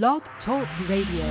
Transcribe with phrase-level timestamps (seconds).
[0.00, 1.28] Blog Talk Radio.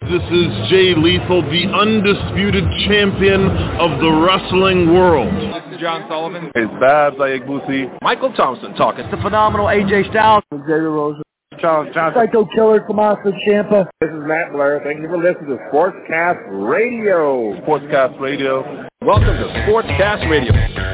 [0.00, 3.44] This is Jay Lethal, the undisputed champion
[3.76, 5.28] of the wrestling world.
[5.34, 6.50] This is John Sullivan.
[6.54, 8.00] It's Babs Ayagbusi.
[8.00, 9.04] Michael Thompson talking.
[9.04, 10.44] It's the phenomenal AJ Styles.
[10.50, 11.20] Xavier Rose.
[11.58, 12.22] Charles Johnson.
[12.24, 13.86] Psycho Killer Tommaso Ciampa.
[14.00, 14.80] This is Matt Blair.
[14.82, 17.52] Thank you for listening to Sportscast Radio.
[17.66, 18.88] Sportscast Radio.
[19.02, 20.85] Welcome to Sportscast Radio.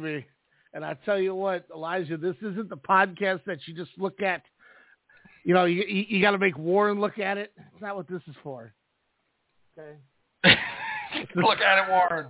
[0.00, 0.26] Baby.
[0.72, 4.42] And I tell you what, Elijah, this isn't the podcast that you just look at.
[5.44, 7.52] You know, you you, you got to make Warren look at it.
[7.56, 8.72] It's not what this is for.
[9.78, 9.98] Okay.
[11.34, 12.26] Look at it, Warren.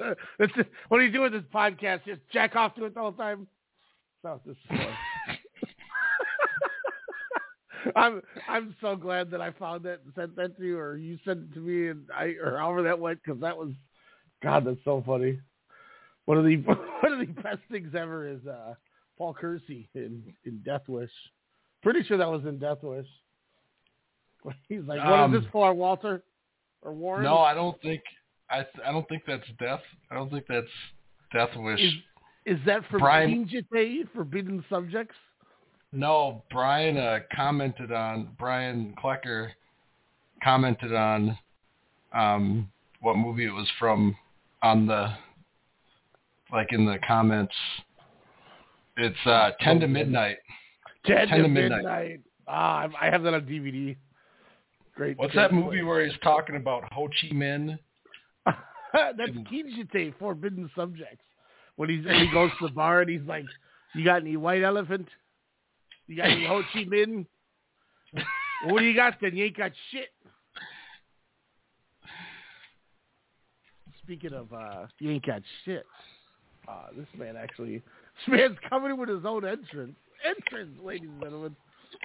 [0.38, 2.04] It's just, what do you do with this podcast?
[2.06, 3.48] Just jack off to it the whole time.
[4.22, 4.86] That's not what this is
[7.82, 7.92] for.
[7.96, 11.18] I'm I'm so glad that I found that and sent that to you, or you
[11.24, 13.72] sent it to me, and I or however that went, because that was,
[14.40, 15.40] God, that's so funny.
[16.28, 16.56] One of the
[17.00, 18.74] one of the best things ever is uh,
[19.16, 21.08] Paul Kersey in in Death Wish.
[21.82, 23.06] Pretty sure that was in Death Wish.
[24.68, 26.22] He's like, "What Um, is this for, Walter
[26.82, 28.02] or Warren?" No, I don't think
[28.50, 29.80] I I don't think that's death.
[30.10, 30.66] I don't think that's
[31.32, 31.80] Death Wish.
[31.80, 31.94] Is
[32.44, 35.16] is that for Brian- Brian, Forbidden Subjects?
[35.92, 39.48] no, Brian uh, commented on Brian Klecker
[40.44, 41.38] commented on
[42.12, 44.14] um what movie it was from
[44.62, 45.08] on the
[46.52, 47.54] like in the comments.
[48.96, 50.38] It's uh ten to midnight.
[51.06, 51.78] Ten, 10 to to midnight.
[51.78, 52.20] Midnight.
[52.46, 53.96] Ah, I have that on DVD.
[54.94, 55.16] Great.
[55.16, 57.78] What's that movie where he's talking about Ho Chi Minh?
[58.46, 61.24] That's Kinjite, Forbidden Subjects.
[61.76, 63.44] When he's when he goes to the bar and he's like,
[63.94, 65.08] "You got any white elephant?
[66.08, 67.26] You got any Ho Chi Minh?
[68.64, 69.36] what do you got then?
[69.36, 70.08] You ain't got shit."
[74.02, 75.84] Speaking of, uh, you ain't got shit.
[76.68, 77.76] Uh, this man actually,
[78.26, 79.96] this man's coming with his own entrance.
[80.26, 81.56] Entrance, ladies and gentlemen.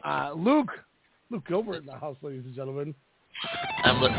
[0.06, 0.72] Uh, Luke,
[1.30, 2.96] Luke Gilbert in the house, ladies and gentlemen.
[3.84, 4.10] I'm li-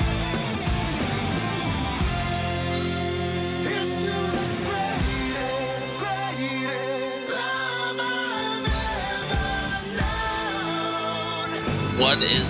[11.96, 12.42] What is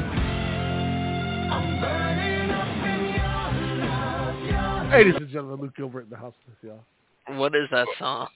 [4.91, 6.85] Ladies and gentlemen, Luke Gilbert in the house with y'all.
[7.29, 8.29] What is that song?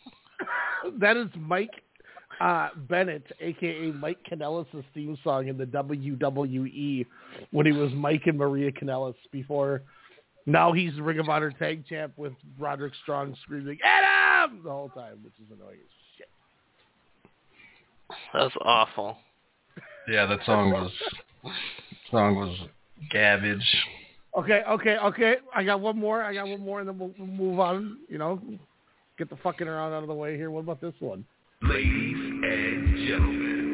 [1.00, 1.82] that is Mike
[2.40, 7.06] uh, Bennett, aka Mike Kanellis' theme song in the WWE
[7.50, 9.82] when he was Mike and Maria Kanellis before.
[10.46, 15.18] Now he's Ring of Honor tag champ with Roderick Strong screaming "Adam" the whole time,
[15.22, 16.28] which is annoying as shit.
[18.32, 19.18] That's awful.
[20.08, 20.90] Yeah, that song was
[22.10, 22.56] song was
[23.12, 23.76] garbage.
[24.36, 25.36] Okay, okay, okay.
[25.54, 26.22] I got one more.
[26.22, 27.98] I got one more, and then we'll, we'll move on.
[28.08, 28.40] You know,
[29.18, 30.50] get the fucking around out of the way here.
[30.50, 31.24] What about this one?
[31.62, 33.64] Ladies and gentlemen,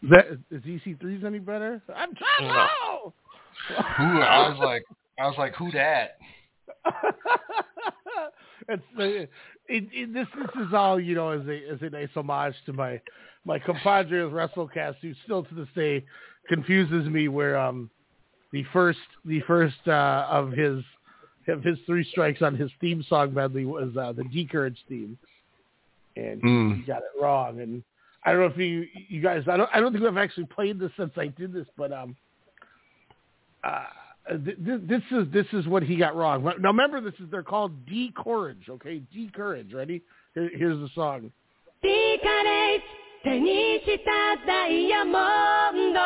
[0.00, 1.82] Is that is EC3's any better?
[1.94, 3.12] I'm Trouble.
[3.68, 4.84] Who I was like
[5.18, 6.18] I was like, who that?
[8.68, 9.28] it's uh, it,
[9.68, 13.00] it, this this is all you know as a as a nice homage to my
[13.44, 16.04] my compadre with WrestleCast who still to this day
[16.48, 17.90] confuses me where um
[18.52, 20.82] the first the first uh of his
[21.48, 25.18] of his three strikes on his theme song medley was uh the D Courage theme
[26.16, 26.74] and Hmm.
[26.74, 27.82] he got it wrong and
[28.24, 30.78] I don't know if you you guys I don't I don't think I've actually played
[30.78, 32.16] this since I did this but um
[33.63, 33.83] uh
[34.45, 36.43] th- th- this is this is what he got wrong.
[36.59, 38.69] Now remember, this is they're called D Courage.
[38.69, 39.73] Okay, D Courage.
[39.73, 40.01] Ready?
[40.33, 41.31] Here, here's the song.
[41.81, 42.83] ディカレッジ
[43.23, 45.99] 手にしたダイヤモンド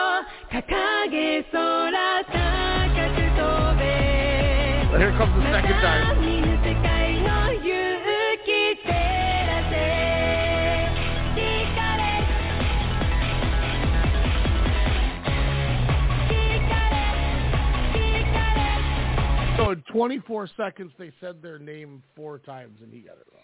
[0.52, 1.92] 掲げ空
[2.26, 5.76] 高く飛べ But here comes the second
[6.22, 6.51] 見 time.
[19.73, 23.43] In 24 seconds, they said their name four times, and he got it wrong.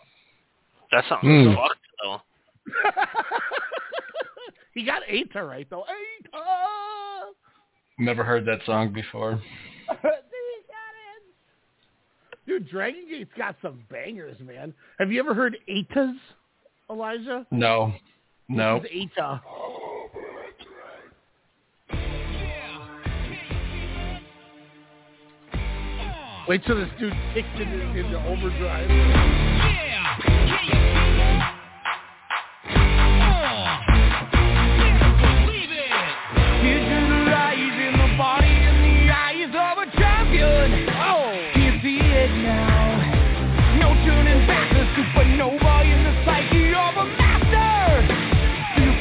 [0.92, 1.54] That song Hmm.
[1.54, 2.20] fucked though.
[4.74, 5.82] he got Eta right though.
[5.84, 6.44] Eta.
[7.98, 9.42] Never heard that song before.
[12.46, 14.72] Dude, Dragon Gate's got some bangers, man.
[14.98, 16.16] Have you ever heard Atas,
[16.88, 17.44] Elijah?
[17.50, 17.92] No.
[18.48, 18.80] No.
[18.80, 18.90] This
[26.48, 28.88] Wait till this dude kicks into, into overdrive.
[28.88, 30.16] Yeah!
[36.62, 40.88] Here's the eyes in the body in the eyes of a champion!
[40.96, 41.36] Oh!
[41.54, 42.96] Do you see, it now?
[43.78, 48.08] No turn in back to put in the psyche of a master!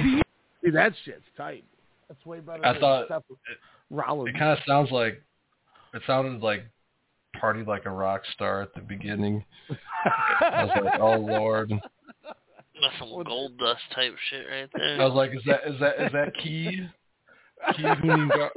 [0.03, 0.21] See?
[0.65, 1.63] Dude, that shit's tight.
[2.09, 3.23] That's way better I than thought stuff
[3.89, 4.35] Rollins.
[4.35, 5.23] it kind of sounds like
[5.93, 6.65] it sounded like
[7.39, 9.43] party like a rock star at the beginning.
[9.69, 11.71] I was like, oh lord.
[11.71, 15.01] That's some gold dust type shit right there.
[15.01, 16.87] I was like, is that is that is that key?
[17.75, 18.51] Key who got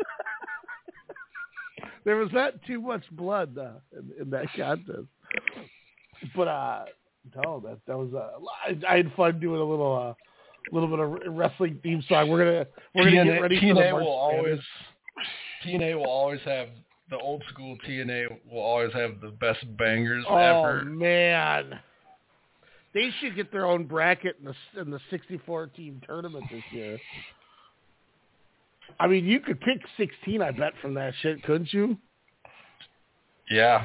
[2.04, 5.06] there was not too much blood uh, in, in that contest.
[6.34, 6.84] But uh
[7.36, 8.30] no, that that was uh,
[8.66, 10.14] I, I had fun doing a little uh
[10.72, 12.28] little bit of wrestling theme song.
[12.28, 14.60] We're gonna we're gonna TNA, get ready for the TNA March will always
[15.64, 15.82] Madness.
[15.82, 16.68] TNA will always have
[17.10, 20.84] the old school TNA will always have the best bangers Oh ever.
[20.84, 21.78] man,
[22.94, 26.98] they should get their own bracket in the in the 64 team tournament this year.
[28.98, 31.96] I mean, you could pick 16, I bet, from that shit, couldn't you?
[33.48, 33.84] Yeah.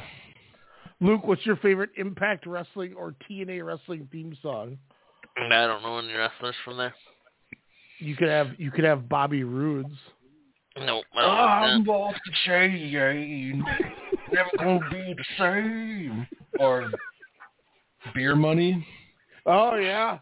[0.99, 4.77] Luke, what's your favorite Impact Wrestling or TNA Wrestling theme song?
[5.37, 6.93] I don't know any wrestlers from there.
[7.99, 9.95] You could have you could have Bobby Roode's.
[10.77, 11.05] Nope.
[11.15, 11.91] Oh, I'm that.
[11.91, 13.63] off the chain.
[14.31, 16.27] Never gonna be the same.
[16.59, 16.89] Or
[18.13, 18.85] beer money.
[19.45, 20.19] Oh yeah,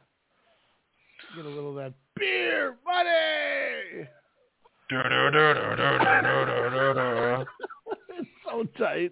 [1.36, 4.08] get a little of that beer money.
[8.16, 9.12] It's so tight.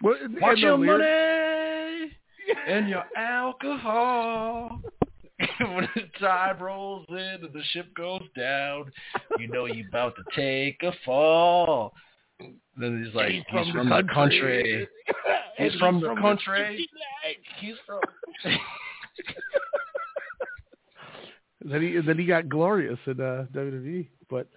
[0.00, 2.14] What, and What's the your lyrics-
[2.46, 4.80] money and your alcohol?
[5.60, 8.90] when the tide rolls in and the ship goes down,
[9.38, 11.92] you know you about to take a fall.
[12.76, 14.82] Then he's like, he's, from, the country.
[14.82, 14.88] And
[15.72, 16.88] He's from the from country.
[17.60, 18.00] He's from.
[18.44, 18.58] And
[21.72, 24.08] then he then he got glorious in uh, WWE.
[24.30, 24.48] But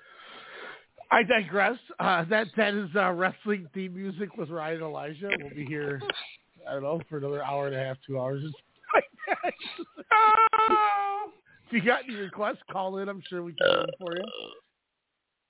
[1.10, 1.78] I digress.
[2.00, 5.30] Uh, that that is uh, wrestling theme music with Ryan Elijah.
[5.40, 6.00] We'll be here.
[6.70, 8.44] I don't know for another hour and a half, two hours.
[11.68, 13.10] If you got any requests, call in.
[13.10, 14.24] I'm sure we can do them for you.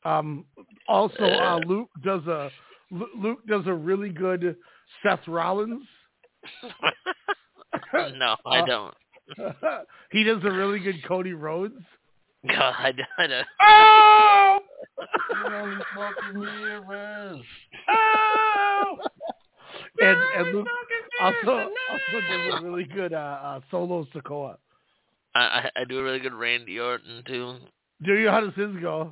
[0.03, 0.45] Um,
[0.87, 2.51] also, uh, Luke does a
[2.91, 4.55] Luke does a really good
[5.03, 5.85] Seth Rollins.
[7.93, 8.93] no, I Uh, don't.
[10.11, 11.81] he does a really good Cody Rhodes.
[12.47, 13.07] God, I don't.
[13.17, 13.47] I don't.
[17.87, 18.97] Oh!
[19.99, 20.67] And and Luke
[21.21, 21.51] also
[21.89, 24.57] also does a really good uh, uh, solo Sikoa.
[25.35, 25.39] I,
[25.75, 27.55] I I do a really good Randy Orton too.
[28.03, 28.29] Do you?
[28.29, 29.11] How does his go?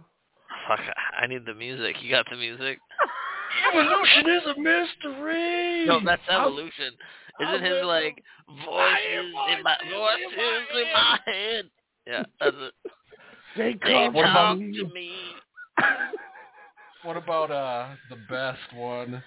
[0.68, 0.80] Fuck,
[1.22, 1.98] I need the music.
[2.02, 2.80] You got the music?
[3.74, 5.86] Evolution is a mystery.
[5.86, 6.94] No, that's I'll- evolution.
[7.42, 8.24] Isn't I'll his live- like
[8.66, 10.38] voices in my voices
[10.76, 11.66] in my head?
[12.08, 12.74] Yeah, that's it.
[13.58, 14.92] They They What about- talk to to me.
[14.94, 15.12] me.
[17.04, 19.24] What about uh the best one?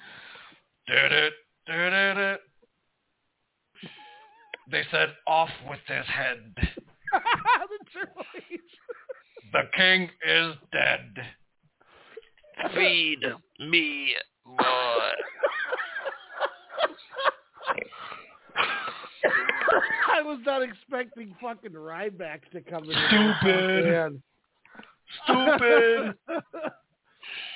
[4.70, 6.54] They said off with his head.
[6.56, 6.62] the
[9.52, 11.14] The king is dead.
[12.74, 13.20] Feed
[13.60, 14.14] me,
[14.46, 14.54] boy.
[20.12, 22.96] I was not expecting fucking Ryback to come in.
[23.40, 23.84] Stupid.
[23.84, 24.22] Man.
[25.24, 26.14] Stupid.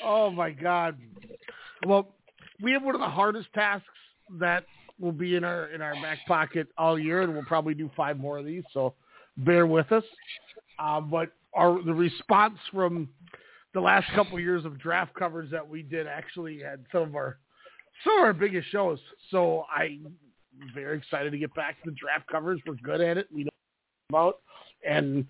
[0.04, 0.98] oh my god.
[1.86, 2.15] Well,
[2.62, 3.86] we have one of the hardest tasks
[4.38, 4.64] that
[4.98, 8.18] will be in our in our back pocket all year, and we'll probably do five
[8.18, 8.64] more of these.
[8.72, 8.94] So
[9.38, 10.04] bear with us.
[10.78, 13.08] Uh, but our the response from
[13.74, 17.14] the last couple of years of draft covers that we did actually had some of
[17.14, 17.38] our
[18.04, 18.98] some of our biggest shows.
[19.30, 20.14] So I'm
[20.74, 22.60] very excited to get back to the draft covers.
[22.66, 23.28] We're good at it.
[23.32, 23.50] We know
[24.08, 24.38] about
[24.86, 25.26] and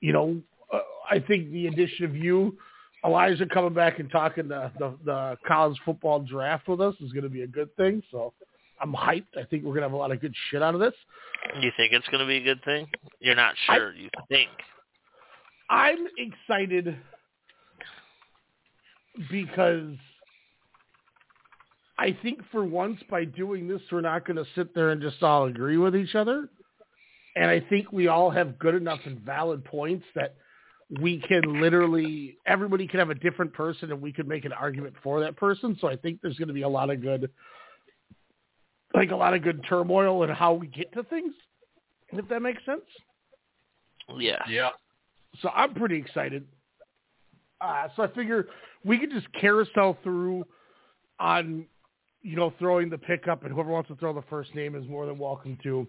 [0.00, 0.40] you know
[0.72, 0.80] uh,
[1.10, 2.56] I think the addition of you,
[3.04, 7.22] Elijah, coming back and talking the, the the college football draft with us is going
[7.22, 8.02] to be a good thing.
[8.10, 8.32] So
[8.80, 9.36] I'm hyped.
[9.36, 10.94] I think we're going to have a lot of good shit out of this.
[11.60, 12.88] You think it's gonna be a good thing?
[13.20, 13.94] You're not sure.
[13.94, 14.50] you think?
[15.70, 16.96] I'm excited
[19.30, 19.94] because
[21.98, 25.22] I think for once by doing this, we're not going to sit there and just
[25.22, 26.48] all agree with each other.
[27.36, 30.36] And I think we all have good enough and valid points that
[31.00, 34.94] we can literally, everybody can have a different person and we can make an argument
[35.02, 35.76] for that person.
[35.80, 37.30] So I think there's going to be a lot of good,
[38.94, 41.34] like a lot of good turmoil and how we get to things.
[42.10, 42.80] If that makes sense.
[44.16, 44.42] Yeah.
[44.48, 44.70] Yeah.
[45.42, 46.46] So I'm pretty excited.
[47.60, 48.46] Uh, so I figure
[48.84, 50.44] we could just carousel through
[51.20, 51.66] on,
[52.22, 55.04] you know, throwing the pickup, and whoever wants to throw the first name is more
[55.06, 55.86] than welcome to.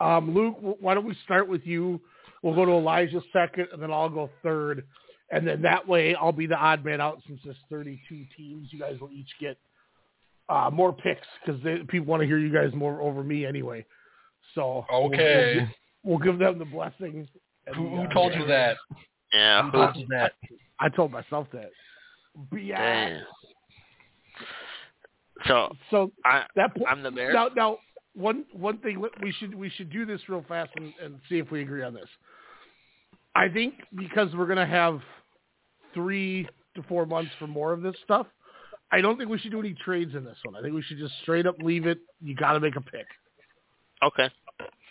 [0.00, 2.00] Um, Luke, why don't we start with you?
[2.42, 4.86] We'll go to Elijah second, and then I'll go third,
[5.30, 8.68] and then that way I'll be the odd man out since there's 32 teams.
[8.72, 9.58] You guys will each get
[10.48, 13.84] uh, more picks because people want to hear you guys more over me anyway.
[14.54, 15.54] So we'll- we'll Okay.
[15.60, 15.68] give-
[16.04, 17.28] We'll, give them the blessing.
[17.66, 18.14] and Who, the who honor.
[18.14, 18.76] told you that?
[19.32, 19.62] Yeah.
[19.64, 20.32] Who told you that?
[20.80, 21.70] I told myself that.
[22.56, 22.78] Yeah.
[23.08, 23.24] Damn.
[25.46, 27.34] So So I that po- I'm the Bears.
[27.34, 27.78] now now
[28.18, 31.50] one one thing we should we should do this real fast and, and see if
[31.50, 32.08] we agree on this.
[33.34, 35.00] I think because we're gonna have
[35.94, 38.26] three to four months for more of this stuff,
[38.90, 40.56] I don't think we should do any trades in this one.
[40.56, 41.98] I think we should just straight up leave it.
[42.20, 43.06] You got to make a pick
[44.02, 44.30] Okay.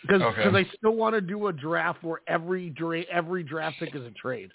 [0.02, 0.42] because Okay.
[0.42, 4.10] I still want to do a draft where every dra- every draft pick is a
[4.10, 4.50] trade.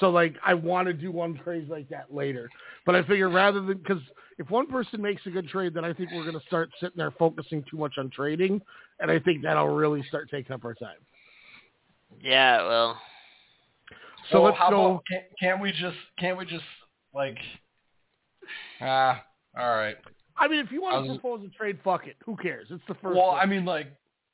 [0.00, 2.48] So like I want to do one trade like that later,
[2.84, 4.02] but I figure rather than because
[4.38, 6.96] if one person makes a good trade, then I think we're going to start sitting
[6.96, 8.60] there focusing too much on trading,
[9.00, 10.98] and I think that'll really start taking up our time.
[12.22, 12.66] Yeah.
[12.66, 13.00] Well.
[14.30, 14.86] So Well, let's how go.
[14.86, 15.96] About, can't, can't we just?
[16.18, 16.64] Can't we just
[17.14, 17.38] like?
[18.80, 19.22] Ah,
[19.58, 19.96] all right.
[20.36, 22.16] I mean, if you want to was- propose a trade, fuck it.
[22.24, 22.66] Who cares?
[22.70, 23.16] It's the first.
[23.16, 23.40] Well, one.
[23.40, 23.88] I mean, like,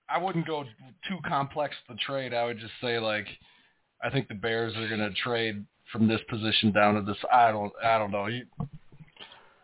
[0.08, 0.64] I wouldn't go
[1.08, 2.34] too complex with the trade.
[2.34, 3.26] I would just say, like,
[4.02, 7.16] I think the Bears are going to trade from this position down to this.
[7.32, 8.26] I don't, I don't know.
[8.26, 8.44] You,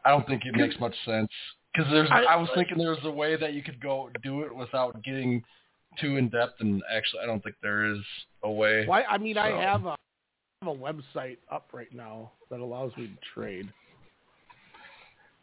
[0.04, 1.28] I don't think it makes much sense
[1.75, 2.09] because there's.
[2.11, 5.02] I- I, was thinking there was a way that you could go do it without
[5.02, 5.42] getting
[6.00, 7.99] too in depth, and actually, I don't think there is
[8.45, 8.87] a way.
[8.87, 9.02] Why?
[9.04, 9.97] I mean, I have a, I
[10.62, 13.68] have a website up right now that allows me to trade.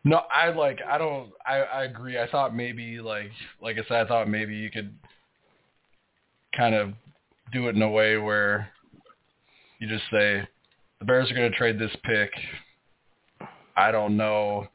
[0.03, 0.79] No, I like.
[0.87, 1.31] I don't.
[1.45, 2.19] I I agree.
[2.19, 4.93] I thought maybe like like I said, I thought maybe you could
[6.55, 6.93] kind of
[7.51, 8.69] do it in a way where
[9.79, 10.47] you just say
[10.99, 12.31] the Bears are going to trade this pick.
[13.77, 14.67] I don't know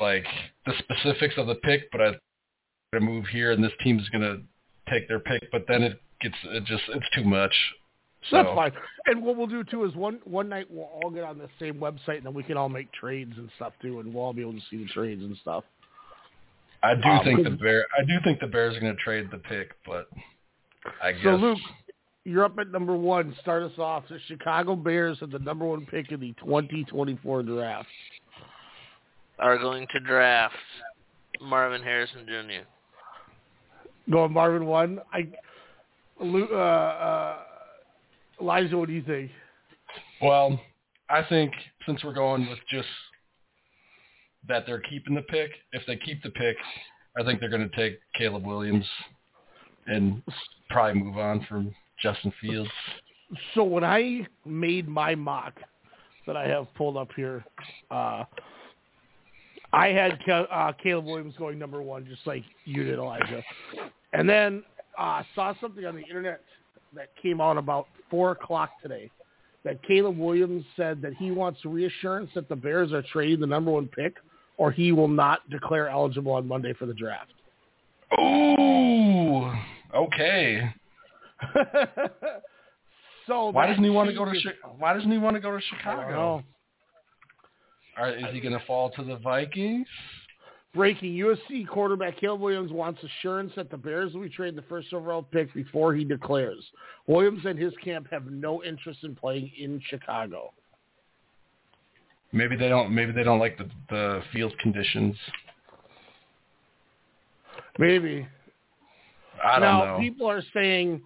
[0.00, 0.26] like
[0.66, 2.16] the specifics of the pick, but I'm
[2.92, 4.40] going to move here, and this team's going to
[4.92, 5.50] take their pick.
[5.52, 7.54] But then it gets it just it's too much.
[8.30, 8.72] So that's fine.
[9.06, 11.74] And what we'll do too is one one night we'll all get on the same
[11.74, 14.40] website and then we can all make trades and stuff too, and we'll all be
[14.40, 15.64] able to see the trades and stuff.
[16.82, 17.86] I do Um, think the Bear.
[17.98, 20.08] I do think the Bears are going to trade the pick, but
[21.02, 21.22] I guess.
[21.22, 21.58] So Luke,
[22.24, 23.34] you're up at number one.
[23.40, 24.04] Start us off.
[24.08, 27.88] The Chicago Bears have the number one pick in the 2024 draft.
[29.38, 30.54] Are going to draft
[31.40, 34.10] Marvin Harrison Jr.
[34.10, 35.00] Going Marvin one.
[35.12, 35.28] I,
[36.20, 37.36] Lu uh, uh,
[38.40, 39.30] Elijah, what do you think?
[40.22, 40.60] Well,
[41.10, 41.52] I think
[41.86, 42.88] since we're going with just
[44.48, 46.56] that they're keeping the pick, if they keep the pick,
[47.18, 48.86] I think they're going to take Caleb Williams
[49.86, 50.22] and
[50.70, 52.70] probably move on from Justin Fields.
[53.54, 55.54] So when I made my mock
[56.26, 57.44] that I have pulled up here,
[57.90, 58.24] uh,
[59.72, 63.42] I had uh, Caleb Williams going number one, just like you did, Elijah.
[64.12, 64.62] And then
[64.96, 66.40] uh, saw something on the internet
[66.94, 69.10] that came out about four o'clock today
[69.64, 73.70] that Caleb Williams said that he wants reassurance that the Bears are trading the number
[73.70, 74.14] one pick,
[74.58, 77.32] or he will not declare eligible on Monday for the draft.
[78.20, 79.50] Ooh,
[79.94, 80.72] okay.
[83.26, 85.50] so Why doesn't he want to go to Chi- Why doesn't he want to go
[85.50, 86.42] to Chicago?
[87.96, 89.86] All right, is he going to fall to the Vikings?
[90.74, 94.92] Breaking USC quarterback Caleb Williams wants assurance that the Bears will be trading the first
[94.92, 96.64] overall pick before he declares.
[97.06, 100.52] Williams and his camp have no interest in playing in Chicago.
[102.32, 102.92] Maybe they don't.
[102.92, 105.14] Maybe they don't like the the field conditions.
[107.78, 108.26] Maybe.
[109.44, 109.98] I don't now, know.
[109.98, 111.02] people are saying,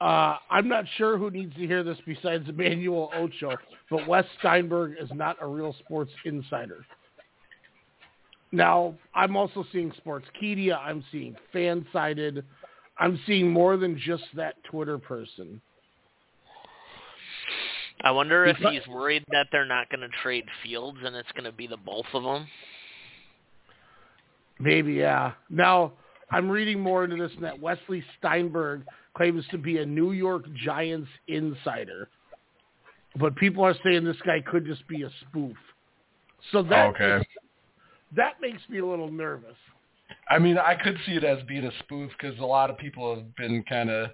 [0.00, 3.56] uh, I'm not sure who needs to hear this besides Emmanuel Acho,
[3.90, 6.84] but Wes Steinberg is not a real sports insider.
[8.52, 10.78] Now, I'm also seeing Sportskeeda.
[10.78, 12.44] I'm seeing fan-sided.
[12.98, 15.60] I'm seeing more than just that Twitter person.
[18.02, 21.44] I wonder if he's worried that they're not going to trade Fields and it's going
[21.44, 22.46] to be the both of them.
[24.60, 25.32] Maybe, yeah.
[25.50, 25.92] Now,
[26.30, 28.84] I'm reading more into this, and that Wesley Steinberg
[29.16, 32.08] claims to be a New York Giants insider.
[33.18, 35.56] But people are saying this guy could just be a spoof.
[36.52, 37.26] So that oh, okay.
[38.14, 39.56] that makes me a little nervous.
[40.30, 43.14] I mean, I could see it as being a spoof because a lot of people
[43.14, 44.10] have been kind of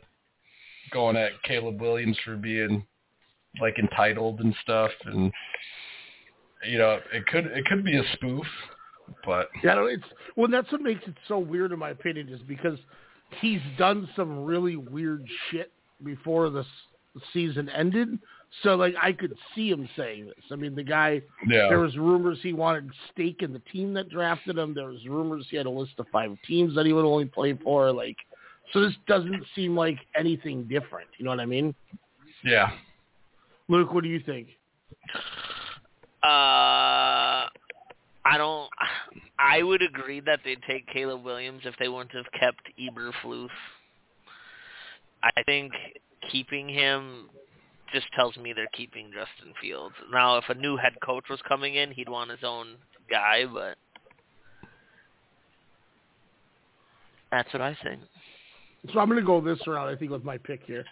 [0.92, 2.86] going at Caleb Williams for being
[3.60, 5.32] like entitled and stuff, and
[6.66, 8.46] you know, it could it could be a spoof.
[9.24, 10.04] But Yeah, no, it's
[10.36, 10.48] well.
[10.48, 12.78] That's what makes it so weird, in my opinion, is because
[13.40, 18.18] he's done some really weird shit before the s- season ended.
[18.62, 20.44] So, like, I could see him saying this.
[20.52, 21.22] I mean, the guy.
[21.48, 24.74] yeah, There was rumors he wanted stake in the team that drafted him.
[24.74, 27.54] There was rumors he had a list of five teams that he would only play
[27.64, 27.90] for.
[27.92, 28.16] Like,
[28.72, 31.08] so this doesn't seem like anything different.
[31.18, 31.74] You know what I mean?
[32.44, 32.70] yeah.
[33.68, 34.48] Luke, what do you think?
[36.22, 37.46] Uh,
[38.24, 38.70] I don't.
[39.38, 43.48] I would agree that they'd take Caleb Williams if they wouldn't have kept Eberflus.
[45.22, 45.72] I think
[46.30, 47.28] keeping him
[47.92, 49.94] just tells me they're keeping Justin Fields.
[50.12, 52.74] Now, if a new head coach was coming in, he'd want his own
[53.10, 53.76] guy, but
[57.30, 58.00] that's what I think.
[58.92, 59.88] So I'm going to go this route.
[59.88, 60.84] I think with my pick here,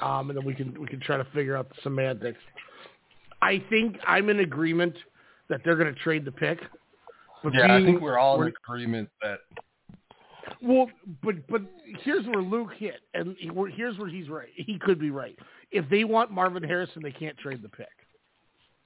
[0.00, 2.38] um, and then we can we can try to figure out the semantics.
[3.42, 4.94] I think I'm in agreement
[5.50, 6.58] that they're going to trade the pick.
[7.44, 9.40] But Yeah, I think we're all in we're- agreement that
[10.62, 10.90] Well,
[11.22, 11.62] but but
[12.02, 13.36] here's where Luke hit, and
[13.74, 14.48] here's where he's right.
[14.56, 15.38] He could be right.
[15.70, 17.86] If they want Marvin Harrison, they can't trade the pick.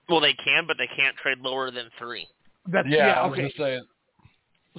[0.09, 2.26] Well, they can, but they can't trade lower than three.
[2.66, 3.52] That's yeah, yeah, I was okay.
[3.56, 3.80] gonna say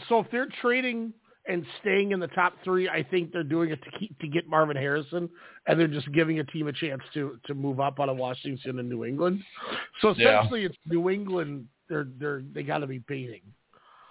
[0.07, 1.13] So if they're trading
[1.47, 4.47] and staying in the top three, I think they're doing it to keep to get
[4.47, 5.29] Marvin Harrison,
[5.67, 8.79] and they're just giving a team a chance to to move up out of Washington
[8.79, 9.43] and New England.
[10.01, 10.39] So Yeah.
[10.39, 11.67] essentially, it's New England.
[11.89, 13.41] They're they're they got to be baiting.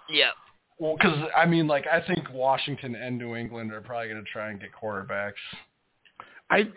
[0.09, 0.31] Yeah.
[0.79, 4.51] well, because I mean, like I think Washington and New England are probably gonna try
[4.51, 5.33] and get quarterbacks.
[6.49, 6.69] I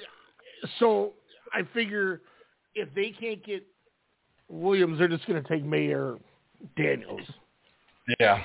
[0.78, 1.12] so
[1.52, 2.22] I figure
[2.74, 3.66] if they can't get
[4.48, 6.16] Williams, they're just going to take Mayer
[6.76, 7.20] Daniels.
[8.18, 8.42] Yeah,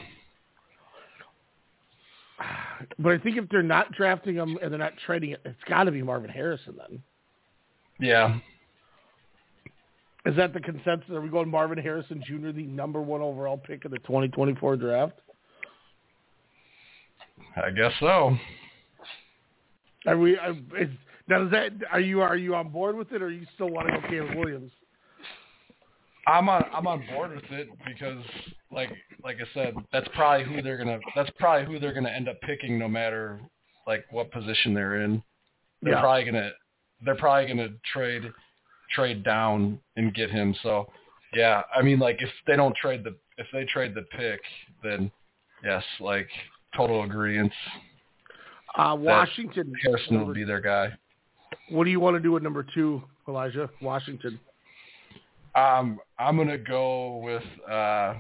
[3.00, 5.86] But I think if they're not drafting him and they're not trading it, it's got
[5.86, 6.76] to be Marvin Harrison.
[6.78, 7.02] Then
[8.00, 8.40] yeah,
[10.26, 11.10] is that the consensus?
[11.10, 15.20] Are we going Marvin Harrison Jr., the number one overall pick of the 2024 draft?
[17.56, 18.38] I guess so.
[20.08, 20.38] Are we?
[20.38, 20.90] Are, is,
[21.28, 23.88] now, is that are you are you on board with it, or you still want
[23.88, 24.72] to go Caleb Williams?
[26.28, 28.24] I'm on I'm on board with it because
[28.72, 28.90] like
[29.24, 32.40] like I said, that's probably who they're gonna that's probably who they're gonna end up
[32.42, 33.42] picking no matter
[33.88, 35.22] like what position they're in.
[35.82, 36.02] They're Yeah.
[36.02, 36.52] probably gonna
[37.06, 38.24] they're probably gonna trade
[38.94, 40.56] trade down and get him.
[40.64, 40.88] So
[41.34, 44.42] yeah, I mean like if they don't trade the if they trade the pick,
[44.84, 45.12] then
[45.64, 46.28] yes, like
[46.76, 47.52] total agreement.
[48.76, 49.74] Uh, Washington.
[49.84, 50.90] Harrison will be their guy.
[51.70, 53.70] What do you want to do with number two, Elijah?
[53.82, 54.40] Washington.
[55.56, 58.16] Um, I'm gonna go with uh,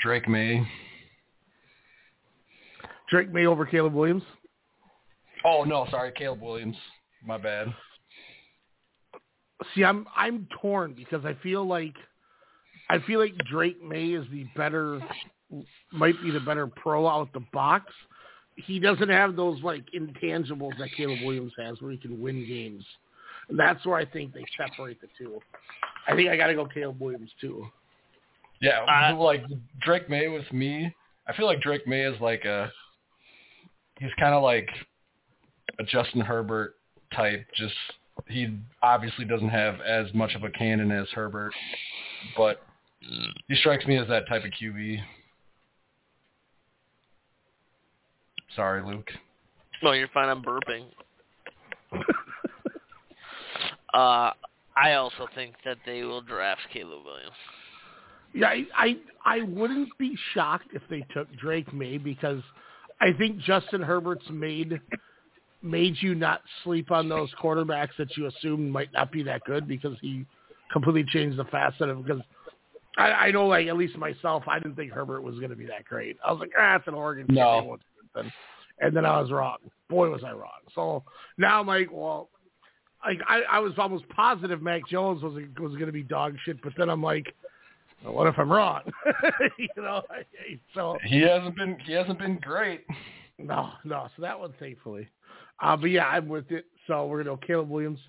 [0.00, 0.66] Drake Maye.
[3.08, 4.22] Drake Maye over Caleb Williams.
[5.44, 6.76] Oh no, sorry, Caleb Williams.
[7.24, 7.68] My bad.
[9.74, 11.94] See, I'm I'm torn because I feel like
[12.88, 15.00] I feel like Drake Maye is the better,
[15.92, 17.92] might be the better pro out the box.
[18.56, 22.84] He doesn't have those like intangibles that Caleb Williams has, where he can win games.
[23.48, 25.40] And that's where I think they separate the two.
[26.06, 27.66] I think I got to go Caleb Williams too.
[28.60, 29.44] Yeah, Uh, like
[29.80, 30.94] Drake Maye with me.
[31.26, 32.72] I feel like Drake Maye is like a.
[34.00, 34.68] He's kind of like
[35.78, 36.74] a Justin Herbert
[37.14, 37.46] type.
[37.54, 37.74] Just
[38.26, 41.52] he obviously doesn't have as much of a cannon as Herbert,
[42.36, 42.62] but
[43.48, 45.00] he strikes me as that type of QB.
[48.56, 49.08] Sorry, Luke.
[49.82, 50.28] No, you're fine.
[50.28, 50.86] I'm burping.
[53.94, 54.32] uh,
[54.76, 57.36] I also think that they will draft Caleb Williams.
[58.34, 62.42] Yeah, I, I I wouldn't be shocked if they took Drake Maye because
[63.00, 64.80] I think Justin Herbert's made
[65.62, 69.66] made you not sleep on those quarterbacks that you assumed might not be that good
[69.66, 70.24] because he
[70.72, 72.22] completely changed the facet of because
[72.96, 75.66] I, I know like at least myself I didn't think Herbert was going to be
[75.66, 76.16] that great.
[76.24, 77.60] I was like ah it's an Oregon No.
[77.60, 78.32] they won't do it then.
[78.80, 79.56] and then I was wrong.
[79.88, 80.60] Boy was I wrong.
[80.74, 81.02] So
[81.38, 82.28] now I'm like well.
[83.06, 86.60] Like I, I was almost positive Mac Jones was was going to be dog shit,
[86.62, 87.32] but then I'm like,
[88.04, 88.80] well, what if I'm wrong?
[89.58, 90.02] you know,
[90.74, 92.84] so He hasn't been he hasn't been great.
[93.38, 94.08] no, no.
[94.16, 95.08] So that one, thankfully.
[95.60, 96.66] Uh, but yeah, I'm with it.
[96.86, 98.00] So we're gonna go Caleb Williams.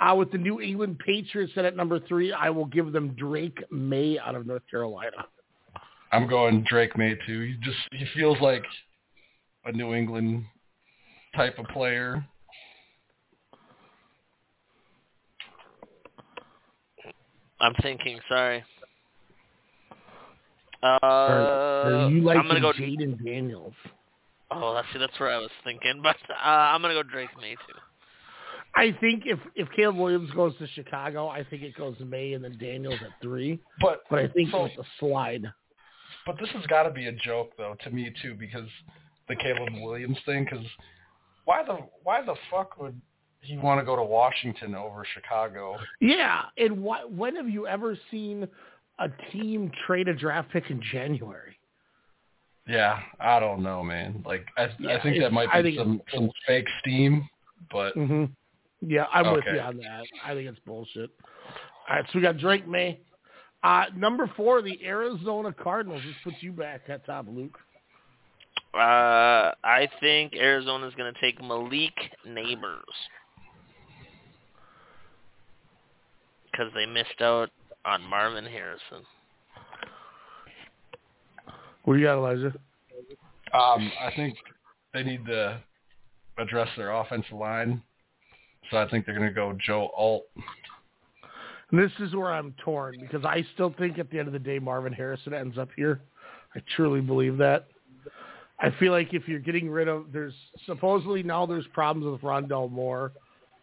[0.00, 3.58] Uh, with the New England Patriots set at number three, I will give them Drake
[3.70, 5.26] Maye out of North Carolina.
[6.10, 7.40] I'm going Drake Maye too.
[7.42, 8.64] He just he feels like
[9.64, 10.44] a New England
[11.36, 12.24] type of player.
[17.60, 18.18] I'm thinking.
[18.28, 18.64] Sorry.
[20.82, 22.72] Uh, Or, or you like I'm gonna go.
[22.72, 23.72] Jayden Daniels?
[24.54, 27.56] Oh, that's see, that's where I was thinking, but uh, I'm gonna go Drake Maye
[27.66, 27.78] too.
[28.76, 32.34] I think if if Caleb Williams goes to Chicago, I think it goes to Maye
[32.34, 33.60] and then Daniels at three.
[33.80, 35.44] But But I think so, with the slide,
[36.26, 38.68] but this has got to be a joke though to me too because
[39.28, 40.44] the Caleb Williams thing.
[40.44, 40.64] Because
[41.44, 43.00] why the why the fuck would
[43.40, 45.76] he want to go to Washington over Chicago?
[46.00, 46.42] yeah.
[46.56, 48.48] And why, when have you ever seen
[48.98, 51.56] a team trade a draft pick in January?
[52.66, 54.22] Yeah, I don't know, man.
[54.26, 57.28] Like I, Yeah, I think that might I be think some some fake steam,
[57.70, 58.24] but hmm
[58.80, 60.06] Yeah, I'm with you on that.
[60.24, 61.10] I think it's bullshit.
[61.88, 63.00] All right, so we got Drake Maye.
[63.62, 66.02] Uh, number four, the Arizona Cardinals.
[66.04, 67.58] This puts you back at top, Luke.
[68.74, 71.94] Uh, I think Arizona's going to take Malik
[72.26, 72.82] Nabers
[76.50, 77.50] because they missed out
[77.84, 79.04] on Marvin Harrison.
[81.84, 82.54] What do you got, Elijah?
[83.52, 84.36] um, I think
[84.92, 85.60] they need to
[86.38, 87.82] address their offensive line.
[88.70, 90.24] So I think they're going to go Joe Alt.
[91.70, 94.38] And this is where I'm torn because I still think at the end of the
[94.38, 96.00] day Marvin Harrison ends up here.
[96.54, 97.66] I truly believe that.
[98.60, 100.34] I feel like if you're getting rid of there's
[100.66, 103.12] supposedly now there's problems with Rondale Moore.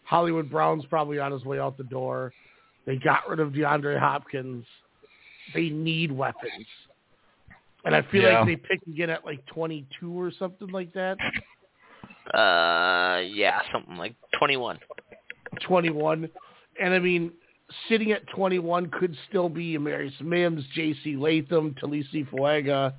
[0.03, 2.33] Hollywood Brown's probably on his way out the door.
[2.85, 4.65] They got rid of DeAndre Hopkins.
[5.53, 6.65] They need weapons.
[7.83, 8.39] And I feel Yeah.
[8.39, 11.17] like they pick again at like 22 or something like that.
[12.33, 14.79] Uh, yeah, something like 21.
[15.67, 16.29] 21.
[16.79, 17.31] And I mean,
[17.89, 21.17] sitting at 21 could still be Amarius Mims, J.C.
[21.17, 22.93] Latham, Taliese Fuaga,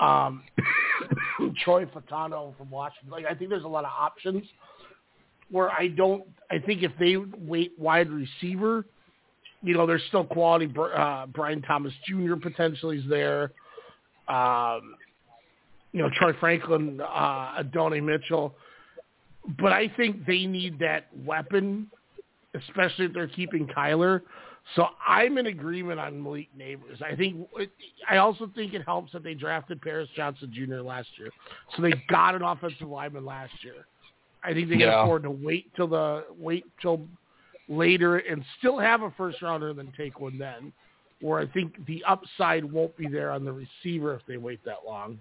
[0.00, 0.42] um,
[1.62, 3.10] Troy Fautanu from Washington.
[3.10, 4.42] Like, I think there's a lot of options
[5.50, 8.86] where I don't, I think if they wait wide receiver,
[9.62, 10.72] you know, there's still quality.
[10.76, 12.34] Uh, Brian Thomas Jr.
[12.34, 13.52] potentially is there.
[14.30, 14.94] Um,
[15.92, 18.54] you know, Troy Franklin, uh, Adonai Mitchell.
[19.58, 21.90] But I think they need that weapon,
[22.54, 24.22] especially if they're keeping Kyler.
[24.76, 27.02] So I'm in agreement on Malik Nabers.
[27.02, 27.48] I think
[28.08, 30.76] I also think it helps that they drafted Paris Johnson Jr.
[30.76, 31.30] last year,
[31.74, 33.86] so they got an offensive lineman last year.
[34.44, 35.02] I think they can Yeah.
[35.02, 37.08] afford to wait till the wait till
[37.68, 40.72] later and still have a first rounder and then take one then.
[41.20, 44.78] Where I think the upside won't be there on the receiver if they wait that
[44.86, 45.18] long.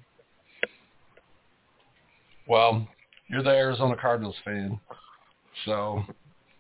[2.48, 2.88] Well,
[3.28, 4.80] you're the Arizona Cardinals fan,
[5.66, 6.04] so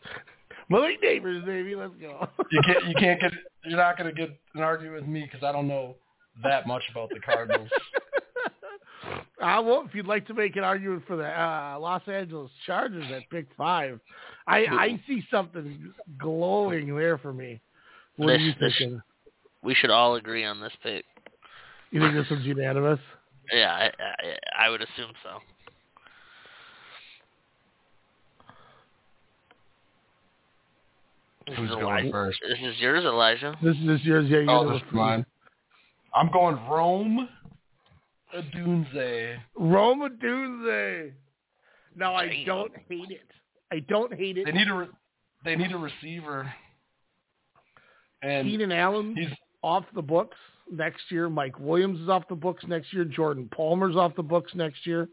[0.69, 2.27] Malik Nabers, baby, let's go.
[2.51, 3.31] you can't you can't get
[3.65, 5.95] you're not going to get an argument with me because I don't know
[6.43, 7.69] that much about the Cardinals.
[9.41, 13.05] Uh, well, if you'd like to make an argument for the uh, Los Angeles Chargers
[13.15, 13.97] at pick five,
[14.45, 17.61] I, I see something glowing there for me.
[18.17, 19.01] What This- are you this- thinking?
[19.63, 21.05] We should all agree on this pick.
[21.91, 22.99] You think this one's unanimous?
[23.51, 25.39] Yeah, I, I, I would assume so.
[31.47, 32.11] This Who's is going Elijah.
[32.11, 32.39] first?
[32.47, 33.55] This is yours, Elijah.
[33.63, 34.37] This is this year's yeah.
[34.37, 35.25] Oh, unanimous this is mine.
[36.13, 37.27] I'm going Rome
[38.37, 39.37] Odunze.
[39.57, 41.11] Rome Odunze.
[41.95, 42.45] No, I Damn.
[42.45, 43.31] don't hate it.
[43.71, 44.45] I don't hate it.
[44.45, 44.87] They need a re-
[45.43, 46.51] they need a receiver,
[48.21, 49.29] and Keenan Allen he's
[49.61, 50.37] off the books
[50.71, 51.29] next year.
[51.29, 53.05] Mike Williams is off the books next year.
[53.05, 55.09] Jordan Palmer's off the books next year.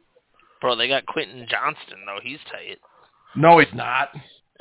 [0.60, 2.18] Bro, they got Quentin Johnston though.
[2.22, 2.78] He's tight.
[3.36, 4.08] no, he's not.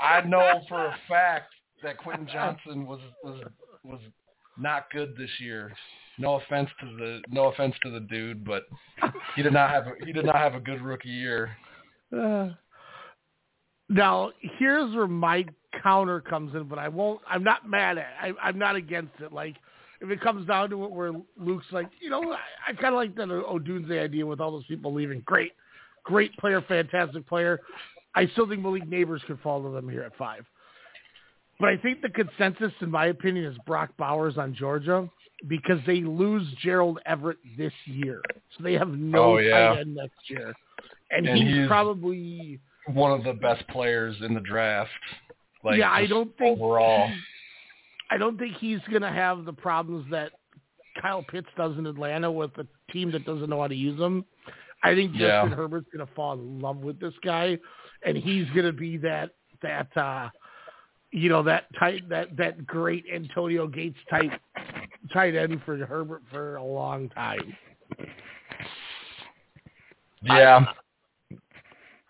[0.00, 1.52] I know for a fact
[1.82, 3.40] that Quentin Johnston was was
[3.84, 4.00] was
[4.58, 5.72] not good this year.
[6.18, 8.64] No offense to the no offense to the dude, but
[9.36, 11.56] he did not have a, he did not have a good rookie year.
[12.16, 12.50] Uh,
[13.88, 15.44] now, here's where my
[15.82, 17.20] counter comes in, but I won't.
[17.28, 18.06] I'm not mad at.
[18.28, 18.36] It.
[18.42, 19.32] I, I'm not against it.
[19.32, 19.56] Like,
[20.00, 22.94] if it comes down to it, where Luke's like, you know, I, I kind of
[22.94, 25.20] like that Odunze idea with all those people leaving.
[25.24, 25.52] Great,
[26.04, 27.60] great player, fantastic player.
[28.14, 30.44] I still think Malik Nabers could fall to them here at five.
[31.60, 35.08] But I think the consensus, in my opinion, is Brock Bowers on Georgia
[35.48, 38.20] because they lose Gerald Everett this year,
[38.56, 39.68] so they have no Oh, yeah.
[39.68, 40.52] tight end next year,
[41.10, 44.90] and, And he's, he's- probably One of the best players in the draft.
[45.64, 45.90] Like yeah.
[45.90, 47.10] I don't think overall.
[48.10, 50.32] I don't think he's going to have the problems that
[51.00, 54.24] Kyle Pitts does in Atlanta with a team that doesn't know how to use him.
[54.82, 55.48] I think Justin Yeah.
[55.48, 57.58] Herbert's going to fall in love with this guy,
[58.04, 59.30] and he's going to be that
[59.62, 60.28] that uh,
[61.12, 64.32] you know that tight that that great Antonio Gates type
[65.12, 67.56] tight end for Herbert for a long time.
[70.22, 70.64] Yeah.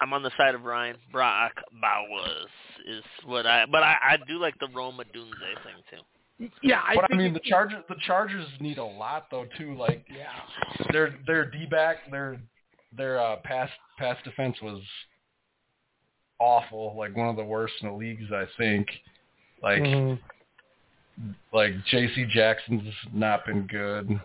[0.02, 0.96] I'm on the side of Ryan.
[1.12, 2.50] Brock Bowers
[2.88, 5.30] is what I, but I, I do like the Rome Odunze
[5.62, 6.50] thing too.
[6.60, 9.76] Yeah, I but I mean the Chargers the Chargers need a lot though too.
[9.76, 10.86] Like yeah.
[10.92, 12.40] their their D back their
[12.96, 14.82] their uh pass pass defense was
[16.40, 18.88] awful, like one of the worst in the leagues, I think.
[19.62, 20.18] Like Mhm.
[21.52, 22.26] like J.C.
[22.34, 24.20] Jackson's not been good.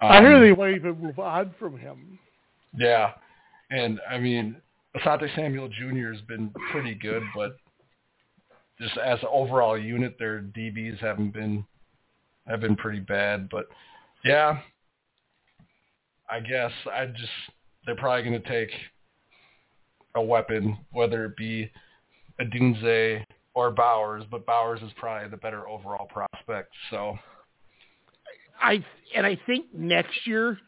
[0.00, 2.18] I Um, hear they might even move on from him.
[2.74, 3.12] Yeah,
[3.70, 4.56] and I mean,
[4.96, 6.12] Asante Samuel Jr.
[6.12, 7.56] has been pretty good, but
[8.80, 11.64] just as an overall unit, their DBs haven't been
[12.46, 13.48] have been pretty bad.
[13.48, 13.66] But
[14.24, 14.60] yeah,
[16.30, 17.30] I guess I just
[17.84, 18.70] they're probably going to take
[20.14, 21.70] a weapon, whether it be
[22.40, 23.24] a Dunze
[23.54, 26.72] or Bowers, but Bowers is probably the better overall prospect.
[26.90, 27.18] So
[28.60, 30.58] I and I think next year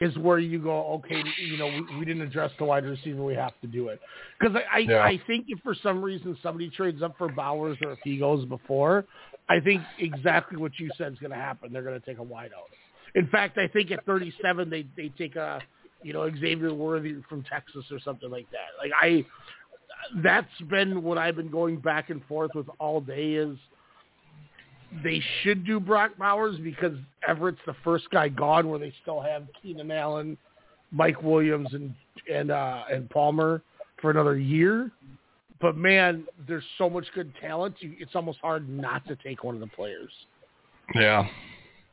[0.00, 0.86] is where you go.
[0.94, 3.22] Okay, you know, we, we didn't address the wide receiver.
[3.22, 4.00] We have to do it
[4.38, 5.02] because I I, Yeah.
[5.02, 8.44] I think if for some reason somebody trades up for Bowers or if he goes
[8.46, 9.04] before,
[9.48, 11.72] I think exactly what you said is going to happen.
[11.72, 12.70] They're going to take a wide out.
[13.14, 15.60] In fact, I think at 37 they they take a
[16.02, 18.68] you know Xavier Worthy from Texas or something like that.
[18.78, 19.24] Like I,
[20.22, 23.56] that's been what I've been going back and forth with all day is
[25.04, 29.44] they should do Brock Bowers because Everett's the first guy gone where they still have
[29.62, 30.36] Keenan Allen,
[30.90, 31.94] Mike Williams and
[32.32, 33.62] and uh and Palmer
[34.00, 34.90] for another year.
[35.60, 37.76] But man, there's so much good talent.
[37.80, 40.10] You, it's almost hard not to take one of the players.
[40.94, 41.28] yeah,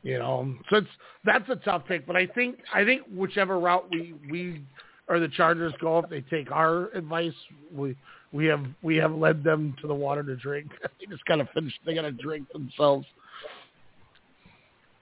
[0.04, 0.88] You know, so it's
[1.26, 2.08] that's a tough pick.
[2.08, 4.62] But I think I think whichever route we we
[5.08, 7.34] or the Chargers go, if they take our advice,
[7.74, 7.96] we
[8.32, 10.72] we have we have led them to the water to drink.
[11.00, 11.74] they just gotta finish.
[11.86, 13.06] They gotta drink themselves.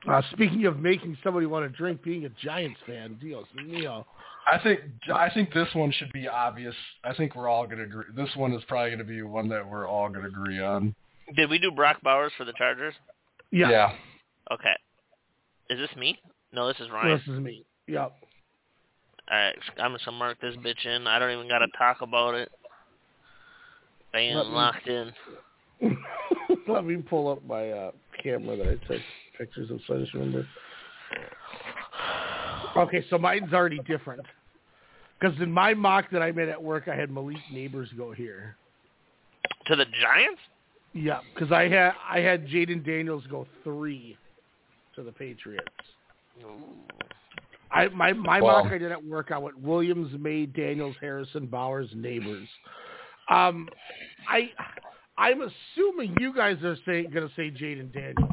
[0.08, 4.06] Uh, speaking of making somebody want to drink, being a Giants fan, Dios mío.
[4.46, 6.76] I think I think this one should be obvious.
[7.04, 8.06] I think we're all going to agree.
[8.16, 10.94] This one is probably going to be one that we're all going to agree on.
[11.36, 12.94] Did we do Brock Bowers for the Chargers?
[13.50, 13.94] Yeah, Yeah.
[14.52, 14.76] Okay.
[15.72, 16.20] Is this me?
[16.52, 17.18] No, this is Ryan.
[17.18, 17.66] this is me.
[17.88, 18.14] Yep.
[19.30, 21.08] Right, I'm just gonna mark this bitch in.
[21.08, 22.52] I don't even gotta talk about it.
[24.14, 25.14] Bam, Let me- locked in.
[26.68, 29.02] Let me pull up my uh, camera that I took
[29.38, 30.48] pictures of, so I just remember.
[32.78, 34.26] Okay, so mine's already different.
[35.20, 38.58] Because in my mock that I made at work, I had Malik Nabers go here.
[39.68, 40.42] To the Giants?
[40.94, 44.18] Yeah, because I had I had Jayden Daniels go three
[44.96, 45.68] to the Patriots.
[47.76, 48.64] I my my Wow.
[48.64, 49.32] mock I did at work.
[49.32, 52.48] I went Williams, Maye, Daniels, Harrison, Bowers, Nabers.
[53.30, 53.68] Um,
[54.30, 54.50] I
[55.18, 58.32] I'm assuming you guys are saying going to say Jayden Daniels.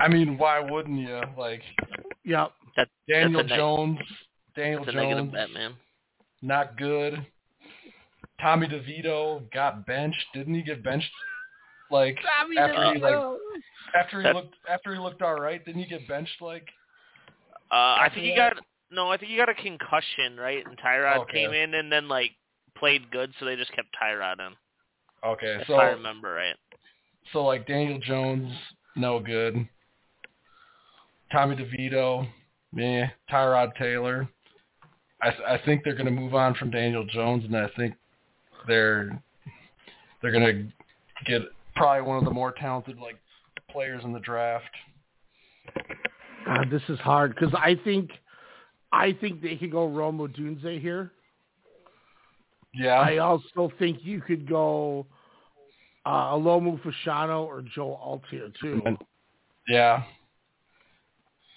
[0.00, 1.20] I mean, why wouldn't you?
[1.38, 1.62] Like
[2.24, 2.52] Yep.
[2.76, 3.98] That, Daniel that's a, neg- Jones,
[4.56, 5.48] Daniel that's a negative Jones, bet,
[6.42, 7.24] not good.
[8.40, 10.24] Tommy DeVito got benched.
[10.34, 11.10] Didn't he get benched?
[11.90, 12.18] Like
[12.58, 13.14] after he like
[13.94, 16.40] after he That- looked after he looked all right, didn't he get benched?
[16.40, 16.66] Like
[17.74, 18.52] Uh, I think he got
[18.92, 19.10] no.
[19.10, 20.64] I think he got a concussion, right?
[20.64, 21.32] And Tyrod Okay.
[21.44, 22.30] came in and then like
[22.78, 24.54] played good, so they just kept Tyrod in.
[25.28, 26.54] okay, If so I remember right.
[27.32, 28.52] so like Daniel Jones,
[28.94, 29.68] no good.
[31.32, 32.28] Tommy DeVito,
[32.72, 33.08] meh.
[33.28, 34.28] Tyrod Taylor.
[35.20, 37.94] I th- I think they're going to move on from Daniel Jones, and I think
[38.68, 39.20] they're
[40.22, 41.42] they're going to get
[41.74, 43.16] probably one of the more talented like
[43.68, 44.70] players in the draft.
[46.44, 48.10] God, this is hard because I think
[48.92, 51.12] I think they could go Rome Odunze here.
[52.74, 55.06] Yeah, I also think you could go
[56.04, 58.82] uh, Alomu Fashanu or Joe Altier too.
[59.68, 60.02] yeah.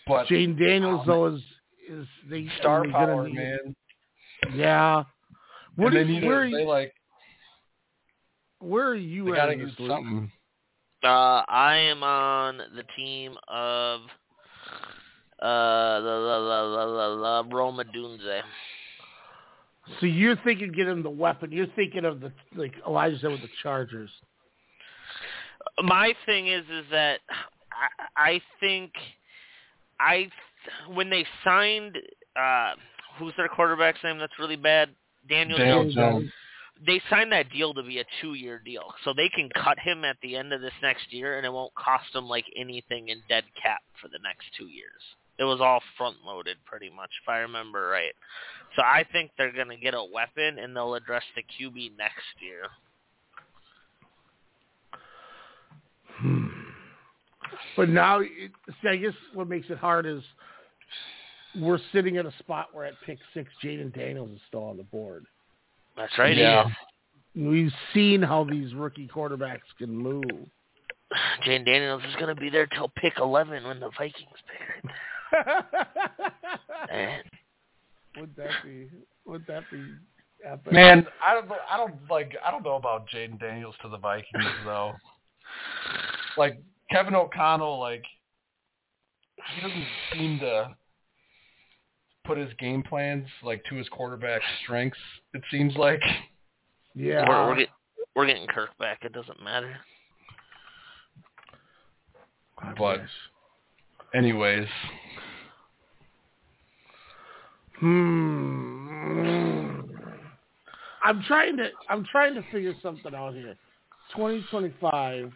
[0.08, 1.42] But Jayden Daniels though is
[1.90, 3.76] is they star they power, need- man.
[4.54, 5.04] Yeah.
[5.76, 6.94] What and they is, need where, to, they like
[8.60, 10.32] where are you at got to in use this something.
[11.04, 14.02] Uh, I am on the team of
[15.42, 17.08] uh la la la la la,
[17.42, 18.42] la Rome Odunze.
[20.00, 21.52] So you're thinking get him the weapon.
[21.52, 24.10] You're thinking of the like Elijah said with the Chargers.
[25.84, 27.20] My thing is is that
[28.18, 28.92] I, I think
[30.00, 30.30] I
[30.94, 31.98] when they signed
[32.36, 32.74] uh
[33.18, 34.90] who's their quarterback's name that's really bad
[35.30, 35.96] Daniel Daniel Jones.
[35.96, 36.32] Jones.
[36.86, 40.16] They signed that deal to be a two-year deal, so they can cut him at
[40.22, 43.46] the end of this next year, and it won't cost them like anything in dead
[43.60, 45.02] cap for the next two years.
[45.40, 48.14] It was all front-loaded, pretty much, if I remember right.
[48.76, 52.26] So I think they're going to get a weapon, and they'll address the QB next
[52.42, 52.64] year.
[56.18, 56.48] Hmm.
[57.76, 60.22] But now, it, see, I guess what makes it hard is
[61.60, 64.84] we're sitting at a spot where at pick six, Jayden Daniels is still on the
[64.84, 65.26] board.
[65.96, 66.36] That's right.
[66.36, 66.68] Yeah.
[66.68, 66.74] is.
[67.36, 70.24] We've seen how these rookie quarterbacks can move.
[71.46, 74.16] Jayden Daniels is going to be there till pick 11 when the Vikings
[74.48, 74.92] pick him.
[76.92, 77.22] Man.
[78.20, 78.90] would that be?
[79.26, 79.84] Would that be
[80.44, 80.74] happen.
[80.74, 81.50] Man, I don't.
[81.70, 82.36] I don't like.
[82.46, 84.94] I don't know about Jayden Daniels to the Vikings though.
[86.38, 86.62] like
[86.92, 88.04] Kevin O'Connell, like
[89.56, 90.76] he doesn't seem to
[92.26, 95.00] put his game plans like to his quarterback's strengths.
[95.34, 96.02] It seems like.
[96.96, 97.70] yeah, We're, we're, get,
[98.16, 99.00] we're getting Kirk back.
[99.04, 99.78] It doesn't matter.
[102.78, 103.02] But
[104.14, 104.68] anyways,
[107.80, 109.82] Hmm.
[111.04, 113.56] I'm trying to I'm trying to figure something out here.
[114.16, 115.32] 2025.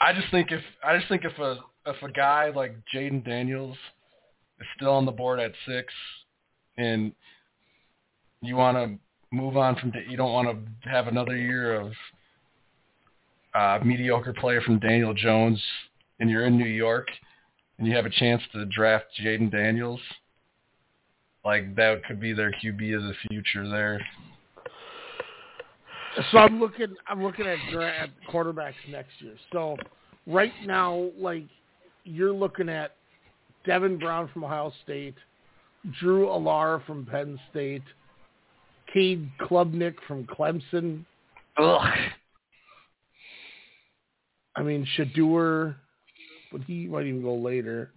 [0.00, 3.76] I just think if I just think if a if a guy like Jayden Daniels
[4.60, 5.92] is still on the board at six,
[6.78, 7.12] and
[8.40, 11.92] you want to move on from you don't want to have another year of
[13.54, 15.62] uh, mediocre player from Daniel Jones,
[16.20, 17.08] and you're in New York,
[17.78, 20.00] and you have a chance to draft Jayden Daniels,
[21.44, 24.00] like that could be their QB of the future there.
[26.30, 29.34] So I'm looking I'm looking at draft quarterbacks next year.
[29.52, 29.76] So
[30.26, 31.44] right now, like
[32.04, 32.96] you're looking at
[33.64, 35.14] Devin Brown from Ohio State,
[36.00, 37.84] Drew Allar from Penn State,
[38.92, 41.04] Cade Klubnik from Clemson.
[41.56, 41.88] Ugh.
[44.56, 45.76] I mean Shedeur,
[46.52, 47.92] but he might even go later.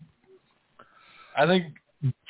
[1.37, 1.65] I think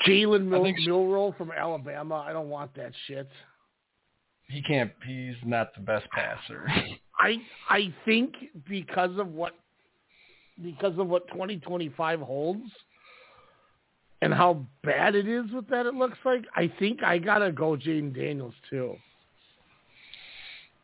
[0.07, 2.23] Jalen Mil- think- Milroe from Alabama.
[2.27, 3.29] I don't want that shit.
[4.47, 4.91] he can't.
[5.05, 6.67] He's not the best passer.
[7.19, 7.37] I
[7.69, 8.33] I think
[8.67, 9.53] because of what
[10.61, 12.63] because of what 2025 holds
[14.21, 17.75] and how bad it is with that it looks like, I think I gotta go
[17.75, 18.95] Jayden Daniels too.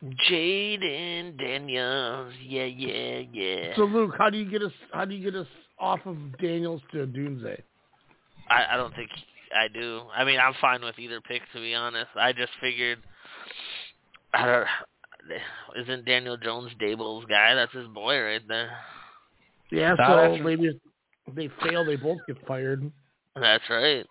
[0.02, 2.32] Jayden Daniels.
[2.42, 3.76] Yeah, yeah, yeah.
[3.76, 5.46] So Luke, how do you get us how do you get us
[5.78, 7.62] off of Daniels to Doomsday?
[8.48, 9.10] I, I don't think
[9.54, 10.02] I do.
[10.14, 12.08] I mean, I'm fine with either pick to be honest.
[12.16, 12.98] I just figured.
[14.32, 14.66] I don't.
[15.82, 17.54] Isn't Daniel Jones Daboll's guy?
[17.54, 18.70] That's his boy right there.
[19.70, 20.66] Yeah, so maybe
[21.26, 22.90] if they fail, they both get fired.
[23.36, 24.06] That's right.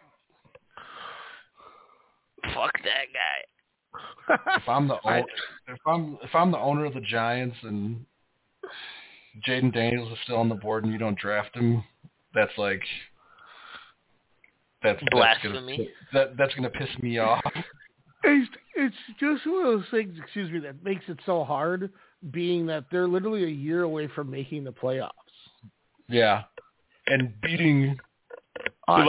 [2.54, 3.49] Fuck that guy.
[4.30, 5.26] If I'm the I- o-
[5.68, 8.06] if I'm if I'm the owner of the Giants and
[9.48, 11.84] Jayden Daniels is still on the board and you don't draft him,
[12.34, 12.82] that's like
[14.84, 15.78] that's that's Blasphemy.
[15.78, 17.44] gonna, that that's gonna piss me off.
[18.22, 21.90] It's it's just one of those things, excuse me, that makes it so hard,
[22.32, 25.10] being that they're literally a year away from making the playoffs.
[26.10, 26.44] Yeah,
[27.08, 27.98] and beating
[28.90, 29.08] Us.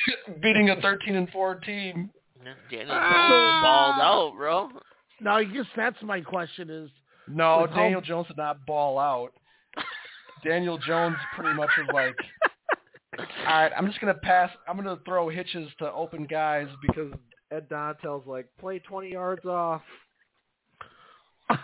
[0.42, 2.10] beating a 13 and 4 team.
[2.44, 3.60] Daniel Jones Ah.
[3.62, 4.00] balled
[4.32, 4.70] out, bro.
[5.20, 6.90] Now, I guess that's my question: is
[7.28, 9.32] No, With how- Daniel Jones did not ball out.
[10.44, 12.16] Daniel Jones pretty much was like,
[13.18, 14.50] all right, I'm just gonna pass.
[14.66, 17.12] I'm gonna throw hitches to open guys because
[17.52, 19.82] Ed Donatell's like, play 20 yards off.
[21.50, 21.58] all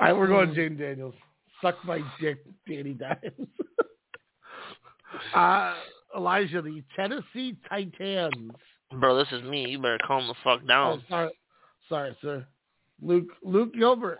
[0.00, 1.14] right, we're going Jayden Daniels.
[1.60, 2.38] Suck my dick,
[2.68, 3.48] Danny Dimes.
[5.34, 5.74] uh,
[6.16, 8.52] Elijah, the Tennessee Titans.
[9.00, 9.68] Bro, this is me.
[9.70, 10.98] You better calm the fuck down.
[10.98, 11.30] Oh, sorry,
[11.88, 12.46] sorry, sir.
[13.00, 14.18] Luke Luke Gilbert.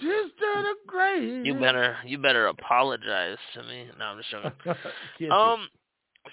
[0.00, 1.44] Just did a great.
[1.44, 3.86] You better you better apologize to me.
[3.98, 5.30] No, I'm just joking.
[5.30, 5.68] Um,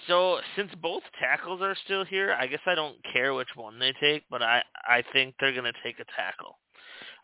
[0.08, 3.94] so since both tackles are still here, I guess I don't care which one they
[4.02, 6.58] take, but I I think they're gonna take a tackle.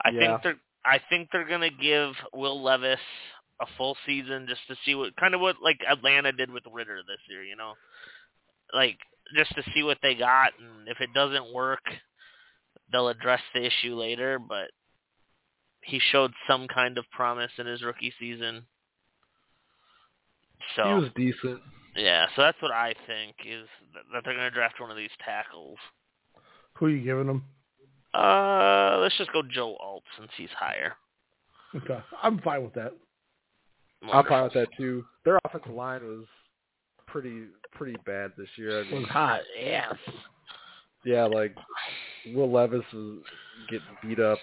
[0.03, 0.19] I Yeah.
[0.19, 2.99] think they're I think they're gonna give Will Levis
[3.59, 7.01] a full season just to see what kind of what like Atlanta did with Ridder
[7.07, 7.73] this year, you know,
[8.73, 8.99] like
[9.35, 11.83] just to see what they got, and if it doesn't work,
[12.91, 14.39] they'll address the issue later.
[14.39, 14.71] But
[15.81, 18.65] he showed some kind of promise in his rookie season.
[20.75, 21.61] So He was decent.
[21.95, 23.67] yeah, so that's what I think is
[24.13, 25.77] that they're going to draft one of these tackles.
[26.73, 27.43] Who are you giving them?
[28.13, 30.93] Uh, let's just go Joe Alt since he's higher.
[31.75, 32.93] Okay, I'm fine with that.
[34.11, 35.03] I'm fine with that too.
[35.25, 36.25] Their offensive line was
[37.07, 37.43] pretty
[37.73, 38.79] pretty bad this year.
[38.79, 39.41] I It mean, was hot.
[39.59, 39.95] Yes.
[41.05, 41.55] yeah, like
[42.33, 43.19] Will Levis was
[43.69, 44.39] getting beat up.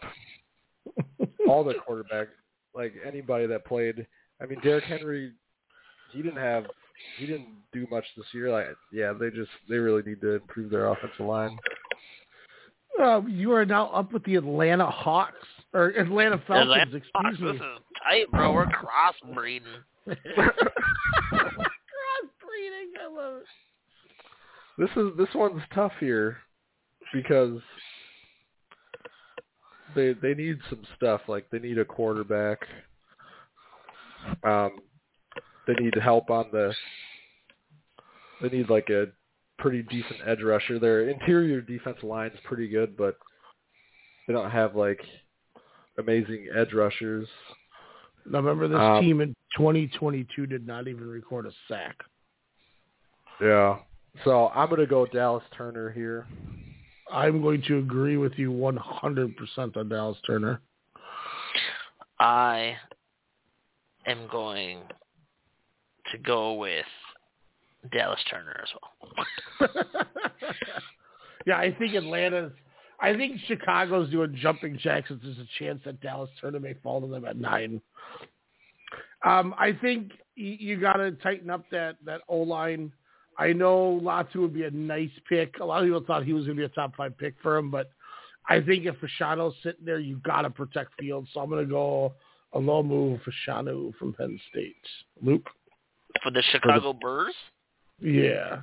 [1.48, 2.28] All the quarterback,
[2.74, 4.06] like anybody that played.
[4.40, 5.32] I mean, Derrick Henry,
[6.12, 6.64] he didn't have,
[7.18, 8.50] he didn't do much this year.
[8.50, 11.56] Like, yeah, they just they really need to improve their offensive line.
[13.02, 15.34] Uh, you are now up with the Atlanta Hawks
[15.72, 16.70] or Atlanta Falcons.
[16.70, 18.52] Atlanta Hawks, excuse this is tight, bro.
[18.52, 19.62] We're crossbreeding.
[23.24, 23.28] Crossbreeding.
[23.28, 23.46] I love it.
[24.76, 26.38] This is this one's tough here
[27.12, 27.60] because
[29.94, 32.58] they they need some stuff like they need a quarterback.
[34.42, 34.78] Um,
[35.66, 36.74] they need help on the.
[38.42, 39.06] They need like a
[39.58, 40.78] pretty decent edge rusher.
[40.78, 43.16] Their interior defense line is pretty good, but
[44.26, 45.00] they don't have like
[45.98, 47.28] amazing edge rushers.
[48.26, 51.96] Now remember, this Um, team in 2022 did not even record a sack.
[53.40, 53.78] Yeah.
[54.24, 56.26] So I'm gonna go Dallas Turner here.
[57.12, 60.60] I'm going to agree with you 100% on Dallas Turner.
[62.18, 62.76] I
[64.06, 64.78] am going
[66.10, 66.86] to go with
[67.92, 69.76] Dallas Turner as well.
[71.46, 72.52] yeah, I think Atlanta's.
[73.00, 75.10] I think Chicago's doing jumping jacks.
[75.10, 77.80] and There's a chance that Dallas Turner may fall to them at nine.
[79.24, 82.92] Um, I think y- you got to tighten up that that O line.
[83.38, 85.58] I know Latu would be a nice pick.
[85.60, 87.56] A lot of people thought he was going to be a top five pick for
[87.56, 87.90] him, but
[88.48, 91.28] I think if Fashanu's sitting there, you got to protect Fields.
[91.32, 92.14] So I'm going to go
[92.52, 94.76] a low move Fashanu from Penn State.
[95.22, 95.48] Luke.
[96.22, 97.34] For the Chicago Bears?
[98.00, 98.60] Yeah.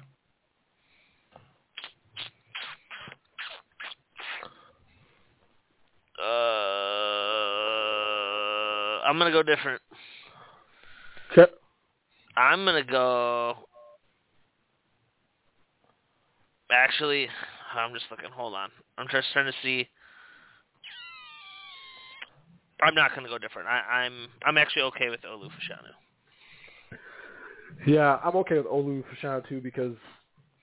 [6.21, 6.27] Uh,
[9.03, 9.81] I'm gonna go different.
[11.31, 11.51] Okay.
[12.37, 13.55] I'm gonna go.
[16.71, 17.27] Actually,
[17.75, 18.31] I'm just looking.
[18.31, 18.69] Hold on.
[18.97, 19.87] I'm just trying to see.
[22.81, 23.67] I'm not gonna go different.
[23.67, 26.97] I, I'm I'm actually okay with Olu Fashanu.
[27.85, 29.95] Yeah, I'm okay with Olu Fashanu too because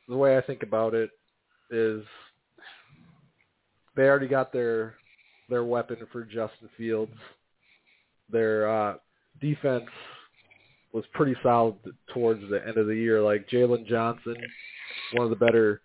[0.08, 1.10] the way I think about it
[1.70, 2.02] is
[3.96, 4.94] they already got their
[5.48, 7.12] their weapon for Justin Fields.
[8.30, 8.94] Their uh,
[9.40, 9.86] defense
[10.92, 11.76] was pretty solid
[12.12, 13.20] towards the end of the year.
[13.20, 14.36] Like Jaylon Johnson,
[15.12, 15.82] one of the better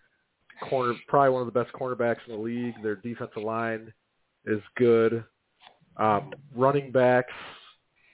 [0.70, 2.76] corner, probably one of the best cornerbacks in the league.
[2.82, 3.92] Their defensive line
[4.46, 5.24] is good.
[5.98, 7.34] Um, running backs,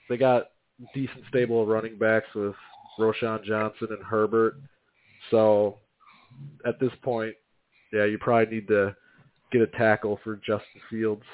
[0.08, 0.50] they got
[0.94, 2.54] decent stable of running backs with
[2.98, 4.56] Roschon Johnson and Herbert.
[5.30, 5.78] So
[6.66, 7.34] at this point,
[7.92, 8.94] yeah, you probably need to
[9.52, 11.24] get a tackle for Justin Fields.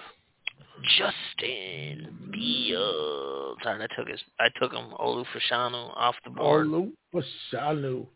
[0.98, 3.62] Justin Fields.
[3.62, 4.20] Sorry, I took his.
[4.38, 6.66] I took him Olu Fashanu off the board.
[6.66, 8.06] Olu Fashanu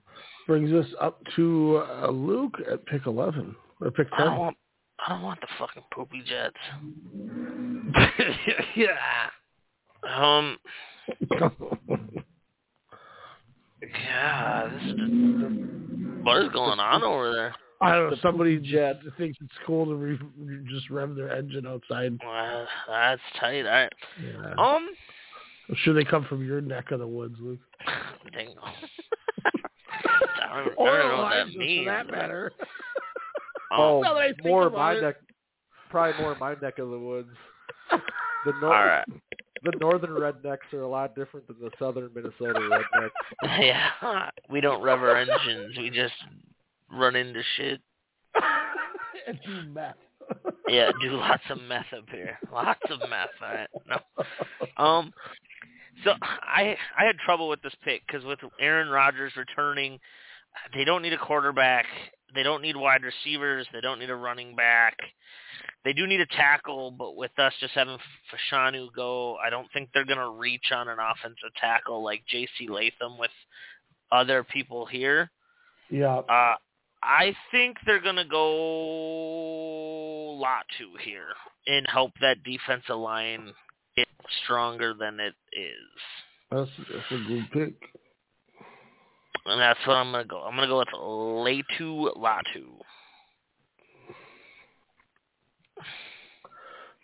[0.46, 4.26] brings us up to uh, Luke at pick 11 or pick I 10.
[4.26, 4.56] don't want.
[5.06, 6.56] I don't want the fucking poopy Jets.
[8.76, 9.30] yeah.
[10.06, 10.58] Um.
[11.30, 11.52] God,
[14.72, 14.94] this is
[16.22, 17.54] what is going on over there?
[17.80, 18.16] I don't know.
[18.20, 19.00] Somebody jet.
[19.16, 20.18] thinks it's cool to re-
[20.70, 22.18] just rev their engine outside.
[22.22, 23.62] Well, that's tight.
[23.62, 23.90] Right.
[24.22, 24.50] Yeah.
[24.58, 24.86] Um.
[25.68, 27.60] I'm sure they come from your neck of the woods, Luke.
[28.32, 28.48] Dang.
[30.04, 31.86] I don't, even- I don't know what that means.
[31.86, 32.52] For that matter.
[33.72, 35.00] Oh, now that I think more about my it.
[35.00, 35.14] neck,
[35.90, 37.28] probably more my neck of the woods.
[38.44, 39.04] The nor- All right.
[39.62, 43.10] the northern rednecks are a lot different than the southern Minnesota rednecks.
[43.60, 44.30] Yeah.
[44.50, 45.76] We don't rev our engines.
[45.78, 46.14] We just
[46.90, 47.80] run into shit.
[49.26, 49.94] and do meth.
[50.68, 52.38] Yeah, do lots of meth up here.
[52.52, 53.28] Lots of meth.
[53.42, 53.68] All right.
[53.86, 54.82] No.
[54.84, 55.12] Um.
[56.04, 59.98] So I I had trouble with this pick because with Aaron Rodgers returning,
[60.74, 61.86] they don't need a quarterback.
[62.34, 63.66] They don't need wide receivers.
[63.72, 64.96] They don't need a running back.
[65.84, 67.98] They do need a tackle, but with us just having
[68.52, 72.68] Fashanu go, I don't think they're going to reach on an offensive tackle like J.C.
[72.68, 73.30] Latham with
[74.12, 75.30] other people here.
[75.88, 76.18] Yeah.
[76.18, 76.54] Uh,
[77.02, 78.40] I think they're going to go
[80.40, 81.32] Latu here
[81.66, 83.52] and help that defensive line
[83.96, 84.08] get
[84.44, 85.74] stronger than it is.
[86.50, 87.74] That's, that's a good pick.
[89.46, 90.42] And that's what I'm going to go.
[90.42, 92.80] I'm going to go with Latu Latu.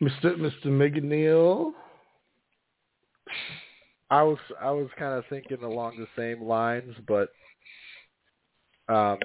[0.03, 0.37] Mr.
[0.37, 0.67] Mr.
[0.67, 1.73] McNeil.
[4.11, 7.31] I was I was kind of thinking along the same lines, but
[8.89, 9.19] um,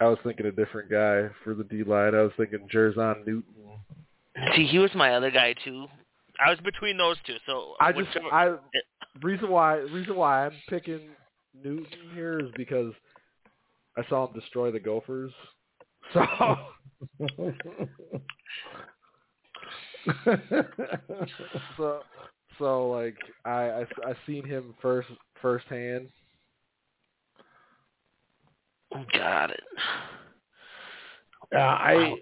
[0.00, 2.14] I was thinking a different guy for the D line.
[2.14, 3.44] I was thinking Jer'Zhan Newton.
[4.54, 5.86] See, he was my other guy too.
[6.44, 7.36] I was between those two.
[7.46, 8.56] So I just whichever- I
[9.22, 11.00] reason why reason why I'm picking
[11.54, 12.92] Newton here is because
[13.96, 15.32] I saw him destroy the Gophers.
[16.12, 16.24] So
[21.76, 22.00] so
[22.58, 25.08] so like I I I seen him first
[25.42, 26.08] firsthand.
[29.12, 29.64] got it.
[31.52, 32.14] Uh, I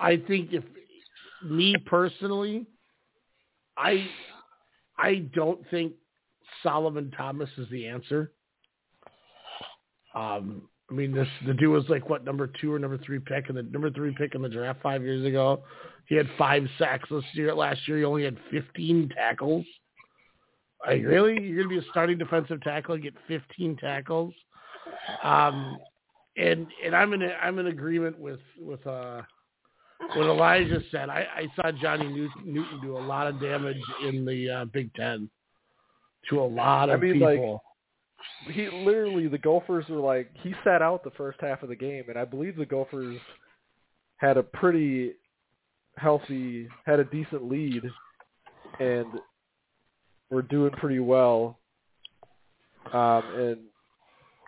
[0.00, 0.64] I think if
[1.44, 2.66] me personally,
[3.76, 4.06] I
[4.98, 5.94] I don't think
[6.62, 8.32] Solomon Thomas is the answer.
[10.14, 13.48] Um, I mean, this the dude was like what number two or number three pick,
[13.48, 15.62] and the number three pick in the draft five years ago.
[16.06, 17.54] He had five sacks this year.
[17.54, 19.64] Last year, he only had fifteen tackles.
[20.84, 21.40] Like, really?
[21.40, 24.34] You're gonna be a starting defensive tackle and get fifteen tackles?
[25.22, 25.78] Um,
[26.36, 29.22] and and I'm in a, I'm in agreement with with uh
[30.14, 31.08] what Elijah said.
[31.08, 34.92] I, I saw Johnny Newton, Newton do a lot of damage in the uh, Big
[34.94, 35.28] Ten
[36.28, 37.62] to a lot I of mean, like, people.
[38.52, 42.04] he literally the Gophers were like he sat out the first half of the game,
[42.08, 43.18] and I believe the Gophers
[44.16, 45.12] had a pretty
[45.96, 47.82] healthy, had a decent lead,
[48.78, 49.06] and
[50.30, 51.58] were doing pretty well.
[52.92, 53.58] Um, and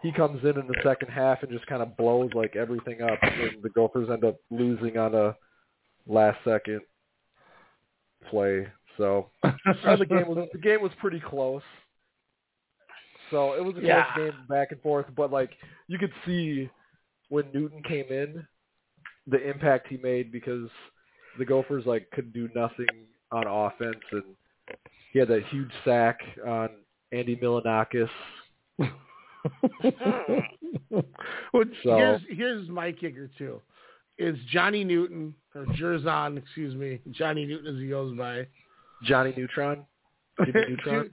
[0.03, 3.19] he comes in in the second half and just kind of blows like everything up,
[3.23, 5.35] and the Gophers end up losing on a
[6.07, 6.81] last second
[8.29, 8.67] play.
[8.99, 11.63] So the game was the game was pretty close.
[13.31, 15.51] So it was a close game back and forth, but like
[15.87, 16.69] you could see
[17.29, 18.47] when Newton came in,
[19.27, 20.69] the impact he made because
[21.39, 22.87] the Gophers like could do nothing
[23.31, 24.25] on offense, and
[25.13, 26.69] he had that huge sack on
[27.13, 28.11] Andy Milonakis.
[30.91, 33.61] well, So- here's here's my kicker too.
[34.19, 38.47] Is Johnny Newton or Jer'Zhan, excuse me, Johnny Newton as he goes by.
[39.05, 39.85] Johnny Neutron,
[40.39, 41.11] Neutron.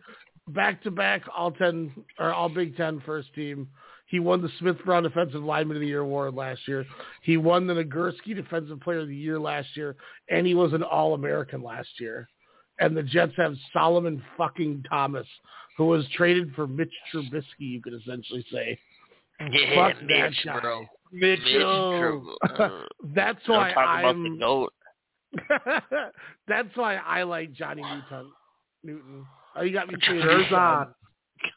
[0.49, 3.67] back to back all ten or all Big Ten first team.
[4.07, 6.83] He won the Smith Brown Defensive Lineman of the Year award last year.
[7.21, 9.95] He won the Nagurski Defensive Player of the Year last year,
[10.29, 12.27] and he was an All American last year.
[12.79, 15.27] And the Jets have Solomon fucking Thomas,
[15.77, 17.43] who was traded for Mitch Trubisky.
[17.59, 18.79] You could essentially say.
[19.51, 20.59] Yeah, Fuck that Mitch, guy.
[20.59, 20.85] bro.
[21.11, 22.35] Mitchell.
[22.43, 22.69] Uh,
[23.15, 24.39] That's don't why talk about the I'm.
[24.39, 24.73] goat.
[26.47, 28.31] That's why I like Johnny Newton.
[28.83, 29.25] Newton.
[29.55, 30.87] Oh, you got me saying Jer'Zhan.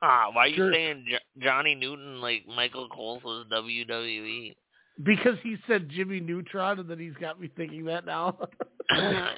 [0.01, 0.73] God, why are you Sure.
[0.73, 3.47] saying Jo- Johnny Newton like Michael Coles was?
[3.53, 4.55] WWE?
[5.03, 8.37] Because he said Jimmy Neutron, and then he's got me thinking that now.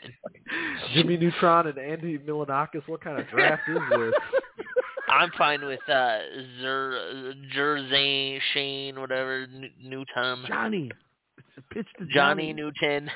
[0.95, 2.87] Jimmy Neutron and Andy Milonakis.
[2.87, 4.15] What kind of draft is this?
[5.09, 6.19] I'm fine with uh
[6.61, 10.91] Zer Jersey Shane whatever N- Newton Johnny.
[11.39, 12.53] It's a pitch to Johnny Johnny.
[12.53, 13.11] Newton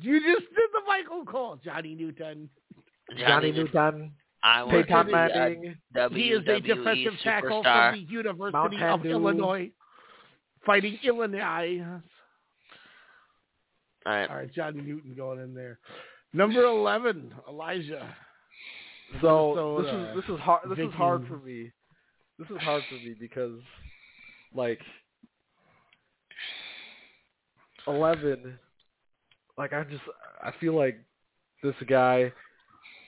[0.00, 2.48] You just did the Michael Cole, Johnny Newton.
[3.18, 3.72] Johnny Newton.
[3.74, 4.12] Newton.
[4.44, 5.76] I want Peyton to be a Manning.
[6.12, 9.10] He is a WWE defensive tackle from the University Mountain of Dew.
[9.10, 9.70] Illinois,
[10.64, 11.80] fighting Illinois.
[14.04, 14.28] All right.
[14.28, 15.78] All right, Johnny Newton going in there.
[16.32, 18.14] Number eleven, Elijah.
[19.20, 20.68] So this is this is hard.
[20.70, 21.70] This is hard for me.
[22.38, 23.60] This is hard for me because,
[24.54, 24.80] like,
[27.86, 28.58] eleven.
[29.58, 30.02] Like I just
[30.42, 30.98] I feel like
[31.62, 32.32] this guy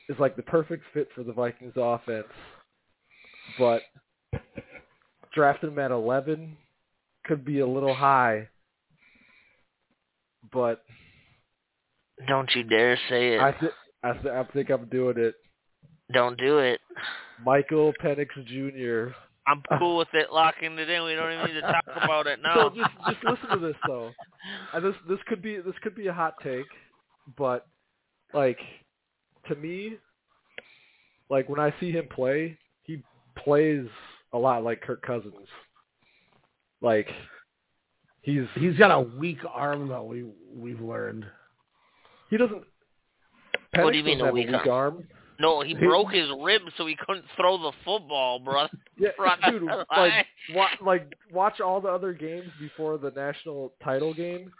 [0.08, 2.26] is like the perfect fit for the Vikings offense,
[3.58, 3.80] but
[5.34, 6.56] drafting him at eleven
[7.24, 8.48] could be a little high.
[10.52, 10.82] But
[12.28, 13.40] Don't you dare say it.
[13.40, 13.72] I th-
[14.02, 15.34] I, th- I think I'm doing it.
[16.12, 16.80] Don't do it.
[17.44, 19.14] Michael Penix Jr.
[19.46, 21.04] I'm cool with it locking it in.
[21.04, 22.54] We don't even need to talk about it now.
[22.54, 24.10] So just just listen to this though.
[24.72, 26.66] And this this could be this could be a hot take,
[27.36, 27.66] but
[28.32, 28.58] like
[29.48, 29.96] to me,
[31.28, 33.02] like when I see him play, he
[33.36, 33.86] plays
[34.32, 35.48] a lot like Kirk Cousins.
[36.84, 37.08] Like
[38.20, 40.04] he's He's got a weak arm though.
[40.04, 40.24] We
[40.54, 41.24] we've learned.
[42.30, 42.62] he doesn't.
[43.76, 45.08] What do you mean a weak weak arm?
[45.40, 48.66] no, he broke his rib so he couldn't throw the football, bro.
[48.96, 49.36] Yeah, Right.
[49.50, 49.64] dude.
[49.64, 54.52] Like, wa- like watch all the other games before the national title game,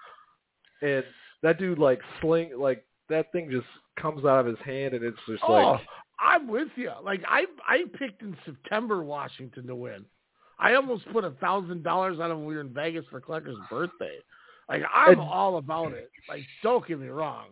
[0.82, 1.04] and
[1.44, 3.66] that dude like sling like that thing just
[4.00, 5.80] comes out of his hand, and it's just Oh, like
[6.18, 6.90] I'm with you.
[7.04, 10.04] Like I I picked in September Washington to win.
[10.58, 13.56] I almost put a thousand dollars on him when we were in Vegas for Clucker's
[13.70, 14.18] birthday.
[14.68, 16.10] Like I'm And- all about it.
[16.28, 17.46] Like don't get me wrong.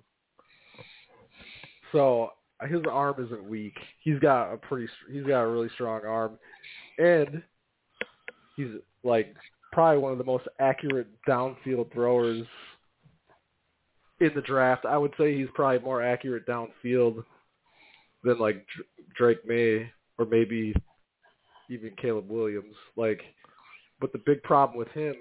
[1.93, 2.31] so.
[2.69, 3.75] His arm isn't weak.
[4.05, 4.87] He's got a pretty.
[5.11, 6.39] He's got a really strong arm,
[6.97, 7.43] and
[8.55, 8.69] he's
[9.03, 9.35] like
[9.73, 12.47] probably one of the most accurate downfield throwers
[14.21, 14.85] in the draft.
[14.85, 17.25] I would say he's probably more accurate downfield
[18.23, 18.87] than like Dr-
[19.17, 20.73] Drake Maye or maybe
[21.73, 22.75] even Caleb Williams.
[22.97, 23.21] Like,
[24.01, 25.15] but the big problem with him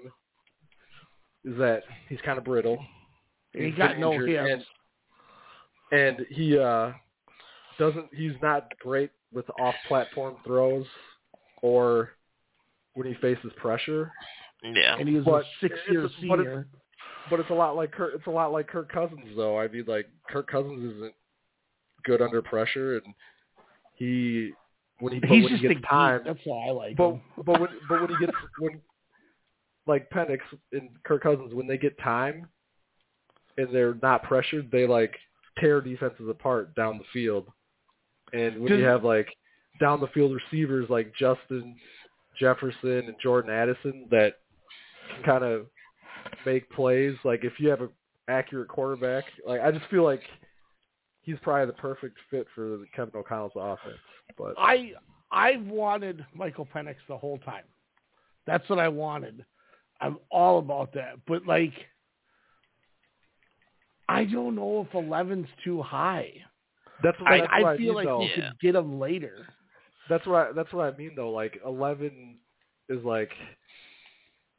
[1.44, 2.78] is that he's kind of brittle.
[3.52, 4.64] He He's got no injured, hips.
[5.90, 6.92] and, and he uh
[7.78, 8.06] doesn't.
[8.14, 10.86] He's not great with off-platform throws
[11.62, 12.10] or
[12.94, 14.10] when he faces pressure.
[14.62, 14.96] Yeah.
[14.98, 16.66] And he was But a six year it's- but it's- senior.
[17.30, 18.14] But it's a lot like Kirk.
[18.16, 19.56] It's a lot like Kirk Cousins, though.
[19.58, 21.14] I mean, like Kirk Cousins isn't
[22.04, 23.14] good under pressure, and
[23.94, 24.52] he
[25.00, 25.88] when he but He's when just he a gets geek.
[25.90, 26.20] time.
[26.24, 27.20] That's why I like But him.
[27.44, 28.80] but when but when he gets when
[29.86, 30.38] like Penix
[30.72, 32.48] and Kirk Cousins when they get time
[33.58, 35.14] and they're not pressured, they like
[35.58, 37.46] tear defenses apart down the field.
[38.32, 39.28] And when you have like
[39.80, 41.74] down the field receivers like Justin
[42.38, 44.34] Jefferson and Jordan Addison that
[45.14, 45.66] can kind of
[46.46, 47.14] make plays.
[47.24, 47.90] Like if you have an
[48.28, 50.22] accurate quarterback, like I just feel like
[51.22, 53.98] he's probably the perfect fit for the Kevin O'Connell's offense.
[54.36, 54.92] But I
[55.30, 57.64] I've wanted Michael Penix the whole time.
[58.46, 59.44] That's what I wanted.
[60.00, 61.18] I'm all about that.
[61.26, 61.72] But like
[64.08, 66.32] I don't know if 11's too high.
[67.02, 68.22] that's what I, that's what I I feel mean, like though.
[68.22, 68.50] you Yeah.
[68.50, 69.48] could get him later.
[70.08, 71.30] That's what I, that's what I mean though.
[71.30, 72.38] Like eleven
[72.88, 73.30] is like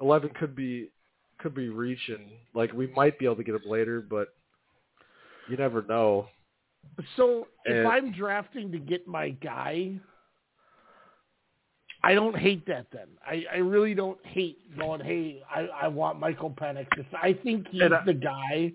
[0.01, 0.89] eleven could be
[1.39, 2.31] could be reaching.
[2.53, 4.29] Like we might be able to get him later, but
[5.47, 6.27] you never know.
[7.17, 9.93] So if And- I'm drafting to get my guy,
[12.03, 13.07] I don't hate that then.
[13.25, 16.87] I, I really don't hate going, hey, I, I want Michael Penix.
[16.97, 18.73] If I think he's I- the guy,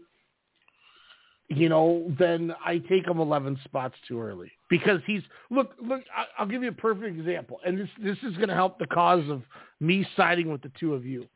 [1.49, 4.51] you know, then I take him 11 spots too early.
[4.71, 7.61] Because he's, look, look, I, I'll give you a perfect example.
[7.65, 9.43] And this, this is going to help the cause of
[9.81, 11.27] me siding with the two of you.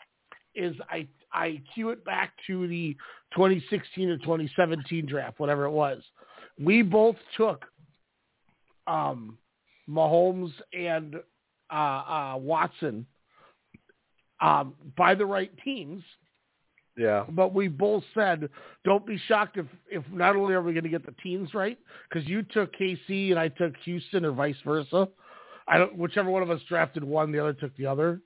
[0.55, 2.95] Is I, I cue it back to the
[3.35, 6.03] 2016 or 2017 draft, whatever it was
[6.63, 7.65] we both took
[8.87, 9.39] um,
[9.89, 11.17] Mahomes and
[11.71, 13.07] uh, uh, Watson
[14.41, 16.03] um, by the right teams,
[16.97, 17.25] Yeah.
[17.31, 18.49] but we both said,
[18.85, 21.79] don't be shocked if, if not only are we going to get the teams right,
[22.09, 25.09] because you took KC and I took Houston or vice versa.
[25.69, 28.21] I don't, whichever one of us drafted one, the other took the other.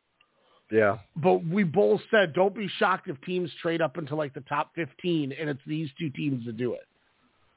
[0.72, 0.98] Yeah.
[1.16, 4.72] But we both said, don't be shocked if teams trade up into like the top
[4.74, 6.86] 15 and it's these two teams that do it.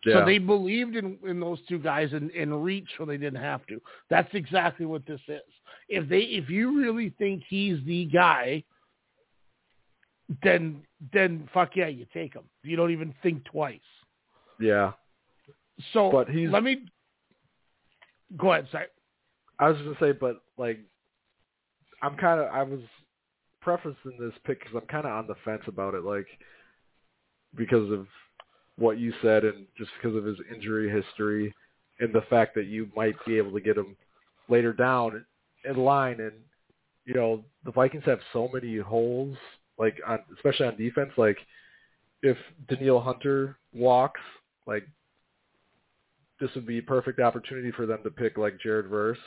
[0.06, 0.20] Yeah.
[0.20, 3.66] So they believed in, in those two guys and, and reach when they didn't have
[3.68, 3.82] to.
[4.10, 5.41] That's exactly what this is.
[5.89, 8.64] If they if you really think he's the guy,
[10.43, 10.82] then
[11.14, 12.43] then fuck yeah, you take him.
[12.64, 13.80] You don't even think twice.
[14.60, 14.91] yeah.
[15.93, 16.86] So But he's- let me
[18.38, 18.68] go ahead.
[18.72, 18.86] Sorry.
[19.60, 20.80] I was just gonna say, but like,
[22.02, 22.82] I'm kind of I was
[23.62, 26.28] prefacing this pick because I'm kind of on the fence about it, like
[27.56, 28.08] because of
[28.80, 31.53] what you said and just because of his injury history
[31.99, 33.95] and the fact that you might be able to get him
[34.47, 35.25] later down
[35.65, 36.32] in line, and
[37.05, 39.38] you know the Vikings have so many holes,
[39.77, 41.38] like on especially on defense, like
[42.23, 44.21] if Danielle Hunter walks,
[44.65, 44.88] like
[46.39, 49.19] this would be a perfect opportunity for them to pick like Jared Verse.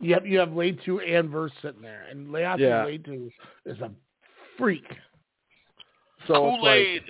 [0.00, 2.84] Yep, you have Laiatu and Verse sitting there, and Laiatu Yeah.
[2.84, 3.30] Laiatu
[3.64, 3.90] is a
[4.58, 4.84] freak.
[6.26, 7.02] So it's like, Kool-Aid.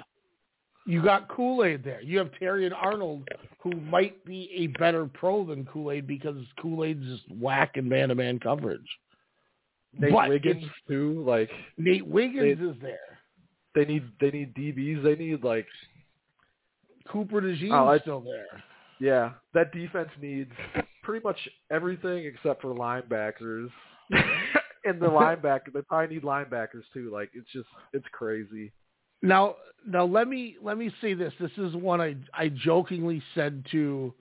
[0.87, 2.01] You got Kool Aid there.
[2.01, 3.28] You have Terrion Arnold,
[3.62, 7.89] who might be a better pro than Kool Aid because Kool Aid's just whack and
[7.89, 8.87] man to man coverage.
[9.99, 11.24] Nate But Wiggins too.
[11.26, 13.18] Like Nate Wiggins They- is there.
[13.74, 15.03] they need they need DBs.
[15.03, 15.66] They need like
[17.11, 18.62] Cooper DeJean's Oh, I- still there.
[19.01, 19.32] yeah.
[19.55, 20.53] That defense needs
[21.03, 23.70] pretty much everything except for linebackers.
[24.84, 27.11] and the linebacker, they probably need linebackers too.
[27.12, 28.72] Like it's just it's crazy.
[29.22, 29.56] Now,
[29.86, 31.32] now let me let me say this.
[31.40, 34.12] This is one I I jokingly said to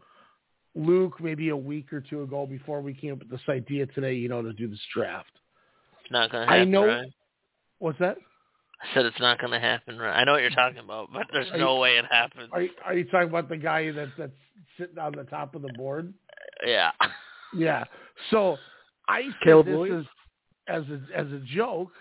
[0.76, 4.14] Luke maybe a week or two ago before we came up with this idea today.
[4.16, 5.32] You know, to do this draft.
[6.04, 6.72] It's not gonna I happen.
[6.72, 7.14] know- Ryan.
[7.80, 8.18] What's that?
[8.82, 9.98] I said it's not gonna happen.
[9.98, 10.14] Right?
[10.20, 12.50] I know what you're talking about, but there's Are no you- way it happens.
[12.52, 14.32] Are you, are you talking about the guy that that's
[14.78, 16.14] sitting on the top of the board?
[16.66, 16.92] Yeah.
[17.56, 17.84] Yeah.
[18.32, 18.58] So
[19.08, 20.06] I said Caleb this
[20.68, 21.92] as as a, as a joke,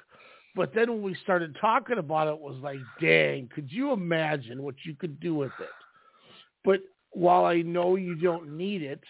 [0.54, 4.62] but then when we started talking about it, it was like, dang, could you imagine
[4.62, 5.68] what you could do with it?
[6.64, 6.80] But
[7.10, 9.02] while I know you don't need it,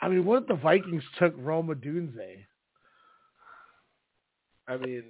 [0.00, 2.44] I mean, what if the Vikings took Rome Odunze?
[4.68, 5.04] I mean,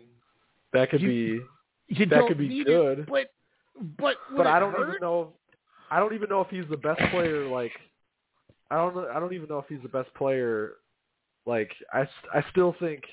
[0.73, 1.41] that could You-
[1.89, 3.01] be, You That could be good.
[3.01, 3.33] it, but
[3.97, 4.89] but but I don't hurt?
[4.89, 5.33] even know.
[5.91, 7.47] I don't even know if he's the best player.
[7.47, 7.73] Like,
[8.71, 9.09] I don't.
[9.09, 10.75] I don't even know if he's the best player.
[11.47, 13.05] Like, I I still think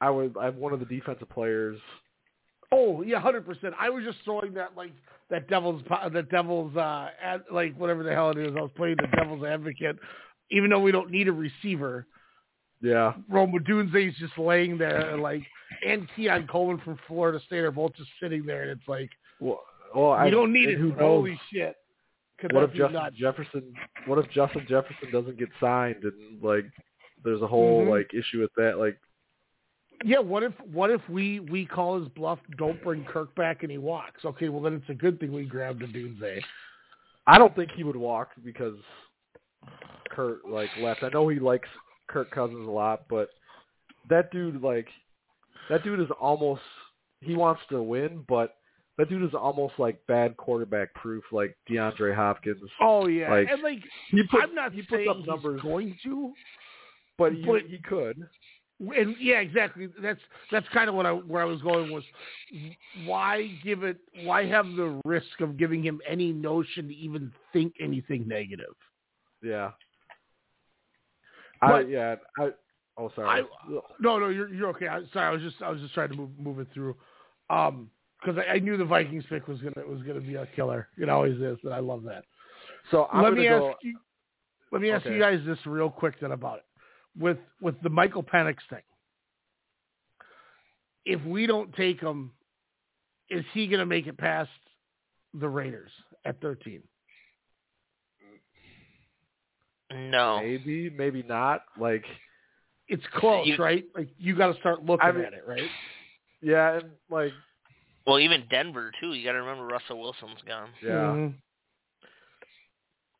[0.00, 0.36] I would.
[0.40, 1.78] I'm one of the defensive players.
[2.70, 3.74] Oh yeah, hundred percent.
[3.78, 4.92] I was just throwing that like
[5.30, 5.82] that devil's
[6.12, 8.54] that devil's uh ad, like whatever the hell it is.
[8.56, 9.96] I was playing the devil's advocate,
[10.50, 12.06] even though we don't need a receiver.
[12.80, 13.14] Yeah.
[13.28, 15.42] Rome Odunze's just laying there, and like
[15.84, 19.62] and Keon Coleman from Florida State are both just sitting there, and it's like Well,
[19.94, 20.78] well I don't need it.
[20.78, 20.98] Who knows?
[20.98, 21.74] Holy shit!
[22.52, 23.16] What if nuts?
[23.16, 23.74] Jefferson?
[24.06, 26.66] What if Justin Jefferson doesn't get signed and like
[27.24, 27.90] there's a whole Mhm.
[27.90, 28.78] like issue with that?
[28.78, 28.96] Like,
[30.04, 32.38] Yeah, what if what if we we call his bluff?
[32.56, 34.24] Don't bring Kirk back, and he walks.
[34.24, 36.40] Okay, well then it's a good thing we grabbed Odunze.
[37.26, 38.76] I don't think he would walk because
[40.10, 41.02] Kurt like left.
[41.02, 41.68] I know he likes
[42.08, 43.30] Kirk Cousins a lot, but
[44.08, 44.86] that dude like
[45.68, 46.62] that dude is almost
[47.20, 48.54] he wants to win, but
[48.96, 52.60] that dude is almost like bad quarterback proof, like DeAndre Hopkins.
[52.80, 53.80] Oh yeah, Like, and like
[54.10, 56.32] He puts I'm not he puts up numbers, he's going to.
[57.16, 58.26] but he, but- he could.
[58.80, 59.88] And yeah, exactly.
[60.00, 60.20] That's
[60.52, 62.04] that's kind of what I where I was going was
[63.04, 63.98] why give it?
[64.22, 68.74] Why have the risk of giving him any notion to even think anything negative?
[69.42, 69.72] Yeah.
[71.60, 72.16] I yeah.
[72.38, 72.50] I
[72.96, 73.42] oh sorry.
[73.42, 73.70] I,
[74.00, 74.86] no, no, you're you're okay.
[74.86, 76.96] I, sorry, I was just I was just trying to move move it through,
[77.50, 80.88] um, because I, I knew the Vikings pick was gonna was gonna be a killer.
[80.98, 82.24] It always is, and I love that.
[82.90, 83.98] so I'm let me go, ask you.
[84.70, 85.14] Let me ask Okay.
[85.14, 86.64] you guys this real quick then about it.
[87.18, 88.82] With with the Michael Penix thing,
[91.04, 92.32] if we don't take him,
[93.28, 94.50] is he going to make it past
[95.34, 95.90] the Raiders
[96.24, 96.82] at 13?
[99.90, 100.40] No.
[100.42, 101.62] maybe maybe not.
[101.78, 102.04] Like
[102.88, 103.84] It's close, You- right?
[103.96, 105.68] Like you got to start looking I mean- at it, right?
[106.42, 107.32] yeah, and like
[108.06, 109.12] Well, even Denver too.
[109.14, 110.70] You got to remember Russell Wilson's gone.
[110.82, 111.34] yeah, Mhm.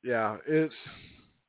[0.02, 0.36] yeah.
[0.46, 0.72] It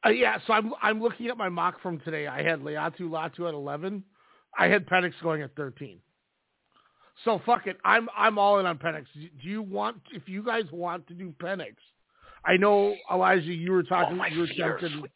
[0.05, 2.27] Uh, yeah, so I'm I'm looking at my mock from today.
[2.27, 4.03] I had Laiatu Latu at 11.
[4.57, 5.99] I had Penix going at 13.
[7.25, 7.77] So fuck it.
[7.83, 9.05] I'm I'm all in on Penix.
[9.13, 11.75] Do you want if you guys want to do Penix?
[12.45, 14.13] I know Elijah, you were talking.
[14.13, 15.11] Oh, my you were feet are tempted.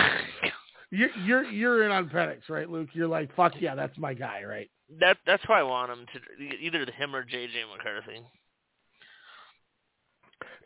[0.90, 2.90] you're you're you're in on Penix, right, Luke?
[2.92, 4.70] You're like fuck yeah, that's my guy, right?
[5.00, 8.22] that that's why I want him to either him or JJ McCarthy.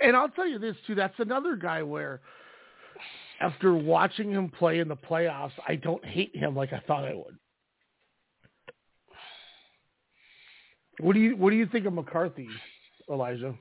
[0.00, 0.94] And I'll tell you this too.
[0.94, 2.20] That's another guy where,
[3.40, 7.14] after watching him play in the playoffs, I don't hate him like I thought I
[7.14, 7.36] would.
[11.00, 12.48] What do you What do you think of McCarthy,
[13.10, 13.54] Elijah?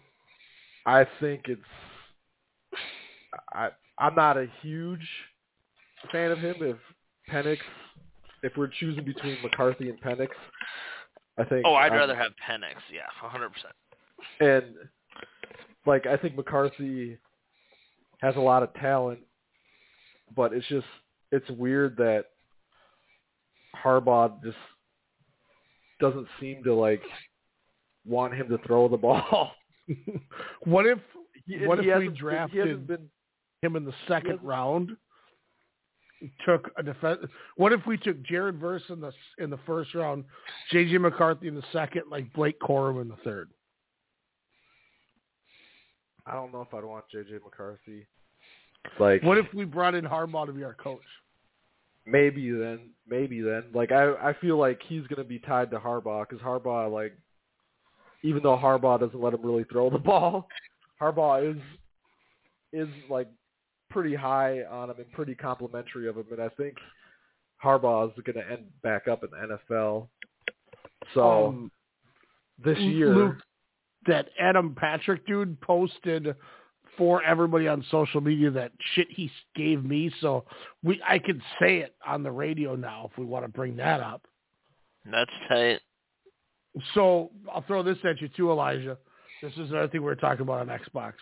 [0.85, 1.61] I think it's
[3.53, 5.07] I I'm not a huge
[6.11, 6.55] fan of him.
[6.61, 6.77] If
[7.31, 7.57] Penix,
[8.43, 10.29] if we're choosing between McCarthy and Penix,
[11.37, 11.63] I think.
[11.65, 12.75] Oh, I'd I'm- rather have Penix.
[12.91, 13.49] Yeah, 100%.
[14.39, 14.75] and
[15.87, 17.17] like I think McCarthy
[18.21, 19.19] has a lot of talent,
[20.35, 20.85] but it's just
[21.31, 22.25] it's weird that
[23.83, 24.57] Harbaugh just
[25.99, 27.01] doesn't seem to like
[28.05, 29.51] want him to throw the ball.
[30.65, 30.99] what if
[31.45, 33.09] He- What he if we drafted- been.
[33.61, 34.91] him in the second round?
[36.47, 37.19] Took a defense.
[37.57, 40.25] What if we took Jared Verse in the in the first round,
[40.73, 43.51] JJ McCarthy in the second, like Blake Corum in the third?
[46.27, 48.05] I don't know if I'd want JJ McCarthy.
[48.99, 51.01] Like What if we brought in Harbaugh to be our coach?
[52.07, 53.65] maybe then, maybe then.
[53.73, 57.17] Like I, I feel like he's going to be tied to Harbaugh because Harbaugh, like,
[58.23, 60.47] even though Harbaugh doesn't let him really throw the ball,
[61.01, 61.61] Harbaugh is
[62.73, 63.27] is like
[63.89, 66.75] pretty high on him and pretty complimentary of him, and I think
[67.63, 70.07] Harbaugh is going to end back up in the NFL.
[71.13, 71.71] So Um,
[72.63, 73.37] this year, Luke,
[74.07, 76.35] that Adam Patrick dude posted
[76.97, 80.11] for everybody on social media that shit he gave me.
[80.19, 80.45] So
[80.83, 84.01] we, I can say it on the radio now if we want to bring that
[84.01, 84.25] up.
[85.09, 85.79] That's tight.
[86.93, 88.97] So I'll throw this at you too, Elijah.
[89.41, 91.13] This is another thing we were talking about on Xbox.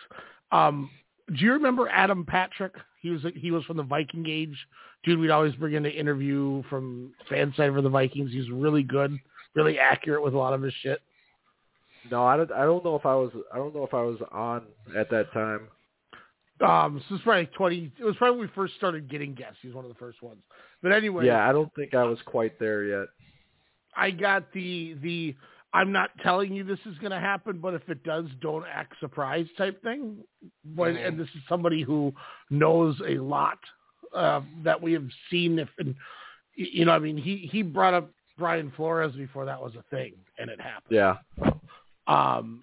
[0.50, 0.90] Um,
[1.28, 2.72] do you remember Adam Patrick?
[3.00, 4.56] He was he was from the Viking age,
[5.04, 5.18] dude.
[5.18, 8.32] We'd always bring in to interview from fan side for the Vikings.
[8.32, 9.18] He's really good,
[9.54, 11.00] really accurate with a lot of his shit.
[12.10, 14.18] No, I don't, I don't know if I was, I don't know if I was
[14.32, 14.62] on
[14.96, 15.68] at that time.
[16.66, 17.92] Um, so it's probably twenty.
[17.98, 19.58] It was probably when we first started getting guests.
[19.60, 20.40] He was one of the first ones.
[20.82, 23.08] But anyway, Yeah, I don't think I was quite there yet.
[23.94, 25.34] I got the the
[25.74, 28.94] I'm not telling you this is going to happen, but if it does, don't act
[29.00, 30.24] surprised type thing.
[30.64, 31.06] But Mhm.
[31.08, 32.14] and this is somebody who
[32.48, 33.58] knows a lot
[34.14, 35.58] uh, that we have seen.
[35.58, 35.94] If and
[36.54, 40.14] you know, I mean, he he brought up Brian Flores before that was a thing,
[40.38, 40.90] and it happened.
[40.96, 41.16] Yeah.
[42.06, 42.62] Um,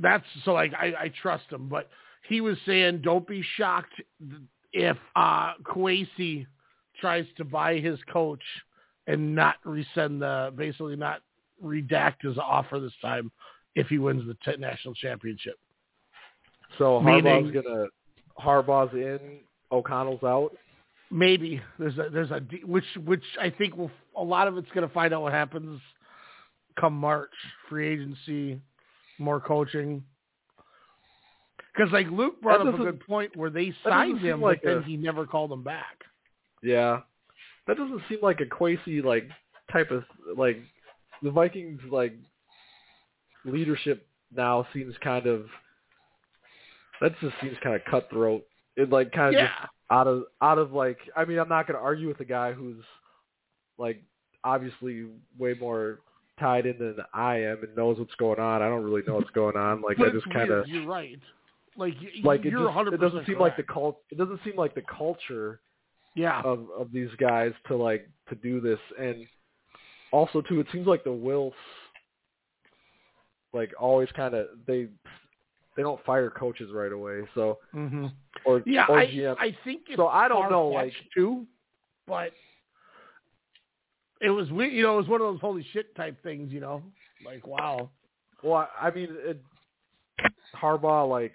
[0.00, 1.88] that's so like I, I trust him, but
[2.28, 3.94] he was saying don't be shocked
[4.72, 6.46] if uh Kwesi
[7.00, 8.42] tries to buy his coach
[9.06, 11.22] and not resend the basically not
[11.62, 13.30] redact his offer this time
[13.74, 15.58] if he wins the t- national championship.
[16.78, 17.86] So Meaning- Harbaugh's gonna
[18.38, 19.38] Harbaugh's in,
[19.72, 20.52] O'Connell's out.
[21.10, 24.86] Maybe there's a there's a which which I think will a lot of it's going
[24.86, 25.80] to find out what happens
[26.78, 27.30] come March
[27.68, 28.60] free agency,
[29.18, 30.04] more coaching.
[31.74, 34.68] Because like Luke brought That up a good point where they signed him, like but
[34.68, 36.04] then he never called them back.
[36.62, 37.00] Yeah,
[37.66, 39.28] that doesn't seem like a Kwesi like
[39.70, 40.04] type of
[40.36, 40.58] like
[41.22, 42.14] the Vikings like
[43.44, 45.46] leadership now seems kind of
[47.00, 48.44] that just seems kind of cutthroat.
[48.76, 51.66] It like kind of Yeah, just out of out of like I mean I'm not
[51.66, 52.82] going to argue with a guy who's
[53.78, 54.02] like
[54.44, 55.06] obviously
[55.38, 56.00] way more
[56.38, 58.62] tied in than I am and knows what's going on.
[58.62, 59.82] I don't really know what's going on.
[59.82, 60.68] Like I just kind of.
[60.68, 61.18] You're right.
[61.76, 64.56] Like like it you're just 100 it doesn't seem like the cult it doesn't seem
[64.56, 65.60] like the culture
[66.14, 66.40] Yeah.
[66.42, 69.26] of of these guys to like to do this, and
[70.10, 71.52] also too, it seems like the Wilfs
[73.52, 74.88] like always kind of they
[75.76, 78.06] they don't fire coaches right away, so hmm
[78.44, 79.36] or Yeah, or I, GM.
[79.38, 81.46] I think it's So I don't know, like- too,
[82.06, 82.32] but
[84.20, 84.72] it was weird.
[84.72, 86.52] You know, it was one of those holy shit type things.
[86.52, 86.82] You know,
[87.24, 87.90] like wow.
[88.42, 89.40] Well, I mean, it,
[90.60, 91.34] Harbaugh like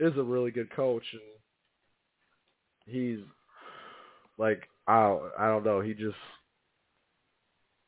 [0.00, 1.22] is a really good coach, and
[2.86, 3.24] he's
[4.38, 5.80] like I don't, I don't know.
[5.80, 6.16] He just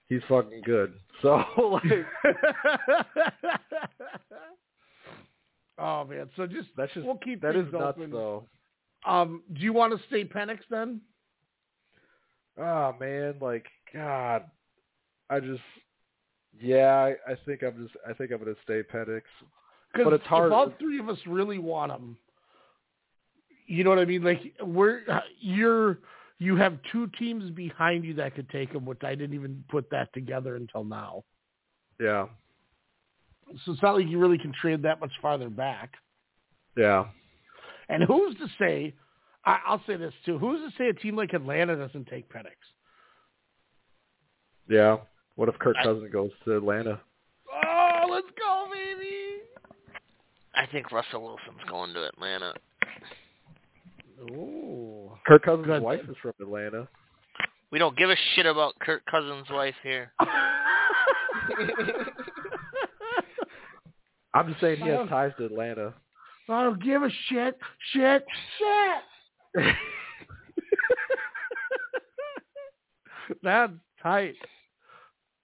[0.08, 0.94] he's fucking good.
[1.22, 1.84] So like
[5.78, 8.10] oh man, so just that's just we'll keep that is nuts open.
[8.10, 8.48] though.
[9.06, 11.00] Um, do you want to stay Penix then?
[12.58, 13.64] Oh man, like
[13.94, 14.44] God,
[15.30, 15.60] I just
[16.60, 19.22] yeah, I, I think I'm just I think I'm gonna stay Penix.
[19.92, 22.16] Because But it's hard- if all three of us really want him,
[23.66, 24.22] you know what I mean?
[24.24, 25.02] Like we're
[25.40, 25.98] you're
[26.38, 29.88] you have two teams behind you that could take him, which I didn't even put
[29.90, 31.22] that together until now.
[32.00, 32.26] Yeah,
[33.64, 35.92] So it's not like you really can trade that much farther back.
[36.76, 37.06] yeah.
[37.88, 38.94] And who's to say?
[39.44, 40.38] I, I'll say this too.
[40.38, 42.56] Who's to say a team like Atlanta doesn't take Penix?
[44.68, 44.96] Yeah.
[45.36, 47.00] What if Kirk I- Cousins goes to Atlanta?
[47.52, 49.42] Oh, let's go, baby!
[50.54, 52.54] I think Russell Wilson's going to Atlanta.
[54.30, 55.10] Ooh.
[55.26, 55.82] Kirk Cousins' Good.
[55.82, 56.86] wife is from Atlanta.
[57.72, 60.12] We don't give a shit about Kirk Cousins' wife here.
[64.34, 65.94] I'm just saying he has ties to Atlanta.
[66.48, 67.58] I don't give a shit,
[67.92, 68.24] shit,
[68.58, 69.64] shit.
[73.42, 73.72] That's
[74.04, 74.36] tight.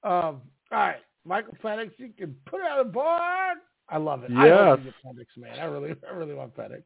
[0.04, 3.58] Um, all right, Michael Penix, you can put it on the board.
[3.88, 4.30] I love it.
[4.30, 4.94] I love Yes.
[5.02, 5.58] the Penix, man.
[5.58, 6.84] I really, I really want Penix.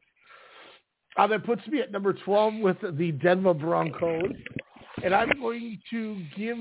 [1.17, 4.33] Uh, that puts me at number 12 with the Denver Broncos.
[5.03, 6.57] And I'm going to give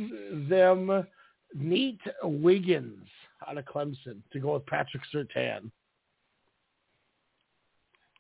[0.49, 1.07] them
[1.55, 3.09] Nate Wiggins
[3.49, 5.71] out of Clemson to go with Patrick Surtain.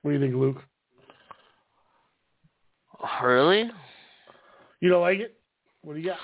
[0.03, 0.62] What do you think, Luke?
[3.22, 3.70] Really?
[4.80, 5.36] You don't like it?
[5.82, 6.18] What do you got?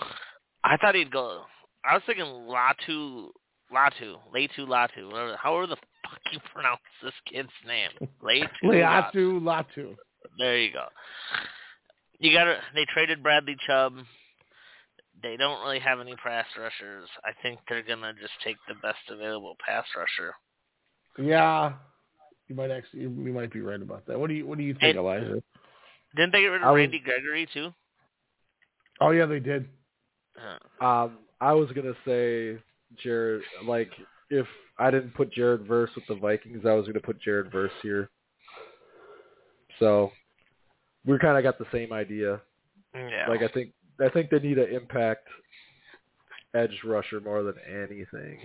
[0.65, 1.43] I thought he'd go.
[1.85, 3.29] I was thinking Latu,
[3.73, 5.37] Latu, Latu, Latu, whatever.
[5.37, 7.91] However the fuck you pronounce this kid's name,
[8.23, 8.49] Latu.
[8.65, 9.41] Latu.
[9.41, 9.97] Latu.
[10.39, 10.85] There you go.
[12.19, 13.95] You got They traded Bradley Chubb.
[15.23, 17.09] They don't really have any pass rushers.
[17.25, 20.35] I think they're gonna just take the best available pass rusher.
[21.19, 21.73] Yeah,
[22.49, 24.19] you might actually, you might be right about that.
[24.19, 25.43] What do you, what do you think, And- Elijah?
[26.17, 27.73] Didn't they get rid I of was- Randy Gregory too?
[29.01, 29.69] Oh yeah, they did.
[30.81, 32.59] Uh, Um, I was gonna say
[33.03, 33.43] Jared.
[33.65, 33.91] Like,
[34.31, 34.47] if
[34.79, 38.11] I didn't put Jared Verse with the Vikings, I was gonna put Jared Verse here.
[39.79, 40.13] So
[41.05, 42.41] we kind of got the same idea.
[42.95, 43.29] yeah.
[43.29, 45.29] Like, I think I think they need an impact
[46.55, 48.39] edge rusher more than anything.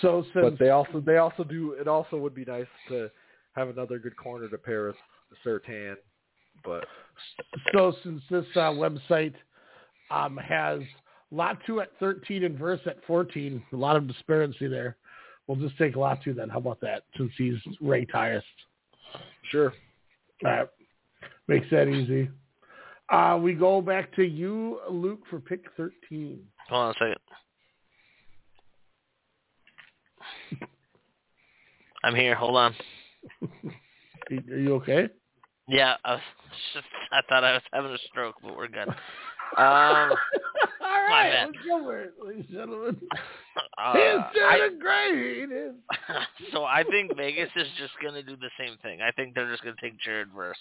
[0.00, 1.72] So since But they also they also do.
[1.72, 3.10] It also would be nice to
[3.56, 4.96] have another good corner to pair with
[5.44, 5.96] Surtain.
[6.64, 6.84] But
[7.72, 9.34] so since this uh, website
[10.10, 10.80] um, has
[11.32, 14.96] Latu at 13 and Verse at 14, a lot of disparity there.
[15.46, 16.48] We'll just take Latu then.
[16.48, 17.04] How about that?
[17.16, 18.46] Since he's ranked highest.
[19.50, 19.72] sure,
[20.44, 20.68] All right.
[21.48, 22.30] Makes that easy.
[23.08, 26.40] Uh, we go back to you, Luke, for pick 13.
[26.68, 27.16] Hold on a second.
[32.04, 32.34] I'm here.
[32.34, 32.74] Hold on.
[33.42, 35.08] Are you okay?
[35.68, 36.20] Yeah, I was
[36.74, 38.88] just, I thought I was having a stroke, but we're good.
[39.58, 40.12] Um,
[41.02, 41.46] All my right, bad.
[41.54, 43.00] let's go for it, ladies and gentlemen.
[43.78, 45.48] uh, He's I, doing great.
[46.52, 49.00] So I think Vegas is just going to do the same thing.
[49.00, 50.58] I think they're just going to take Jared Verse.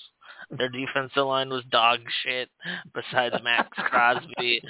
[0.57, 2.49] Their defensive line was dog shit.
[2.93, 4.61] Besides Maxx Crosby,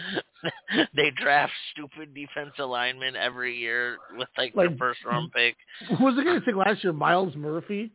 [0.95, 5.55] they draft stupid defensive linemen every year with like, Like- their first round pick.
[5.97, 6.93] Who was it going to take last year?
[6.93, 7.91] Myles Murphy.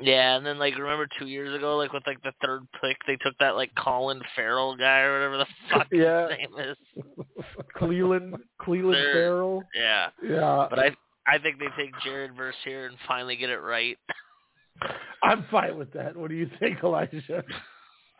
[0.00, 3.16] Yeah, and then like remember two years ago, like with like the third pick, they
[3.16, 6.28] took that like Colin Farrell guy or whatever the fuck Yeah.
[6.28, 7.44] his name is.
[7.76, 9.62] Cleveland Cleveland They're- Farrell.
[9.74, 13.58] Yeah, Yeah, but I I think they take Jared Verse here and finally get it
[13.58, 13.96] right.
[15.22, 16.14] I'm fine with that.
[16.16, 17.42] What do you think, Elijah?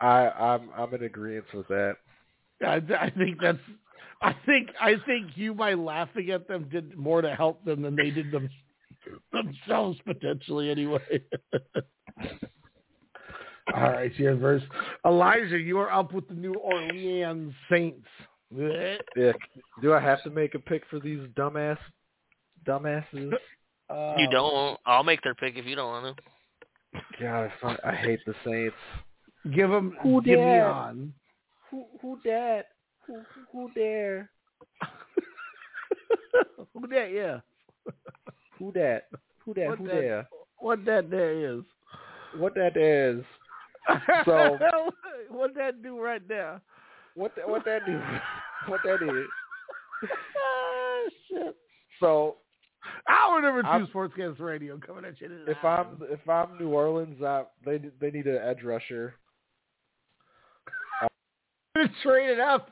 [0.01, 1.95] I I'm I'm in agreement with that.
[2.65, 3.59] I, I think that's.
[4.19, 7.95] I think I think you by laughing at them did more to help them than
[7.95, 8.49] they did them
[9.31, 11.21] themselves potentially anyway.
[13.73, 14.63] All right, here's verse.
[15.05, 18.07] Elijah, you are up with the New Orleans Saints.
[18.55, 19.33] Yeah.
[19.81, 21.77] Do I have to make a pick for these dumbass
[22.65, 23.33] dumbasses?
[23.89, 24.79] Uh, you don't.
[24.85, 26.23] I'll make their pick if you don't want to.
[27.21, 28.75] God, I, fuck- I hate the Saints.
[29.53, 30.61] give them Who give me did?
[30.61, 31.13] on.
[31.69, 32.67] Who who that?
[33.05, 34.29] Who who there?
[36.73, 37.11] Who that?
[37.11, 37.39] Yeah.
[38.59, 39.03] Who that?
[39.45, 39.67] Who that?
[39.69, 40.27] What who that- there?
[40.59, 41.61] What that there is.
[42.37, 43.23] What that is?
[44.25, 44.57] So-
[45.29, 46.61] what that do right there?
[47.15, 47.99] What that, what that do?
[48.67, 49.27] what that is?
[50.03, 51.55] ah, shit.
[51.99, 52.35] So
[53.09, 55.29] Hour number 2 I'm- Sportscast Radio coming at you.
[55.47, 59.15] if I'm if I'm New Orleans, uh, they they need an edge rusher.
[62.03, 62.69] Trade it up,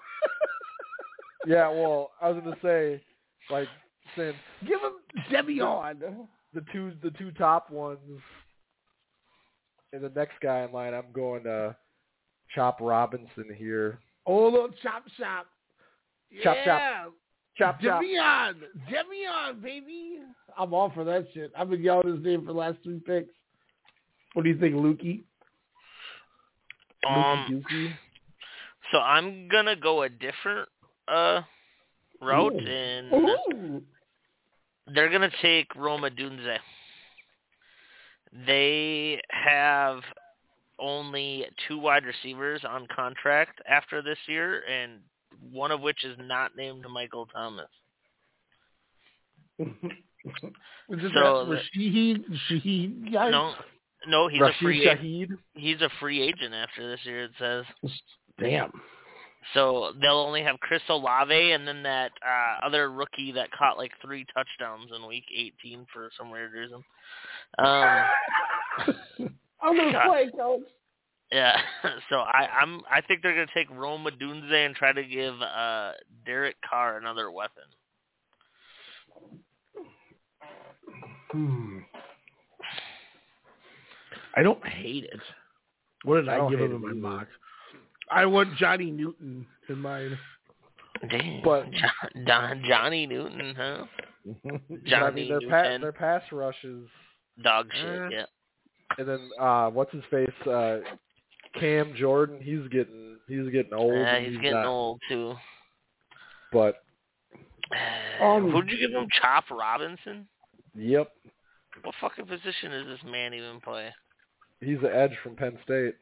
[1.45, 3.03] Yeah, well, I was gonna say,
[3.51, 3.67] like
[4.16, 4.36] since
[4.68, 6.28] give him Devion.
[6.53, 7.99] the two the two top ones
[9.93, 11.76] and the next guy in line, I'm going to
[12.53, 13.99] Chop Robinson here.
[14.26, 15.47] Oh, little chop shop.
[16.43, 16.66] Chop, chop.
[16.66, 17.06] yeah.
[17.58, 18.01] Chop chop.
[18.01, 18.56] Devion,
[18.89, 20.20] Devion, baby.
[20.58, 21.51] I'm all for that shit.
[21.58, 23.34] I've been yelling his name for the last three picks.
[24.34, 25.24] What do you think, Lukey?
[27.08, 27.93] Um, Lukey
[28.91, 30.70] so I'm gonna go a different
[31.08, 31.41] uh
[32.22, 32.68] route, Ooh.
[32.68, 33.84] and Ooh.
[34.88, 36.57] They're gonna take Rome Odunze.
[38.45, 40.01] They have
[40.77, 44.99] only two wide receivers on contract after this year, and
[45.51, 47.69] one of which is not named Michael Thomas.
[49.59, 49.67] Is
[50.89, 52.25] it So that Rashid?
[52.49, 53.29] Shaheed guy?
[53.29, 53.53] No,
[54.07, 55.29] no, he's a free Shaheed.
[55.53, 57.25] he's a free agent after this year.
[57.25, 57.65] It says.
[58.39, 58.71] Damn.
[59.53, 63.91] So they'll only have Chris Olave and then that uh, other rookie that caught like
[64.01, 66.83] three touchdowns in week 18 for some weird reason.
[67.57, 68.05] Um,
[69.61, 70.07] I'm gonna God.
[70.07, 70.61] play, coach.
[71.31, 71.57] yeah,
[72.09, 75.91] so I, I'm I think they're gonna take Rome Odunze and try to give uh,
[76.25, 77.63] Derek Carr another weapon.
[81.31, 81.79] Hmm.
[84.35, 85.19] I don't hate it.
[86.03, 86.95] What did I I, give him in my either.
[86.95, 87.27] mock?
[88.10, 90.18] I want Johnny Newton in mine.
[91.10, 93.86] Dang, But- Jo- Don, Johnny Newton, huh?
[94.43, 95.82] But I mean, Johnny their pa- Newton.
[95.82, 96.88] their pass rushes,
[97.43, 97.86] Dog shit.
[97.86, 98.08] Eh.
[98.12, 98.26] Yeah.
[98.97, 100.47] and then uh, what's his face?
[100.47, 100.78] Uh,
[101.60, 102.39] Cam Jordan.
[102.41, 103.93] He's getting he's getting old.
[103.93, 105.36] Yeah, and he's getting not- old too.
[106.51, 106.76] But
[108.22, 109.08] Um, Who'd you give him?
[109.22, 110.28] Chop Robinson?
[110.76, 111.12] yep,
[111.84, 113.89] What fucking position does this man even play?
[114.62, 115.95] he's the edge from Penn State.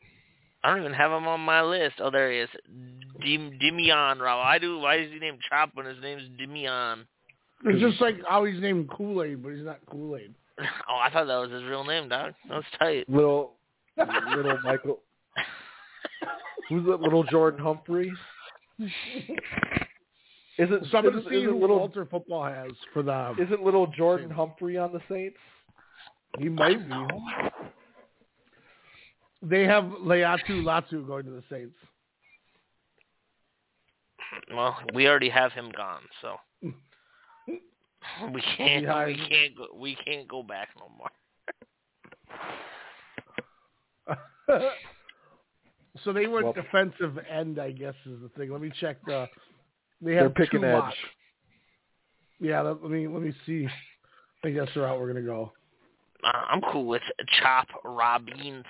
[0.64, 1.95] I don't even have him on my list.
[1.99, 2.49] Oh, there he is.
[3.22, 4.41] Dim Dimion Ra.
[4.41, 7.05] I do why is he named Chop when his name's Dimion?
[7.66, 10.34] it's just like how he's named Kool Aid, but he's not Kool Aid.
[10.88, 12.34] Oh, I thought that was his real name, dog.
[12.47, 13.09] That's tight.
[13.09, 13.53] Little
[13.97, 14.99] little Michael.
[16.70, 17.01] Who's that?
[17.01, 18.11] Little Jordan Humphrey.
[20.59, 23.36] Isn't So I'm gonna see isn't who little Walter Football has for them?
[23.39, 25.38] isn't little Jordan Humphrey on the Saints?
[26.38, 26.95] He might be.
[29.43, 31.75] They have Laiatu Latu going to the Saints.
[34.53, 36.37] Well, we already have him gone, so
[38.31, 41.09] we can't Yeah, we can't go we can't go back no more.
[46.03, 48.51] so they went Well- defensive end, I guess is the thing.
[48.51, 49.27] Let me check the.
[50.01, 50.73] They They're have picking edge.
[50.73, 50.95] lots.
[52.39, 53.67] Yeah, let, let me let me see.
[54.43, 55.53] I guess the route we're gonna go.
[56.24, 57.01] Uh, I'm cool with
[57.41, 58.63] Chop Robinson.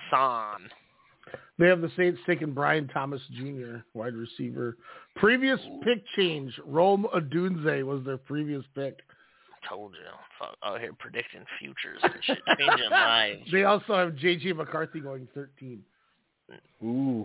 [1.58, 4.76] They have the Saints taking Brian Thomas Jr., wide receiver.
[5.16, 6.52] Previous pick change.
[6.66, 8.98] Rome Odunze was their previous pick.
[9.68, 13.40] Told you, fuck, out here predicting futures and shit, changing lives.
[13.50, 14.52] They also have J.J.
[14.52, 15.80] McCarthy going 13.
[16.82, 17.24] Ooh,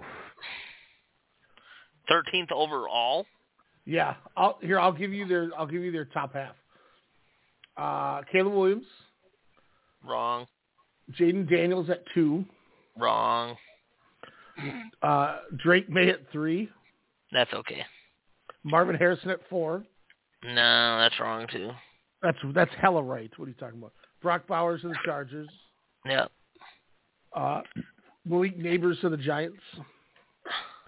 [2.07, 3.25] Thirteenth overall.
[3.85, 6.55] Yeah, I'll, here I'll give you their I'll give you their top half.
[7.77, 8.85] Uh, Caleb Williams,
[10.05, 10.45] Wrong.
[11.19, 12.45] Jayden Daniels at two,
[12.97, 13.55] Wrong.
[15.01, 16.69] uh, Drake Maye at three,
[17.31, 17.83] That's okay.
[18.63, 19.83] Marvin Harrison at four.
[20.43, 21.71] No, that's wrong too.
[22.21, 23.31] That's that's hella right.
[23.37, 23.93] What are you talking about?
[24.21, 25.47] Brock Bowers to the Chargers.
[26.05, 26.31] Yep.
[27.35, 27.61] Uh,
[28.25, 29.57] Malik Nabers to the Giants.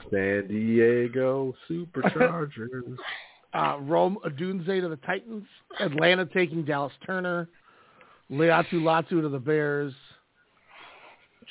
[0.10, 2.96] San Diego Superchargers.
[3.54, 5.44] Uh, Rome Odunze to the Titans.
[5.82, 7.50] Atlanta taking Dallas Turner.
[8.32, 9.94] Laiatu Latu to the Bears.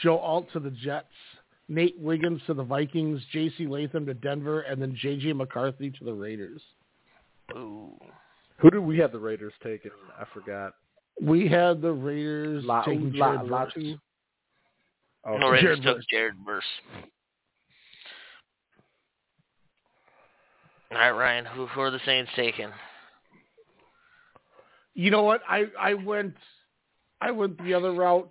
[0.02, 1.06] Joe Alt to the Jets.
[1.68, 3.20] Nate Wiggins to the Vikings.
[3.32, 3.66] J.C.
[3.66, 4.62] Latham to Denver.
[4.62, 5.34] And then J.J.
[5.34, 6.62] McCarthy to the Raiders.
[7.52, 7.92] Ooh.
[8.58, 9.90] Who did we have the Raiders taking?
[10.18, 10.74] I forgot.
[11.20, 13.84] We had the Raiders La- taking La- Jared La- Verse.
[15.26, 16.06] Oh, No, Raiders Jared took Verse.
[16.10, 16.64] Jared Verse.
[20.90, 21.44] All right, Ryan.
[21.44, 22.68] Who, who are the Saints taking?
[24.94, 25.40] You know what?
[25.48, 26.34] I, I went
[27.20, 28.30] I went the other route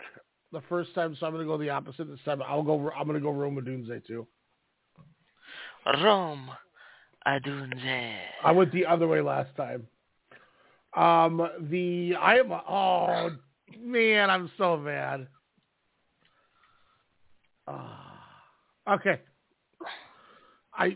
[0.51, 2.41] the first time, so I'm going to go the opposite this time.
[2.41, 2.91] I'll go.
[2.91, 4.27] I'm going to go Rome Odunze too.
[5.85, 6.49] Rome
[7.27, 8.15] Odunze.
[8.43, 9.87] I went the other way last time.
[10.95, 13.29] Um, the I am oh
[13.79, 15.27] man, I'm so mad.
[17.67, 18.25] Ah,
[18.89, 19.21] okay.
[20.73, 20.95] I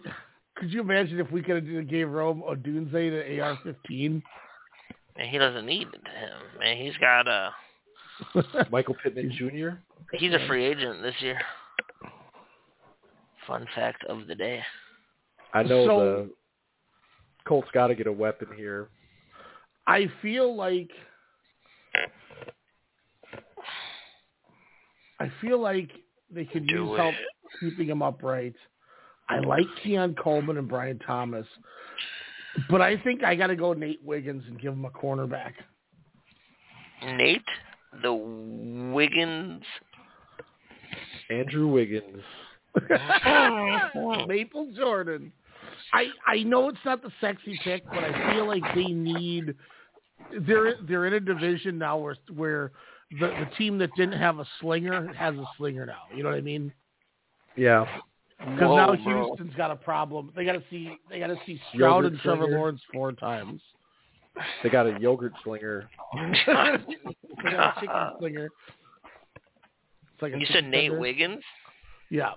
[0.55, 4.23] could you imagine if we could have gave Rome Odunze to AR-15?
[5.17, 6.59] Man, he doesn't need him.
[6.59, 7.53] Man, he's got a.
[8.71, 9.77] Michael Pittman Jr.
[10.17, 11.39] He's a free agent this year.
[13.47, 14.61] Fun fact of the day.
[15.53, 16.29] I know So- the
[17.45, 18.89] Colts got to get a weapon here.
[19.85, 20.89] I feel like
[25.19, 25.91] I feel like
[26.29, 27.19] they could Do use help it.
[27.59, 28.55] keeping him upright.
[29.29, 31.45] I like Keon Coleman and Brian Thomas,
[32.69, 35.53] but I think I got to go Nate Wiggins and give him a cornerback.
[37.03, 37.41] Nate,
[38.01, 38.13] the
[38.93, 39.63] Wiggins.
[41.29, 42.21] Andrew Wiggins.
[43.25, 45.31] Oh, Maple Jordan.
[45.93, 49.55] I I know it's not the sexy pick, but I feel like they need.
[50.47, 52.71] They're they're in a division now where where
[53.19, 56.03] the the team that didn't have a slinger has a slinger now.
[56.15, 56.73] You know what I mean?
[57.55, 57.85] Yeah.
[58.39, 59.25] Because Whoa, now bro.
[59.25, 60.31] Houston's got a problem.
[60.35, 62.57] They got to see they got to see Stroud Yogurt and Trevor slinger.
[62.57, 63.61] Lawrence four times.
[64.63, 65.89] They got a yogurt slinger.
[66.15, 68.45] they got a chicken slinger.
[68.45, 70.99] It's like a You chicken said Nate tender.
[70.99, 71.43] Wiggins?
[72.09, 72.31] Yeah,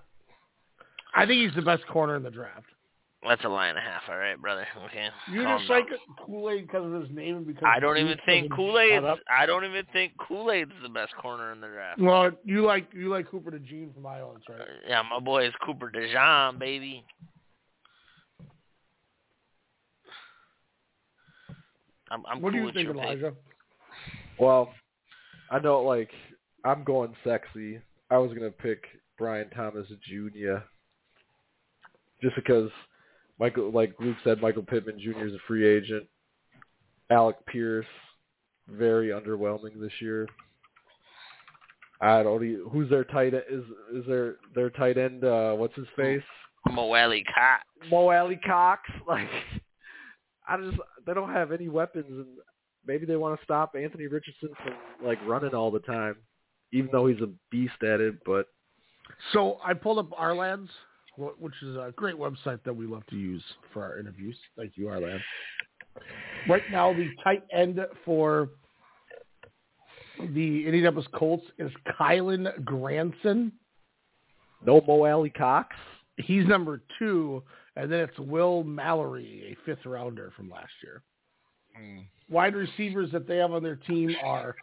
[1.14, 2.64] I think he's the best corner in the draft.
[3.26, 4.66] That's a lie and a half, all right, brother.
[4.86, 5.08] Okay.
[5.32, 5.80] You calm just down.
[5.80, 5.88] like
[6.24, 9.02] Kool Aid because of his name and because I don't even think Kool Aid.
[9.28, 12.00] I don't even think Kool Aid's the best corner in the draft.
[12.00, 14.60] Well, you like you like Cooper DeJean from Iowa, that's right?
[14.60, 17.04] Uh, yeah, my boy is Cooper DeJean, baby.
[22.10, 23.02] I'm, I'm what do you think, your pick.
[23.02, 23.32] Elijah?
[24.38, 24.72] Well,
[25.50, 26.10] I know like
[26.64, 27.80] I'm going sexy.
[28.10, 28.84] I was gonna pick
[29.18, 30.58] Brian Thomas Jr.
[32.22, 32.70] Just because
[33.38, 35.26] Michael, like Luke said, Michael Pittman Jr.
[35.26, 36.06] is a free agent.
[37.10, 37.86] Alec Pierce,
[38.68, 40.26] very underwhelming this year.
[42.00, 42.44] I don't.
[42.44, 43.44] e who's their tight end?
[43.50, 45.24] Is is their their tight end?
[45.24, 46.22] Uh, what's his face?
[46.68, 47.64] Moelle Cox.
[47.90, 48.82] Mo Alie-Cox.
[49.06, 49.28] Like,
[50.48, 50.76] I just
[51.06, 52.26] they don't have any weapons, and
[52.86, 56.16] maybe they want to stop Anthony Richardson from like running all the time,
[56.72, 58.16] even though he's a beast at it.
[58.24, 58.46] But
[59.32, 60.68] So I pulled up Ourlads,
[61.16, 63.42] which is a great website that we love to use
[63.72, 64.36] for our interviews.
[64.56, 65.00] Thank you, Our.
[66.48, 68.50] Right now, the tight end for
[70.18, 73.52] the Indianapolis Colts is Kylen Granson.
[74.64, 75.74] no Mo Alie-Cox.
[76.18, 77.42] He's number two,
[77.76, 81.02] and then it's Will Mallory, a fifth rounder from last year.
[81.76, 81.98] Hmm.
[82.28, 84.56] Wide receivers that they have on their team are.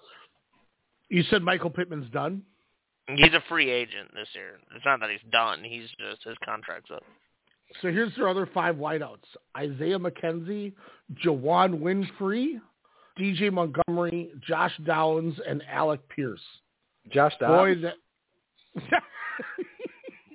[1.09, 2.41] You said Michael Pittman's done.
[3.07, 4.59] He's a free agent this year.
[4.76, 5.64] It's not that he's done.
[5.64, 7.03] He's just his contract's up.
[7.82, 9.26] So here's their other five wideouts:
[9.57, 10.74] Isaiah McKenzie,
[11.24, 12.59] Juwann Winfree,
[13.20, 16.41] DJ Montgomery, Josh Downs, and Alec Pierce.
[17.11, 17.95] Josh Boy, that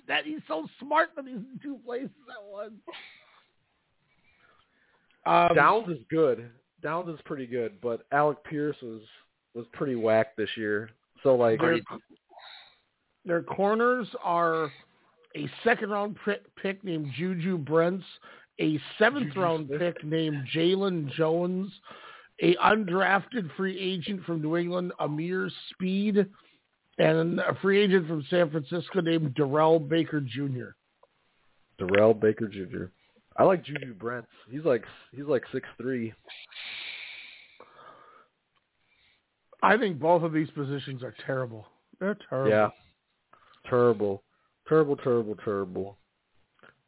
[0.09, 2.75] that he's so smart that he's in two places at once.
[5.27, 6.51] Um, Downs is good.
[6.83, 9.03] Downs is pretty good, but Alec Pierce was
[9.55, 10.91] was pretty whack this year.
[11.23, 11.81] So like, their,
[13.25, 14.71] their corners are
[15.37, 18.05] a second round pick, pick named Juju Brents,
[18.61, 19.81] a seventh Juju round Smith.
[19.81, 21.71] pick named Jalen Jones,
[22.41, 26.27] a undrafted free agent from New England, Ameer Speed,
[26.99, 30.71] and a free agent from San Francisco named Darrell Baker Jr.
[31.79, 32.87] Darrell Baker Jr.
[33.37, 34.29] I like Juju Brents.
[34.51, 36.13] He's like he's like six three.
[39.63, 41.67] I think both of these positions are terrible.
[42.01, 42.51] They're terrible.
[42.51, 42.69] Yeah.
[43.69, 44.23] Terrible.
[44.69, 45.99] Terrible, terrible, terrible.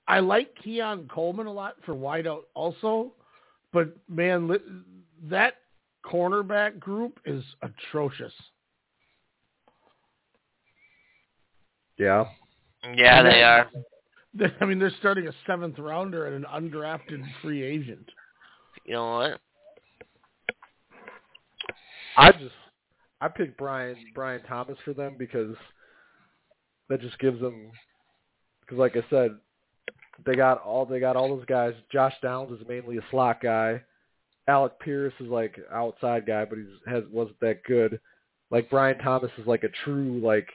[0.06, 3.12] I like Keon Coleman a lot for wideout also,
[3.72, 4.50] but man,
[5.24, 5.54] that
[6.04, 8.32] cornerback group is atrocious.
[12.00, 12.24] Yeah.
[12.94, 13.70] Yeah, they are.
[14.32, 18.08] They- I mean, they're starting a seventh rounder and an undrafted free agent.
[18.86, 19.40] You know what?
[22.16, 22.54] I just
[23.20, 25.54] I picked Brian Brian Thomas for them because
[26.88, 27.70] that just gives them
[28.60, 29.36] because like I said
[30.24, 31.74] they got all they got all those guys.
[31.92, 33.82] Josh Downs is mainly a slot guy.
[34.48, 38.00] Alec Pierce is like outside guy, but he's has wasn't that good.
[38.50, 40.48] Like Brian Thomas is like a true like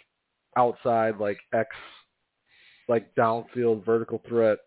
[0.56, 1.70] outside like X
[2.88, 4.58] like downfield vertical threat.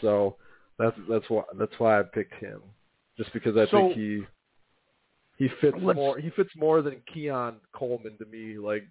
[0.00, 0.36] So
[0.78, 2.60] that's that's why that's why I picked him.
[3.16, 4.22] Just because I So- think he
[5.38, 8.58] he fits more he fits more than Keon Coleman to me.
[8.58, 8.84] Like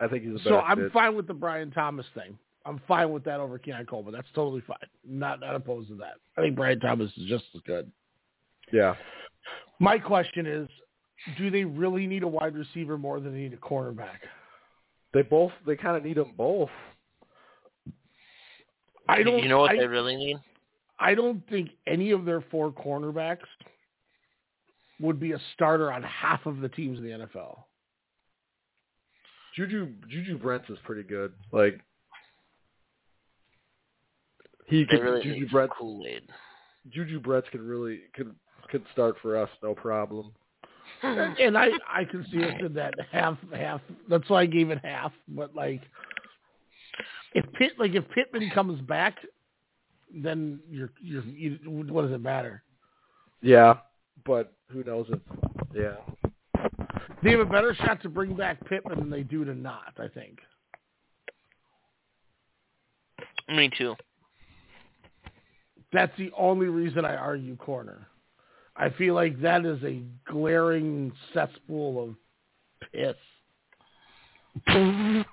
[0.00, 0.92] I think he's a So I'm fit.
[0.92, 2.38] fine with the Brian Thomas thing.
[2.66, 4.12] I'm fine with that over Keon Coleman.
[4.14, 4.76] That's totally fine.
[5.04, 6.14] Not not opposed to that.
[6.36, 7.90] I think Brian Thomas is just as good.
[8.72, 8.94] Yeah.
[9.80, 10.68] My question is,
[11.38, 14.18] do they really need a wide receiver more than they need a cornerback?
[15.12, 16.70] They both they kind of need them both.
[19.08, 19.42] I don't.
[19.42, 20.38] You know what I, they really need?
[20.98, 23.46] I don't think any of their four cornerbacks
[25.00, 27.58] would be a starter on half of the teams in the NFL.
[29.54, 31.32] Juju Juju Brents is pretty good.
[31.52, 31.80] Like
[34.66, 36.22] he They could really Juju need Brents Kool Aid.
[36.90, 38.34] Juju Brents could really could
[38.70, 40.32] could start for us no problem.
[41.02, 43.80] and I I can see it in that half half.
[44.08, 45.12] That's why I gave it half.
[45.28, 45.82] But like,
[47.34, 49.16] if Pitt like if Pittman comes back,
[50.14, 52.62] then you're you're you, what does it matter?
[53.42, 53.74] Yeah,
[54.24, 55.20] but who knows if
[55.74, 55.96] yeah.
[57.22, 59.94] They have a better shot to bring back Pittman than they do to not.
[59.98, 60.38] I think.
[63.48, 63.94] Me too.
[65.92, 68.08] That's the only reason I argue corner.
[68.76, 72.14] I feel like that is a glaring cesspool of
[72.92, 73.14] piss.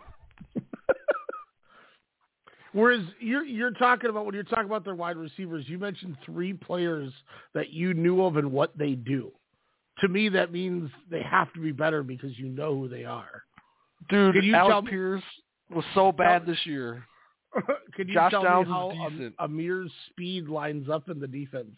[2.74, 6.54] Whereas you're you're talking about when you're talking about their wide receivers, you mentioned three
[6.54, 7.12] players
[7.54, 9.32] that you knew of and what they do.
[10.00, 13.44] To me, that means they have to be better because you know who they are.
[14.10, 15.24] Dude, Can you Alex tell me- Pierce
[15.70, 17.04] was so bad this year.
[17.96, 21.76] Can you Josh tell Downs me is how Ameer's speed lines up in the defense?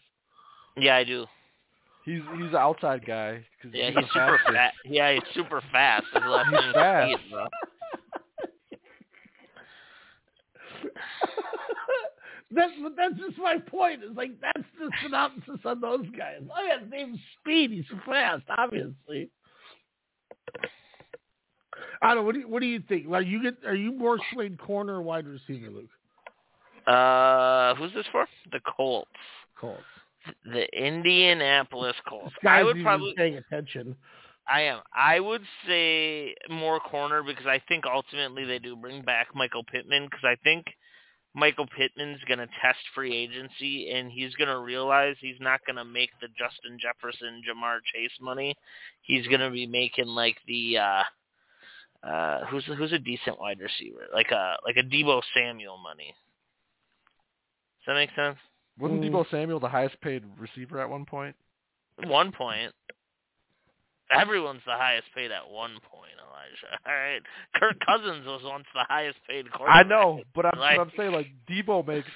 [0.76, 1.26] Yeah, I do.
[2.04, 3.44] He's he's an outside guy.
[3.62, 4.52] 'cause Yeah, the he's super fastest.
[4.54, 4.76] fast.
[4.84, 6.04] Yeah, he's super fast.
[6.12, 7.12] His left He's fast.
[7.12, 7.46] speed, bro.
[12.50, 14.02] That's that's just my point.
[14.04, 16.40] It's like that's the synopsis on those guys.
[16.56, 17.70] Oh yeah, his name's Speed.
[17.72, 19.28] He's fast, obviously.
[22.00, 22.22] I don't know.
[22.22, 23.08] What do you, what do you think?
[23.08, 25.90] Like you get are you more swayed corner or wide receiver, Luke?
[26.86, 28.26] Uh, who's this for?
[28.52, 29.10] The Colts.
[29.58, 29.82] Colts.
[30.44, 32.34] The Indianapolis Colts.
[32.46, 33.14] I would probably.
[33.16, 33.96] paying attention.
[34.46, 34.80] I am.
[34.94, 40.04] I would say more corner because I think ultimately they do bring back Michael Pittman
[40.04, 40.66] because I think
[41.34, 45.76] Michael Pittman's going to test free agency and he's going to realize he's not going
[45.76, 48.54] to make the Justin Jefferson, Ja'Marr Chase money.
[49.02, 51.02] He's going to be making like the uh
[52.06, 56.14] uh who's who's a decent wide receiver like a like a Deebo Samuel money.
[57.80, 58.36] Does that make sense?
[58.78, 59.10] Wasn't Mm.
[59.10, 61.36] Deebo Samuel the highest paid receiver at one point?
[62.04, 62.72] One point.
[64.10, 66.78] Everyone's the highest paid at one point, Elijah.
[66.86, 67.22] All right,
[67.56, 71.12] Kirk Cousins was once the highest paid I know, but I'm Like- but I'm saying
[71.12, 72.08] like Deebo makes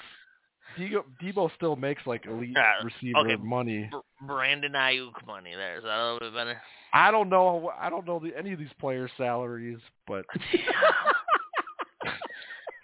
[0.77, 3.37] Deebo, Deebo still makes like elite Yeah, receiver okay.
[3.37, 3.89] money.
[3.91, 5.79] Br- Brandon Aiyuk money there.
[5.79, 6.61] Is that a little bit better?
[6.93, 7.73] I don't know.
[7.79, 10.25] I don't know the, any of these players' salaries, but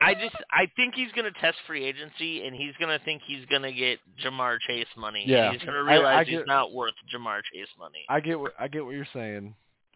[0.04, 3.72] I just I think he's gonna test free agency and he's gonna think he's gonna
[3.72, 5.24] get Ja'Marr Chase money.
[5.26, 5.52] Yeah.
[5.52, 8.04] He's gonna I- I realize get- he's not worth Ja'Marr Chase money.
[8.08, 9.54] I get what I get what you're saying.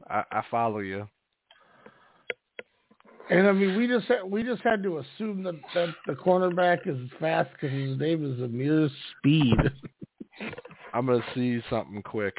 [0.08, 1.08] I, I follow you.
[3.30, 6.86] And I mean, we just had, we just had to assume that, that the cornerback
[6.86, 9.54] is fast because his name is Ameer Speed.
[10.94, 12.38] I'm gonna see something quick.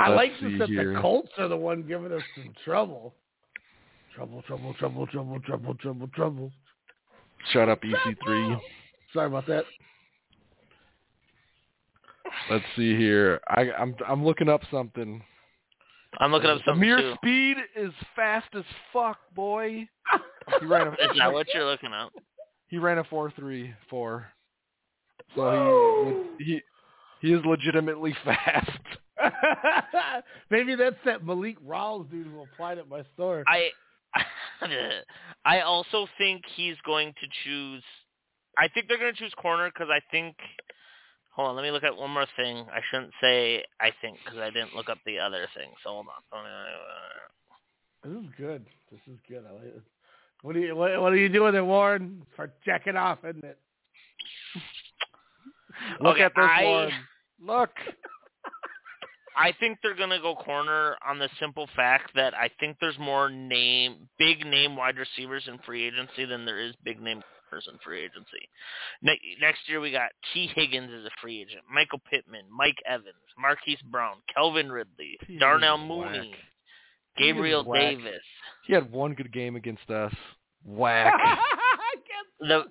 [0.00, 0.94] I Let's like see this that here.
[0.94, 3.14] the Colts are the one giving us some trouble.
[4.16, 6.52] Trouble, trouble, trouble, trouble, trouble, trouble, trouble.
[7.52, 8.58] Shut up, EC3.
[9.12, 9.64] Sorry about that.
[12.50, 13.40] Let's see here.
[13.48, 15.22] I, I'm I'm looking up something.
[16.18, 17.14] I'm looking up something Ameer too.
[17.16, 19.86] Speed is fast as fuck, boy.
[20.58, 22.10] He ran a, Is that what you're looking up?
[22.66, 24.26] he ran a four three four.
[25.36, 26.24] So he oh.
[26.38, 26.60] he
[27.20, 28.70] he is legitimately fast.
[30.50, 33.44] Maybe that's that Malik Rawls dude who applied at my store.
[33.46, 33.70] I
[35.44, 37.82] I also think he's going to choose.
[38.58, 40.36] I think they're going to choose corner because I think.
[41.36, 42.66] Hold on, let me look at one more thing.
[42.72, 45.70] I shouldn't say I think because I didn't look up the other thing.
[45.84, 46.42] So hold on.
[48.02, 48.66] This is good.
[48.90, 49.44] This is good.
[49.48, 49.82] I like it.
[50.42, 52.22] What are you what, what are you doing there, Warren?
[52.34, 53.58] For checking off, isn't it?
[56.00, 56.90] Look Okay, at this I- one.
[57.42, 57.70] Look.
[59.40, 62.98] I think they're going to go corner on the simple fact that I think there's
[62.98, 67.66] more name, big name wide receivers in free agency than there is big name corners
[67.72, 68.48] in free agency.
[69.00, 73.14] Ne- next year we got Tee Higgins as a free agent, Michael Pittman, Mike Evans,
[73.38, 75.38] Marquise Brown, Kelvin Ridley, T.
[75.38, 76.12] Darnell Mooney, whack.
[76.12, 77.80] Tee Higgins is Gabriel whack.
[77.80, 78.22] Davis.
[78.66, 80.12] He had one good game against us.
[80.64, 81.14] Whack.
[82.40, 82.64] The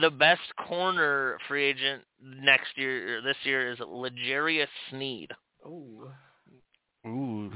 [0.00, 5.30] the best corner free agent next year or this year is L'Jarius Sneed.
[5.64, 6.10] Oh,
[7.06, 7.52] Ooh.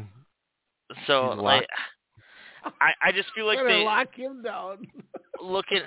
[1.06, 1.66] So He's like
[2.80, 4.86] I I just feel like We're gonna they lock him down.
[5.42, 5.80] looking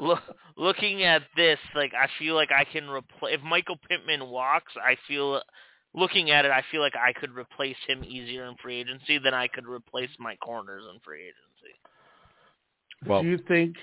[0.00, 0.20] look,
[0.56, 4.72] looking at this like I feel like I can replace if Michael Pittman walks.
[4.76, 5.42] I feel
[5.94, 9.34] looking at it, I feel like I could replace him easier in free agency than
[9.34, 11.74] I could replace my corners in free agency.
[13.06, 13.76] Well- Do you think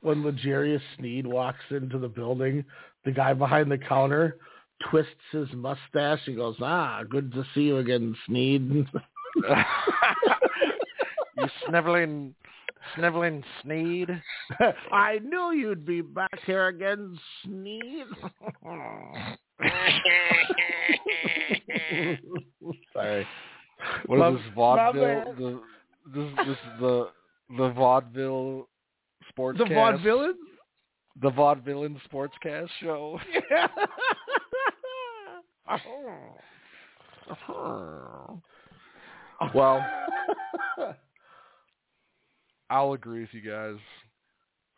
[0.00, 2.64] when L'Jarius Sneed walks into the building,
[3.04, 4.38] the guy behind the counter
[4.90, 8.62] twists his mustache and goes, "Ah, good to see you again, Sneed."
[11.38, 12.34] you sniveling,
[12.94, 14.22] sniveling Sneed.
[14.92, 18.06] I knew you'd be back here again, Sneed.
[22.92, 23.26] Sorry.
[24.06, 25.34] What My- is this vaudeville?
[25.38, 25.60] The,
[26.14, 27.08] this, this is the
[27.58, 28.68] the vaudeville
[29.28, 30.34] sports the vaudevillains?
[31.20, 33.18] the vaudevillain sportscast show.
[37.48, 38.40] Oh.
[39.54, 39.84] well,
[42.70, 43.76] I'll agree with you guys.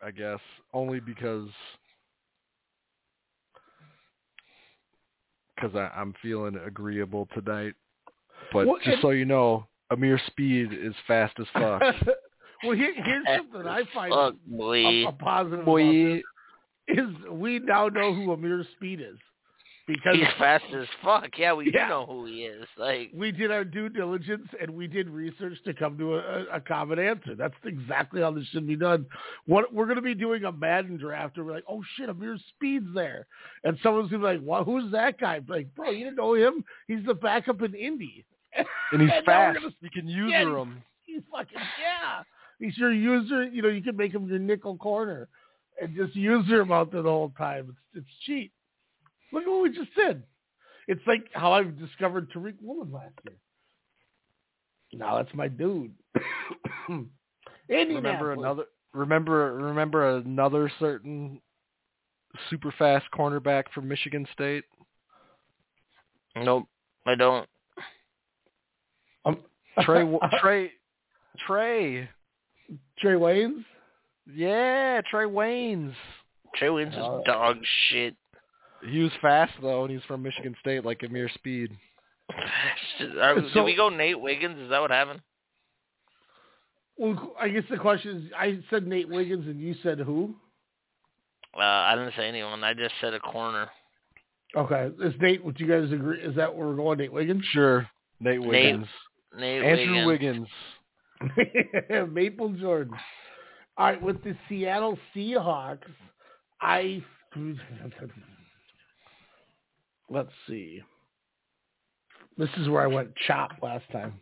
[0.01, 0.39] I guess
[0.73, 1.49] only because
[5.55, 7.73] because I'm feeling agreeable tonight.
[8.53, 11.81] But Well, just and- so you know, Ameer Speed is fast as fuck.
[12.63, 15.83] well, here, here's something I find Fuck a, a positive about Boy,
[16.15, 16.23] this,
[16.87, 19.17] is we now know who Ameer Speed is
[19.89, 21.29] because He's fast as fuck.
[21.37, 21.85] Yeah, we Yeah.
[21.85, 22.65] do know who he is.
[22.77, 26.61] Like we did our due diligence and we did research to come to a, a
[26.61, 27.35] common answer.
[27.35, 29.05] That's exactly how this should be done.
[29.47, 32.37] What we're going to be doing a Madden draft, and we're like, oh shit, Ameer
[32.55, 33.25] Speed's there,
[33.63, 35.41] and someone's going to be like, well, who's that guy?
[35.47, 36.63] Like, bro, you didn't know him?
[36.87, 38.25] He's the backup in Indy.
[38.93, 39.59] and he's And fast.
[39.59, 40.83] gonna- You can use Yeah, him.
[41.03, 42.23] He's fucking yeah.
[42.59, 43.45] He's your user.
[43.45, 45.27] You know, you can make him your nickel corner
[45.81, 47.75] and just use him out there the whole time.
[47.95, 48.51] It's it's cheap.
[49.31, 50.23] Look at what we just did.
[50.87, 53.35] It's like how I discovered Tariq Woolen last year.
[54.93, 55.93] Now that's my dude.
[57.69, 58.63] Remember another.
[58.93, 61.39] Remember remember another certain
[62.49, 64.63] super fast cornerback from Michigan State.
[66.35, 66.67] nope,
[67.05, 67.47] I don't.
[69.25, 69.37] Um,
[69.81, 70.71] Trey Wa- Trey
[71.45, 72.09] Trey.
[73.03, 73.63] Trae Waynes.
[74.31, 75.93] Yeah, Trae Waynes.
[76.55, 77.57] Trey Williams is Uh, dog
[77.89, 78.15] shit.
[78.87, 81.71] He was fast though, and he's from Michigan State, like a mere Speed.
[83.21, 84.57] Are, So- did we go Nate Wiggins?
[84.59, 85.21] Is that what happened?
[86.97, 90.35] Well, I guess the question is, I said Nate Wiggins, and you said who?
[91.55, 92.63] Uh, I didn't say anyone.
[92.63, 93.69] I just said a corner.
[94.55, 95.43] Okay, is Nate?
[95.43, 96.19] Would you guys agree?
[96.21, 97.43] Is that where we're going, Nate Wiggins?
[97.51, 97.87] Sure,
[98.19, 98.85] Nate Wiggins.
[99.37, 99.63] Nate Wiggins.
[99.63, 100.47] Nate Andrew Wiggins.
[101.37, 102.11] Wiggins.
[102.13, 102.95] Maple Jordan.
[103.77, 105.87] All right, with the Seattle Seahawks,
[106.61, 107.03] I
[110.09, 110.81] let's see.
[112.37, 114.13] This is where I went chop last time.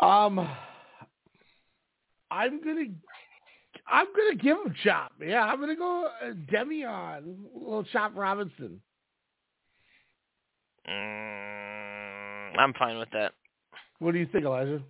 [0.00, 0.48] Um,
[2.30, 2.86] I'm gonna,
[3.86, 5.12] I'm gonna give him chop.
[5.20, 8.80] Yeah, I'm gonna go uh, Demion, little Chop Robinson.
[10.88, 13.32] Mm, I'm fine with that.
[14.00, 14.82] What do you think, Elijah?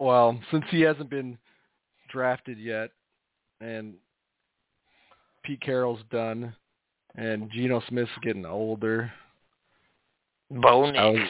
[0.00, 1.38] Well, since he hasn't been
[2.10, 2.90] drafted yet,
[3.60, 3.94] and
[5.44, 6.54] Pete Carroll's done,
[7.16, 9.12] and Geno Smith's getting older,
[10.50, 11.28] Bo I was,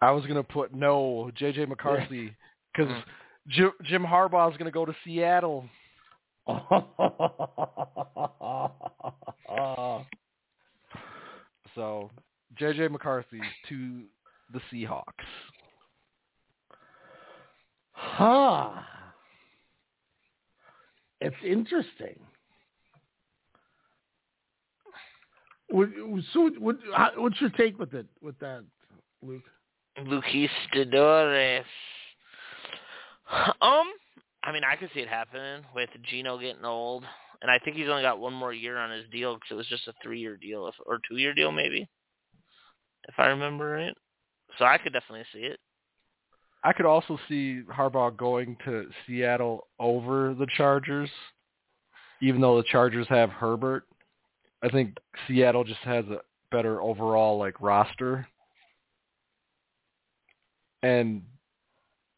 [0.00, 2.34] I was gonna put no JJ McCarthy
[2.72, 3.02] because mm.
[3.48, 5.64] Jim, Jim Harbaugh is gonna go to Seattle.
[11.78, 12.10] So
[12.60, 14.02] JJ McCarthy to
[14.52, 15.04] the Seahawks.
[17.92, 18.70] Huh.
[21.20, 22.18] It's interesting.
[25.70, 25.88] What,
[26.32, 28.64] so what, how, what's your take with it with that,
[29.22, 29.42] Luke?
[30.06, 30.48] Luquis
[30.90, 31.64] Dolores.
[33.60, 33.86] Um,
[34.42, 37.04] I mean, I could see it happening with Geno getting old,
[37.42, 39.66] and I think he's only got one more year on his deal because it was
[39.66, 41.88] just a three-year deal if, or two-year deal maybe,
[43.08, 43.94] if I remember right.
[44.58, 45.60] So I could definitely see it.
[46.64, 51.10] I could also see Harbaugh going to Seattle over the Chargers,
[52.22, 53.87] even though the Chargers have Herbert.
[54.62, 56.20] I think Seattle just has a
[56.50, 58.26] better overall like roster,
[60.82, 61.22] and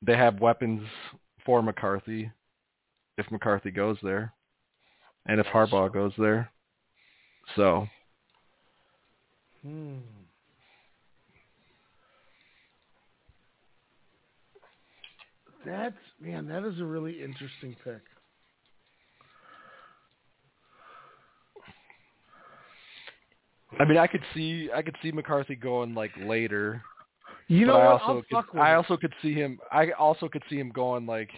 [0.02, 0.82] they have weapons
[1.44, 2.30] for McCarthy
[3.18, 4.32] if McCarthy goes there,
[5.26, 6.50] and if Harbaugh goes there.
[7.56, 7.86] So
[9.62, 9.98] Hmm.
[15.66, 18.00] That's man, that is a really interesting pick.
[23.81, 26.82] I mean, I could see I could see McCarthy going like later.
[27.48, 28.02] You know I what?
[28.02, 29.59] also I'll could, fuck I also could see him.
[29.73, 31.31] I also could see him going like.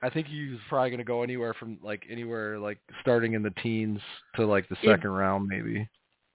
[0.00, 3.50] I think he's probably going to go anywhere from like anywhere like starting in the
[3.62, 3.98] teens
[4.36, 5.88] to like the If- second round maybe.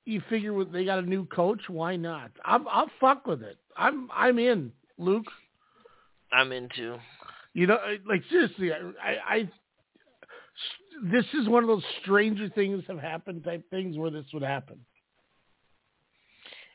[0.04, 2.32] you figure with they got a new coach, why not?
[2.44, 3.58] I'm I'll fuck with it.
[3.78, 5.26] I'm I'm in, Luke.
[6.34, 6.98] I'm into.
[7.54, 9.50] You know, like seriously, I, I, I
[11.12, 14.78] this is one of those stranger things have happened type things where this would happen.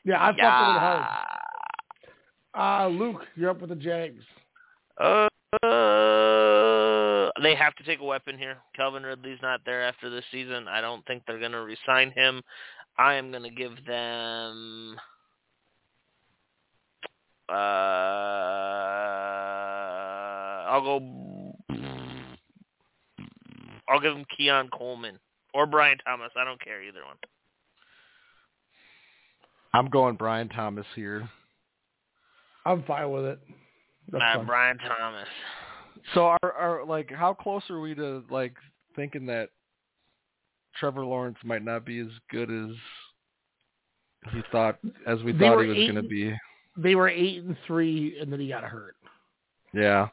[0.03, 1.05] Yeah, I fuck with it hard.
[2.55, 4.23] Uh Luke, you're up with the Jags.
[4.99, 5.29] Uh,
[7.41, 8.57] they have to take a weapon here.
[8.75, 10.67] Calvin Ridley's not there after this season.
[10.67, 12.41] I don't think they're going to resign him.
[12.97, 14.97] I am going to give them.
[17.47, 17.53] Uh,
[20.67, 20.99] I'll go.
[23.89, 25.19] I'll give him Keon Coleman
[25.53, 26.31] or Brian Thomas.
[26.37, 27.17] I don't care either one.
[29.73, 31.29] I'm going Brian Thomas here.
[32.65, 33.39] I'm fine with it.
[34.11, 34.45] That's Nah, fine.
[34.45, 35.27] Brian Thomas.
[36.13, 38.53] So are are like how close are we to like
[38.95, 39.49] thinking that
[40.79, 42.75] Trevor Lawrence might not be as good as
[44.31, 46.35] he thought as we They thought he was going to be?
[46.77, 48.95] They were eight and three, and then he got hurt.
[49.73, 50.07] Yeah.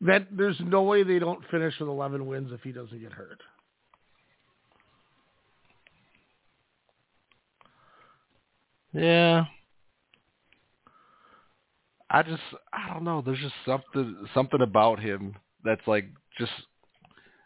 [0.00, 3.40] That there's no way they don't finish with 11 wins if he doesn't get hurt.
[8.92, 9.44] Yeah.
[12.10, 12.42] I just
[12.72, 13.22] I don't know.
[13.24, 15.34] There's just something something about him
[15.64, 16.06] that's like
[16.38, 16.52] just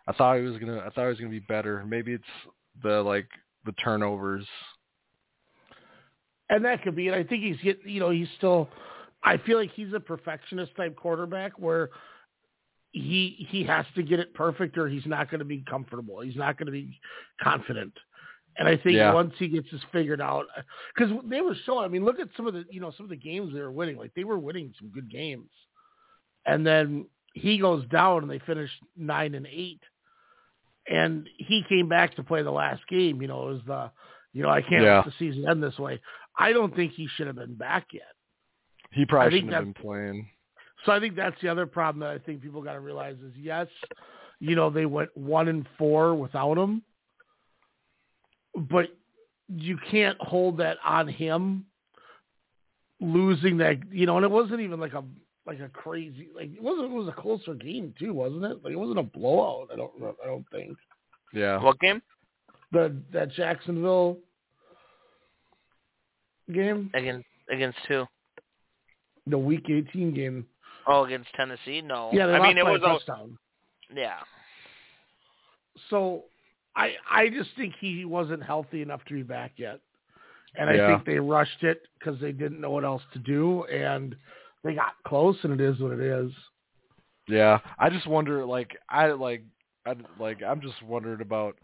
[0.07, 1.85] I thought he was gonna I thought he was gonna be better.
[1.89, 2.25] Maybe it's
[2.83, 3.29] the like
[3.65, 4.47] the turnovers.
[6.51, 7.09] And that could be.
[7.09, 7.79] And I think he's get.
[7.85, 8.69] You know, he's still.
[9.23, 11.91] I feel like he's a perfectionist type quarterback where
[12.93, 16.21] he he has to get it perfect or he's not going to be comfortable.
[16.21, 16.99] He's not going to be
[17.43, 17.93] confident.
[18.57, 19.13] And I think Yeah.
[19.13, 20.47] once he gets this figured out,
[20.95, 21.85] because they were showing.
[21.85, 23.71] I mean, look at some of the you know some of the games they were
[23.71, 23.97] winning.
[23.97, 25.51] Like they were winning some good games,
[26.47, 29.81] and then he goes down and they finish nine and eight.
[30.91, 33.21] And he came back to play the last game.
[33.21, 33.91] You know, it was the,
[34.33, 34.97] you know, I can't Yeah.
[34.97, 36.01] let the season end this way.
[36.39, 38.15] I don't think he should have been back yet.
[38.93, 40.31] He probably shouldn't have been playing.
[40.85, 43.33] So I think that's the other problem that I think people got to realize is
[43.37, 43.67] yes,
[44.41, 46.83] you know, they went one and four without him,
[48.55, 48.87] but
[49.49, 51.65] you can't hold that on him
[53.01, 55.03] losing that, you know, and it wasn't even like a
[55.47, 58.63] like a crazy like it wasn't it was a closer game too, wasn't it?
[58.63, 59.69] Like it wasn't a blowout.
[59.73, 59.93] I don't
[60.23, 60.77] I don't think
[61.33, 61.61] Yeah.
[61.63, 62.03] What game?
[62.71, 64.19] the that Jacksonville
[66.53, 68.05] game, Against against who?
[69.27, 70.47] the Week 18 game.
[70.89, 71.83] Oh, against Tennessee?
[71.83, 72.11] No.
[72.13, 73.39] Yeah, they I lost mean it by was a a, touchdown.
[73.95, 74.17] yeah.
[75.91, 76.25] so
[76.75, 79.81] I I just think he wasn't healthy enough to be back yet,
[80.57, 84.17] and I think they rushed it because they didn't know what else to do, and
[84.65, 86.33] they got close, and it is what it is.
[87.29, 89.43] Yeah, I just wonder, like, I like,
[89.87, 91.57] I like, I'm just wondering about.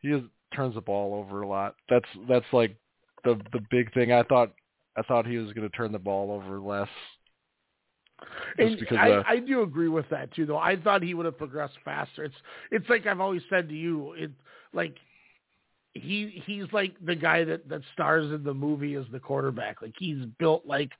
[0.00, 0.22] He is,
[0.54, 1.76] turns the ball over a lot.
[1.88, 2.76] That's that's like
[3.24, 4.12] the the big thing.
[4.12, 4.52] I thought
[4.96, 6.88] I thought he was going to turn the ball over less.
[8.58, 10.58] And because I, I do agree with that too, though.
[10.58, 12.24] I thought he would have progressed faster.
[12.24, 12.34] It's
[12.70, 14.12] it's like I've always said to you.
[14.16, 14.32] It's
[14.72, 14.96] like
[15.94, 19.80] he he's like the guy that that stars in the movie as the quarterback.
[19.82, 20.90] Like he's built like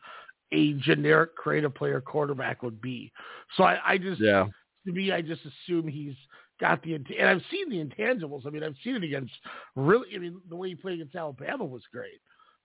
[0.52, 3.12] a generic creative player quarterback would be.
[3.56, 4.46] So I, I just yeah,
[4.86, 6.14] to me, I just assume he's
[6.60, 8.46] got the int- and I've seen the intangibles.
[8.46, 9.32] I mean, I've seen it against
[9.74, 10.08] really.
[10.14, 12.20] I mean, the way he played against Alabama was great,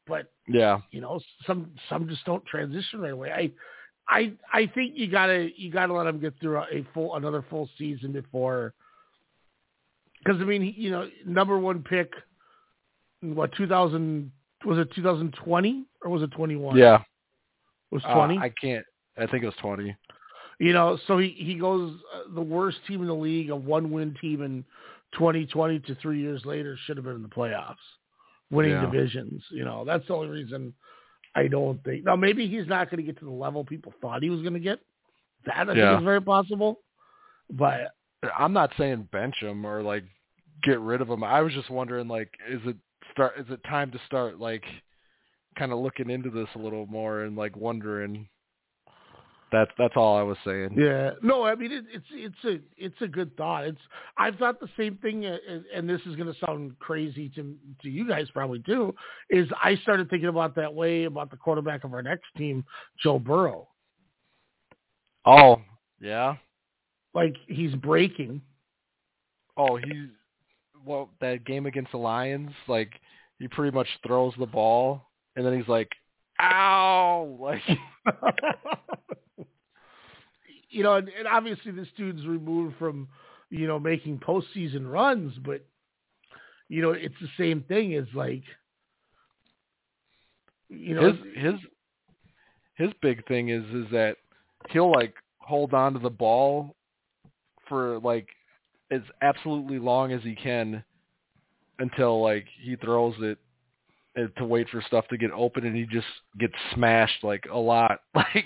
[0.07, 3.31] but yeah, you know, some some just don't transition right away.
[3.31, 3.51] I
[4.09, 7.69] I I think you gotta you gotta let him get through a, full another full
[7.77, 8.73] season before.
[10.23, 12.11] Because I mean, he- you know, number one pick,
[13.21, 14.31] what two thousand
[14.65, 16.75] was it two thousand twenty or was it twenty one?
[16.77, 16.95] yeah.
[16.95, 17.01] it
[17.95, 18.37] was Uh, twenty.
[18.37, 18.85] I can't.
[19.17, 19.95] I think it was twenty.
[20.59, 23.91] You know, so he he goes uh, the worst team in the league, a one
[23.91, 24.65] win team in
[25.13, 27.75] 2020 to three years later should have been in the playoffs,
[28.51, 28.81] winning Yeah.
[28.85, 29.41] divisions.
[29.51, 30.73] You know, that's the only reason
[31.35, 32.05] I don't think.
[32.05, 34.53] Now maybe he's not going to get to the level people thought he was going
[34.53, 34.79] to get.
[35.45, 35.91] That I Yeah.
[35.91, 36.79] think is very possible.
[37.49, 37.91] But
[38.37, 40.03] I'm not saying bench him or like
[40.63, 41.23] get rid of him.
[41.23, 42.75] I was just wondering, like, is it
[43.11, 43.39] start?
[43.39, 44.63] Is it time to start like
[45.57, 48.27] kind of looking into this a little more and like wondering?
[49.51, 50.75] That's that's all I was saying.
[50.77, 53.65] yeah, no, I mean it, it's it's a it's a good thought.
[53.65, 53.81] It's
[54.17, 57.55] I've thought the same thing, uh, and- and this is going to sound crazy to
[57.81, 58.93] to you guys probably too.
[59.29, 62.63] Is I started thinking about that way about the quarterback of our next team,
[63.01, 63.67] Joe Burrow.
[65.25, 65.61] Oh,
[65.99, 66.35] yeah.
[67.13, 68.41] like he's breaking.
[69.57, 70.09] Oh, he's
[70.85, 72.91] well that game against the Lions, like
[73.39, 75.89] he pretty much throws the ball and then he's like,
[76.41, 77.61] "Ow!" Like,
[80.69, 83.07] you know, and, and obviously this dude's removed from,
[83.49, 85.65] you know, making postseason runs, but
[86.67, 88.43] you know, it's the same thing as like,
[90.69, 91.53] you know, his his
[92.75, 94.17] his big thing is is that
[94.69, 96.75] he'll like hold on to the ball
[97.67, 98.27] for like
[98.91, 100.83] as absolutely long as he can
[101.79, 103.37] until like he throws it
[104.15, 106.07] to wait for stuff to get open and he just
[106.37, 107.99] gets smashed like a lot.
[108.15, 108.45] Like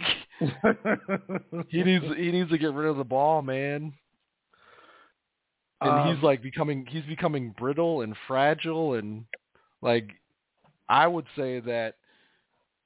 [1.70, 3.94] he needs he needs to get rid of the ball man.
[5.82, 9.26] And Um, he's like becoming he's becoming brittle and fragile and
[9.82, 10.10] like
[10.90, 11.96] I would say that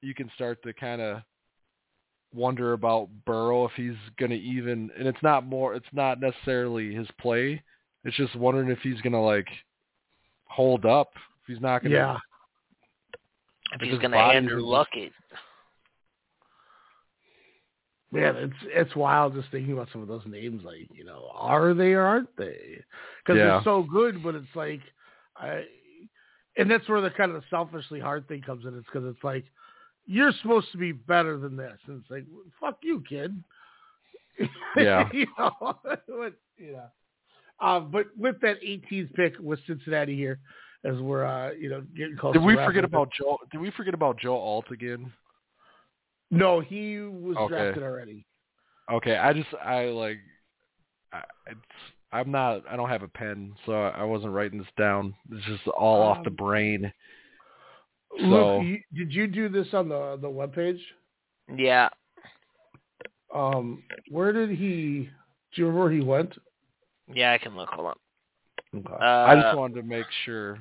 [0.01, 1.21] you can start to kind of
[2.33, 6.93] wonder about Burrow if he's going to even and it's not more it's not necessarily
[6.93, 7.61] his play.
[8.03, 9.47] It's just wondering if he's going to like
[10.45, 12.17] hold up if he's not going to yeah.
[13.73, 15.11] If If he's gonna body Andrew is- Luck it.
[18.11, 20.64] Man, it's it's wild just thinking about some of those names.
[20.64, 22.81] Like, you know, are they or aren't they?
[23.23, 23.48] Because Yeah.
[23.48, 24.80] they're so good, but it's like,
[25.35, 25.65] I,
[26.56, 28.77] and that's where the kind of the selfishly hard thing comes in.
[28.77, 29.44] It's because it's like
[30.06, 32.26] you're supposed to be better than this, and it's like,
[32.60, 33.44] fuck you, kid.
[34.77, 35.10] Yeah.
[35.11, 35.52] you know,
[36.07, 36.88] what, you know.
[37.60, 40.39] Um, but with that 18th pick with Cincinnati here,
[40.88, 42.34] as we're uh, you know getting close.
[42.34, 45.11] Did to we forget up- about Joe did we forget about Joe Alt again?
[46.31, 47.53] No, he was Okay.
[47.53, 48.26] drafted already.
[48.91, 50.18] Okay, I just I like
[51.14, 51.59] I, it's
[52.11, 55.14] I'm not I don't have a pen, so I wasn't writing this down.
[55.31, 56.93] It's just all off the Um, brain.
[58.19, 60.80] So Look, you, did you do this on the the webpage?
[61.55, 61.89] Yeah.
[63.34, 65.09] Um, where did he?
[65.53, 66.34] Do you remember where he went?
[67.14, 67.69] Yeah, I can look.
[67.69, 67.95] Hold on.
[68.80, 68.93] Okay.
[68.93, 70.57] Uh, I just wanted to make sure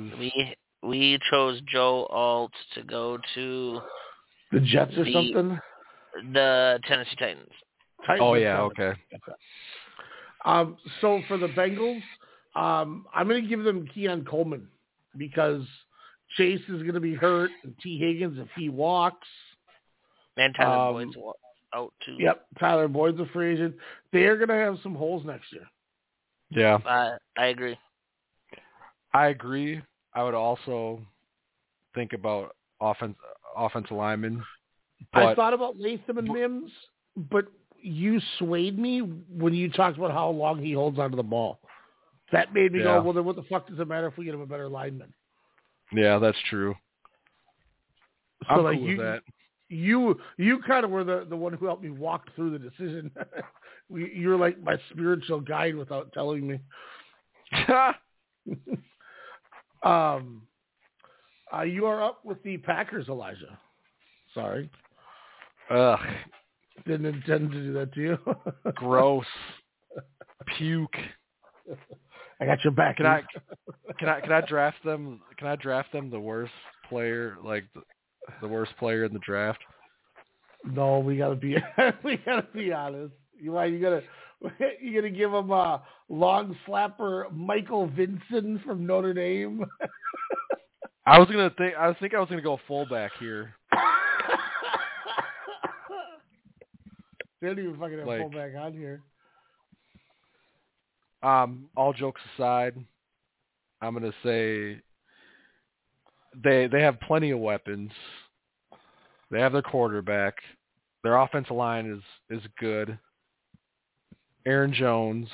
[0.00, 3.80] because we we chose Joe Alt to go to
[4.50, 5.60] the Jets or the- something.
[6.32, 7.50] the Tennessee Titans.
[8.06, 8.94] Titans oh yeah okay
[10.44, 12.02] Um, so for the Bengals,
[12.56, 14.66] um, I'm going to give them Keon Coleman
[15.16, 15.62] because
[16.36, 19.28] Chase is going to be hurt, and Tee Higgins if he walks.
[20.36, 21.16] And Tyler Um, Boyd's
[21.74, 22.16] out too.
[22.18, 23.76] Yep, Tyler Boyd's a free agent.
[24.12, 25.66] They're going to have some holes next year.
[26.50, 27.78] yeah I I agree.
[29.14, 29.82] I agree.
[30.14, 31.00] I would also
[31.94, 33.16] think about offense
[33.56, 34.42] offensive linemen.
[35.12, 36.70] I thought about Latham and Mims,
[37.16, 37.46] but
[37.80, 41.60] you swayed me when you talked about how long he holds onto the ball.
[42.30, 42.84] That made me Yeah.
[42.84, 44.68] go, well, then what the fuck does it matter if we get him a better
[44.68, 45.12] lineman?
[45.92, 46.74] yeah, that's true.
[48.44, 49.22] So I'm like cool you, with that.
[49.68, 53.10] you, you kind of were the the one who helped me walk through the decision.
[53.90, 56.58] You're like my spiritual guide without telling me.
[59.84, 60.42] um,
[61.54, 63.58] uh, you are up with the Packers, Elijah.
[64.34, 64.70] Sorry,
[65.70, 65.98] Ugh,
[66.86, 68.18] didn't intend to do that to you.
[68.74, 69.26] gross.
[70.56, 70.96] Puke.
[72.40, 72.96] I got your back.
[72.96, 73.22] Can I
[73.98, 75.20] can I can I draft them?
[75.38, 76.52] Can I draft them the worst
[76.88, 77.82] player, like the,
[78.40, 79.60] the worst player in the draft?
[80.64, 81.56] No, we gotta be
[82.04, 83.14] we gotta be honest.
[83.40, 84.02] You why you gotta
[84.80, 89.64] you gonna give him a long slapper Michael Vincent from Notre Dame?
[91.06, 91.74] I was gonna think.
[91.76, 93.54] I was think I was gonna go fullback here.
[97.40, 99.02] they don't even fucking have Like- fullback on here.
[101.22, 102.74] Um, all jokes aside,
[103.80, 104.80] I'm gonna say
[106.42, 107.92] they they have plenty of weapons.
[109.30, 110.34] They have their quarterback.
[111.04, 112.02] Their offensive line is
[112.36, 112.98] is good.
[114.46, 115.28] Aaron Jones.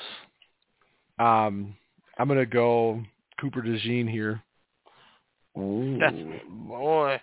[1.18, 1.76] Um,
[2.18, 3.02] I'm gonna go
[3.40, 4.42] Cooper DeJean here.
[5.56, 6.16] That's
[6.48, 7.20] boy.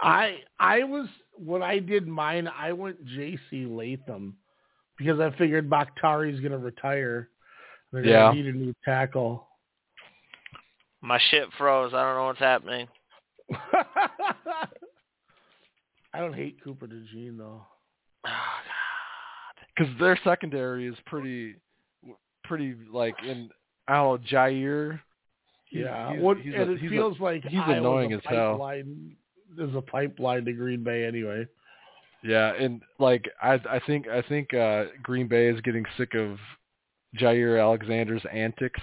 [0.00, 3.66] I I was when I did mine, I went J.C.
[3.66, 4.36] Latham
[4.98, 7.30] because I figured Bakhtiari's gonna retire.
[7.92, 8.32] They're gonna Yeah.
[8.32, 9.48] need a new tackle.
[11.00, 11.92] My shit froze.
[11.94, 12.88] I don't know what's happening.
[16.12, 17.66] I don't hate Cooper DeJean though.
[18.24, 18.73] Oh, God.
[19.76, 21.56] Because their secondary is pretty,
[22.44, 23.50] pretty like in.
[23.88, 25.00] I don't know, Jaire.
[25.70, 28.20] Yeah, he's- what, he's and a- it he's a- feels like he's Iowa's annoying as
[28.24, 28.58] hell.
[29.56, 31.46] There's a pipeline to Green Bay anyway.
[32.22, 36.38] Yeah, and like I, I think I think uh Green Bay is getting sick of
[37.18, 38.80] Jaire Alexander's antics.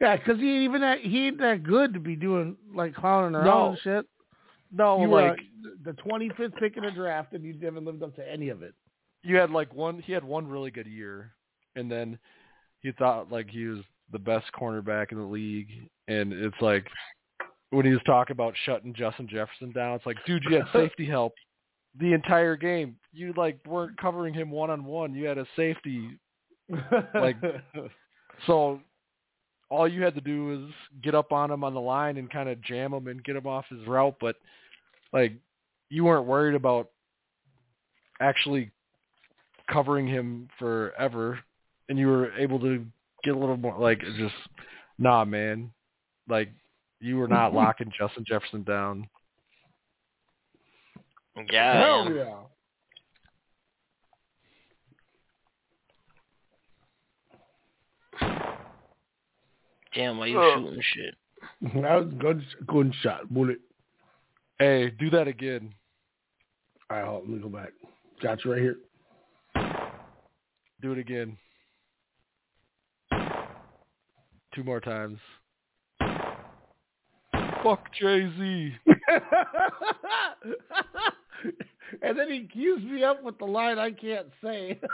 [0.00, 3.34] Yeah, because he ain't even that he ain't that good to be doing like clowning
[3.34, 3.68] around No.
[3.70, 4.06] and shit.
[4.72, 5.40] No, you were like
[5.84, 8.74] the 25th pick in the draft, and you haven't lived up to any of it.
[9.24, 10.00] You had like one.
[10.00, 11.32] He had one really good year,
[11.74, 12.18] and then
[12.80, 13.80] he thought like he was
[14.12, 15.70] the best cornerback in the league,
[16.06, 16.86] and it's like
[17.70, 21.06] when he was talking about shutting Justin Jefferson down, it's like, dude, you had safety
[21.06, 21.32] help
[21.98, 22.96] the entire game.
[23.12, 25.14] You like weren't covering him one on one.
[25.14, 26.18] You had a safety,
[27.14, 27.36] like
[28.46, 28.80] so.
[29.70, 30.70] All you had to do was
[31.02, 33.46] get up on him on the line and kind of jam him and get him
[33.46, 34.36] off his route, but
[35.12, 35.32] like
[35.88, 36.90] you weren't worried about
[38.20, 38.70] actually
[39.70, 41.38] covering him forever,
[41.88, 42.84] and you were able to
[43.22, 44.34] get a little more like just
[44.98, 45.70] nah, man.
[46.28, 46.50] Like
[47.00, 49.08] you were not locking Justin Jefferson down.
[51.50, 51.72] Yeah.
[51.72, 52.16] I Hell am.
[52.16, 52.34] yeah.
[59.94, 60.54] Damn, why you Oh.
[60.54, 61.14] shooting shit?
[61.82, 63.28] That was a good, good shot.
[63.32, 63.58] Bullet.
[64.58, 65.74] Hey, do that again.
[66.90, 67.70] All right, hold let me go back.
[68.22, 68.76] Got you right here.
[70.84, 71.38] Do it again.
[74.54, 75.18] Two more times.
[77.62, 78.74] Fuck Jay Z.
[82.02, 84.78] and then he cues me up with the line I can't say.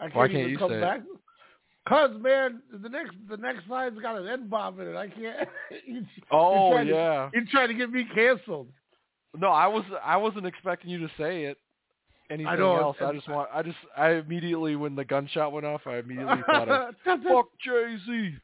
[0.00, 0.80] I can't Why can't even you come say it?
[0.80, 1.02] back.
[1.86, 4.96] Cause man, the next the next line's got an N bomb in it.
[4.96, 5.46] I can't.
[5.86, 7.28] you, Oh you're trying to- yeah.
[7.34, 8.68] you're trying to get me canceled.
[9.36, 11.58] No, I was I wasn't expecting you to say it.
[12.30, 12.96] Anything I else?
[13.00, 16.68] I just want I just I immediately when the gunshot went off, I immediately thought
[16.68, 18.34] of fuck Jay Z.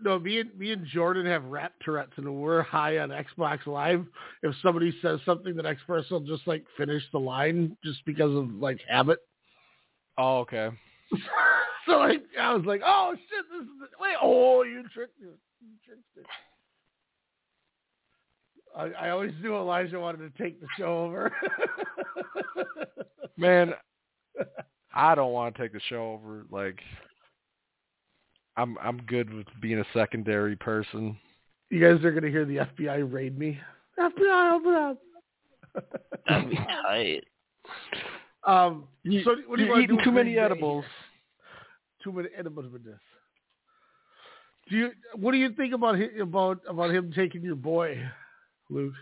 [0.00, 4.04] No, me and me and Jordan have rap Tourette's, and we're high on Xbox Live,
[4.42, 8.34] if somebody says something, the next person will just like finish the line just because
[8.36, 9.18] of like habit.
[10.18, 10.70] Oh, okay.
[11.86, 13.68] so like I was like, oh shit, this is
[14.00, 15.28] wait, oh you tricked me,
[15.60, 16.22] you tricked me.
[18.76, 21.32] I, I always knew Elijah wanted to take the show over.
[23.36, 23.72] Man,
[24.94, 26.44] I don't want to take the show over.
[26.50, 26.78] Like,
[28.56, 31.16] I'm I'm good with being a secondary person.
[31.70, 33.58] you guys are gonna hear the FBI raid me.
[33.98, 34.98] FBI, open up.
[36.28, 37.24] That'd be tight.
[38.44, 40.40] Um, You, so what do you you're eating do too many Green Bay?
[40.52, 40.84] edibles.
[42.02, 42.98] too many edibles with this.
[44.68, 44.90] Do you?
[45.14, 47.98] What do you think about hi- about about him taking your boy,
[48.72, 48.94] Luke?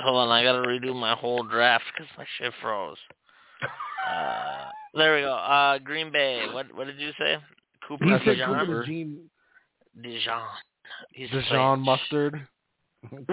[0.00, 2.98] Hold on, I gotta redo my whole draft because my shit froze.
[4.08, 5.34] Uh, there we go.
[5.34, 6.46] Uh, Green Bay.
[6.50, 7.36] What what did you say?
[7.86, 8.60] Cooper He said Dijon.
[8.60, 9.28] Cooper Gene.
[10.02, 10.46] Dijon.
[11.12, 12.40] He's Dijon mustard.
[13.10, 13.28] Dijon.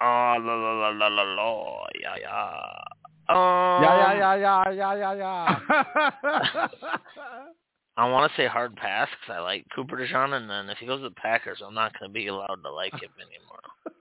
[0.00, 1.86] Oh, la la la la la la.
[2.00, 2.80] Yeah, yeah.
[3.28, 6.68] Um, Yeah, yeah, yeah, yeah, yeah, yeah, yeah.
[7.96, 10.86] I want to say hard pass because I like Cooper Dijon, and then if he
[10.86, 13.62] goes to the Packers, I'm not going to be allowed to like him anymore.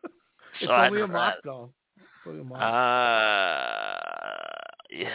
[0.61, 1.71] it's So I'd only a mock though.
[1.97, 2.61] It's only a mock.
[2.61, 3.95] Uh,
[4.91, 5.09] yeah.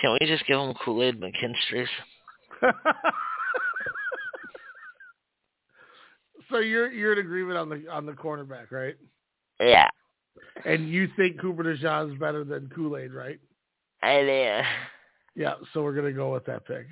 [0.00, 1.88] Can we just give him Kool Aid McKinstry's?
[6.50, 8.96] so you're you're in agreement on the on the cornerback, right?
[9.60, 9.88] Yeah.
[10.64, 13.38] And you think Cooper DeJean is better than Kool Aid, right?
[14.02, 14.60] I do.
[15.40, 15.54] Yeah.
[15.72, 16.86] So we're gonna go with that pick.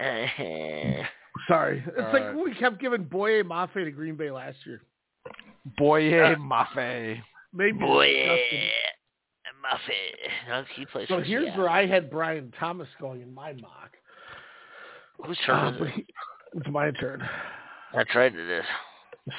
[1.48, 2.34] Sorry, it's All like right.
[2.34, 4.80] we kept giving Boye Mafe to Green Bay last year.
[5.76, 7.20] Boye Mafe.
[7.52, 8.68] Maybe Boy, disgusting.
[9.62, 10.48] Muffet.
[10.48, 11.58] No, he plays So here's Seattle.
[11.64, 13.90] where I had Brian Thomas going in my mock.
[15.26, 16.06] Whose turn Uh, is it?
[16.54, 17.22] it's my turn.
[17.94, 18.64] That's right, it is.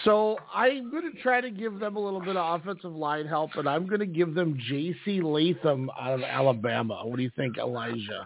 [0.03, 3.51] So I'm going to try to give them a little bit of offensive line help,
[3.55, 5.21] and I'm going to give them J.C.
[5.21, 7.01] Latham out of Alabama.
[7.03, 8.25] What do you think, Elijah?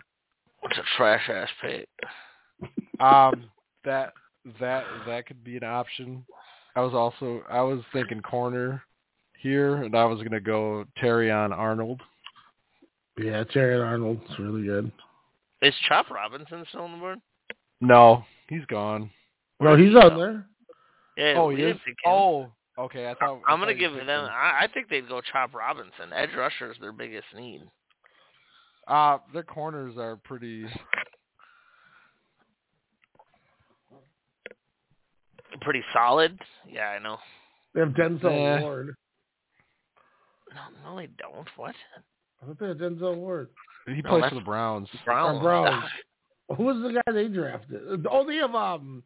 [0.63, 1.87] It's a trash ass pick.
[2.99, 3.45] Um,
[3.85, 4.13] that
[4.59, 6.25] that that could be an option.
[6.75, 8.83] I was also I was thinking corner
[9.39, 12.01] here, and I was gonna go Terrion Arnold.
[13.17, 14.91] Yeah, Terrion Arnold's really good.
[15.61, 17.19] Is Chop Robinson still on the board?
[17.79, 19.09] No, he's gone.
[19.59, 20.45] No, he's on there.
[21.17, 21.77] Yeah, oh, we he is.
[22.05, 23.07] Oh, okay.
[23.07, 24.09] I thought I I'm gonna thought give them.
[24.09, 26.11] I, I think they'd go Chop Robinson.
[26.13, 27.61] Edge rusher is their biggest need.
[28.87, 30.65] Uh, their corners are pretty.
[35.61, 36.39] Pretty solid.
[36.69, 37.17] Yeah, I know.
[37.73, 38.61] They have Denzel Yeah.
[38.61, 38.95] Ward.
[40.53, 41.47] No, no, they don't.
[41.57, 41.75] What?
[42.41, 43.49] I thought they had Denzel Ward.
[43.87, 44.89] He No, plays for the Browns.
[45.05, 45.41] Browns.
[45.41, 45.83] Browns.
[46.57, 48.05] Who was the guy they drafted?
[48.09, 49.03] Oh, they have um.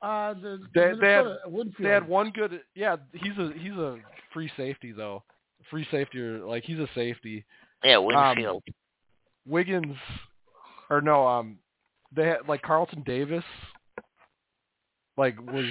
[0.00, 1.76] Uh, the They- they had- Woodfield.
[1.78, 2.60] They had one good.
[2.74, 3.98] Yeah, he's a he's a
[4.32, 5.22] free safety though.
[5.70, 7.44] Free safety or like he's a safety.
[7.84, 8.62] Yeah, Winfield.
[9.46, 9.96] Wiggins,
[10.90, 11.58] or no, um,
[12.14, 13.44] they had like Carlton Davis,
[15.22, 15.70] like was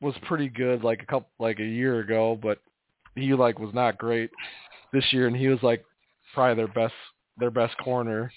[0.00, 2.58] was pretty good like a couple like a year ago, but
[3.14, 4.30] he like was not great
[4.90, 5.84] this year, and he was like
[6.32, 6.94] probably their best
[7.36, 8.32] their best corner.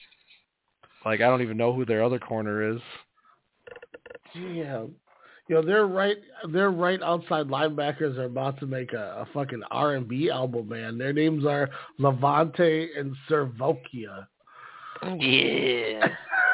[1.06, 2.82] Like I don't even know who their other corner is.
[4.36, 4.84] Yeah.
[5.48, 6.18] You know, their right
[6.52, 10.68] their right outside linebackers are about to make a, a fucking R and B album,
[10.68, 10.98] man.
[10.98, 11.70] Their names are
[12.02, 14.28] Lavonte and Servokia.
[15.20, 16.08] Yeah.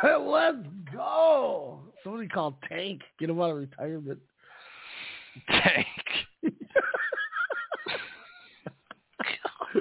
[0.20, 1.89] Let's go.
[2.04, 3.02] Somebody called Tank.
[3.20, 4.20] Get him out of retirement.
[5.50, 5.88] Tank.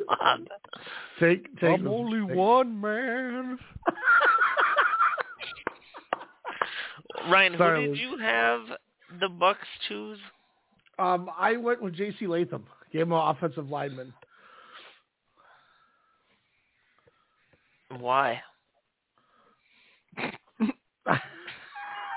[0.09, 0.49] God.
[1.20, 3.59] Take take I'm only one man.
[7.31, 8.61] Ryan, who did you have
[9.20, 10.19] the Bucks choose?
[10.99, 12.27] Um, I went with J.C.
[12.27, 12.66] Latham.
[12.93, 14.12] Gave him an offensive lineman.
[17.99, 18.40] Why?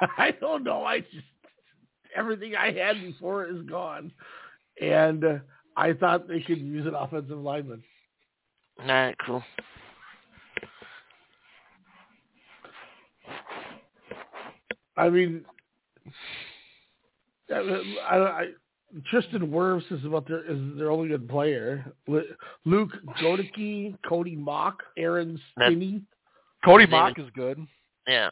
[0.18, 0.84] I don't know.
[0.84, 1.26] I just
[2.16, 4.12] everything I had before is gone,
[4.82, 5.38] and uh,
[5.78, 7.84] I thought they could use an offensive lineman.
[8.80, 9.44] All right, cool.
[14.98, 15.46] I mean,
[17.50, 18.48] I, I, I,
[19.10, 21.94] Tristan Wirfs is about their is their only good player.
[22.66, 22.92] Luke
[23.22, 26.02] Goedeke, Cody Mauch, Aaron Stinnie.
[26.66, 27.66] Cody They Mauch is good.
[28.08, 28.30] Yeah.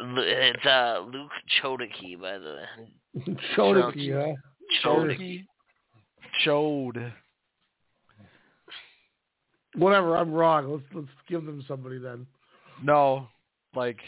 [0.00, 1.30] Lu- It's uh Luke
[1.62, 3.34] Chodicki, by the way.
[3.56, 4.36] Chodicke,
[4.82, 4.88] huh?
[4.88, 5.44] Chodicki.
[6.42, 7.12] Showed.
[9.76, 10.70] Whatever, I'm wrong.
[10.70, 12.26] Let's let's give them somebody then.
[12.82, 13.28] No,
[13.74, 13.98] like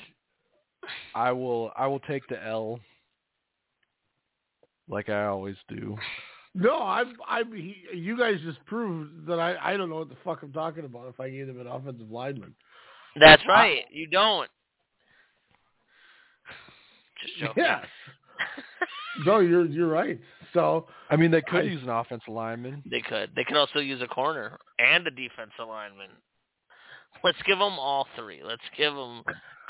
[1.14, 2.81] I will I will take the L.
[4.89, 5.97] Like I always do.
[6.55, 10.16] No, I'm I'm he, you guys just proved that I I don't know what the
[10.24, 12.55] fuck I'm talking about if I gave them an offensive lineman.
[13.19, 13.85] That's right.
[13.90, 14.48] You don't.
[17.23, 17.65] Just joking.
[17.65, 17.85] Yeah.
[19.27, 20.19] No, you're you're right.
[20.55, 22.82] So I mean, they could I- use an offensive lineman.
[22.90, 23.31] They could.
[23.36, 26.09] They could also use a corner and a defensive lineman.
[27.23, 28.40] Let's give them all three.
[28.43, 29.23] Let's give them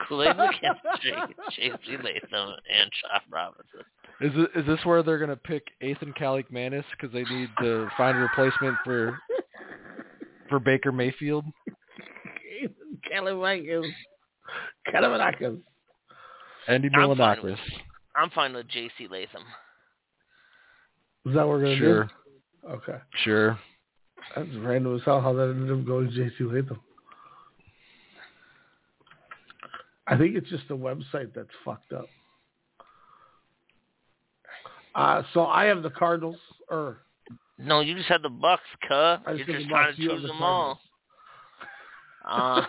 [0.09, 1.97] Kool-Aid McKinstry, J.C.
[1.97, 3.81] Latham, and Chop Robinson.
[4.21, 7.89] Is it, is this where they're gonna pick Ethan Calic Manis because they need to
[7.97, 9.19] find a replacement for
[10.49, 11.45] for Baker Mayfield?
[13.13, 13.91] Calimakas.
[14.89, 15.41] Calimakas.
[15.41, 15.63] Andy I'm
[16.67, 17.59] fine Milonakis.
[18.15, 19.09] I'm fine with J.C.
[19.09, 19.43] Latham.
[21.27, 22.69] Is that what we're gonna Sure, do?
[22.69, 22.99] Okay.
[23.25, 23.59] sure.
[24.37, 26.81] That's random as hell how that ended up going to JC Latham.
[30.07, 32.07] I think it's just the website that's fucked up.
[34.95, 36.37] Uh, so I have the Cardinals,
[36.69, 36.99] or
[37.59, 39.19] No, you just had the Bucks, cuh.
[39.27, 40.81] You're just had just the trying Bucks, to choose the them all.
[42.25, 42.65] Uh,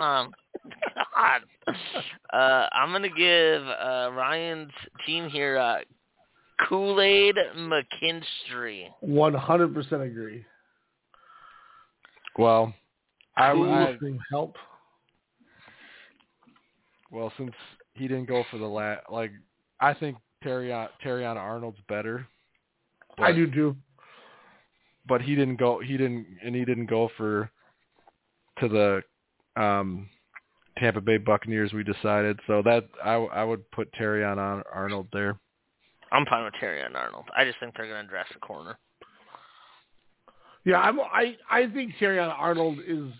[0.00, 0.30] um,
[1.14, 1.42] God.
[2.32, 4.72] Uh, I'm gonna give uh, Ryan's
[5.06, 5.78] team here uh,
[6.68, 8.86] Kool-Aid McKinstry.
[9.04, 10.44] 100% agree.
[12.38, 12.72] Well,
[13.36, 13.70] I, Cool.
[13.72, 14.56] I Listening help.
[17.10, 17.52] well since
[17.94, 19.32] he didn't go for the lat, like
[19.80, 22.26] I think Terrion Terrion Arnold's better.
[23.18, 23.76] I but- do too.
[25.08, 27.50] but he didn't go he didn't and he didn't go for
[28.60, 29.02] to the
[29.60, 30.08] um
[30.78, 35.38] Tampa Bay Buccaneers we decided so that I I would put Terrion Ar- Arnold there
[36.10, 37.26] I'm fine with Terrion Arnold.
[37.36, 38.78] I just think they're gonna draft a corner.
[40.64, 43.10] Yeah, I'm, I I think Terrion Arnold is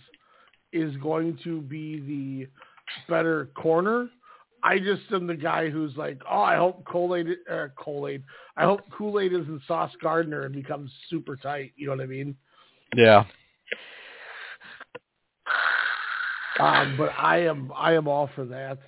[0.73, 2.49] is going to be the
[3.11, 4.09] better corner.
[4.63, 8.25] I just am the guy who's like, oh, I hope Kool Aid, uh, Kool Aid,
[8.57, 11.73] I hope Kool Aid isn't Sauce Gardner and becomes super tight.
[11.77, 12.37] You know what I mean?
[12.97, 13.25] yeah
[16.59, 18.79] Um, but I am I am all for that.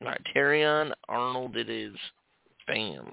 [0.00, 0.64] All right, Terry
[1.08, 1.56] Arnold.
[1.56, 1.94] It is.
[2.66, 3.12] Bam.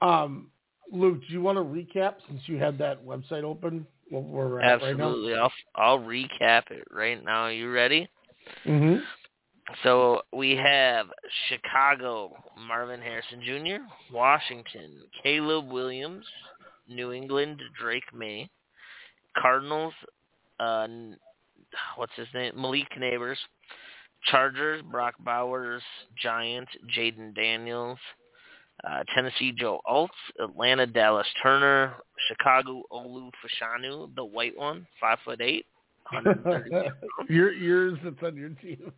[0.00, 0.50] Um,
[0.92, 3.86] Luke, do you want to recap since you had that website open?
[4.10, 5.06] What we're at right now.
[5.08, 5.34] Absolutely.
[5.34, 7.44] I'll I'll recap it right now.
[7.44, 8.08] Are You ready?
[8.64, 9.00] Mm-hmm.
[9.82, 11.06] So we have
[11.48, 12.32] Chicago,
[12.68, 16.24] Marvin Harrison Jr., Washington, Caleb Williams,
[16.88, 18.48] New England, Drake Maye,
[19.36, 19.92] Cardinals,
[20.60, 20.86] uh,
[21.96, 22.52] what's his name?
[22.56, 23.36] Malik Nabers,
[24.24, 25.82] Chargers, Brock Bowers,
[26.20, 27.98] Giants, Jayden Daniels,
[28.84, 30.08] uh, Tennessee, Joe Altz,
[30.38, 31.94] Atlanta, Dallas Turner,
[32.28, 35.66] Chicago, Olu Fashanu, the white one, five foot eight,
[37.28, 38.92] your yours that's on your team.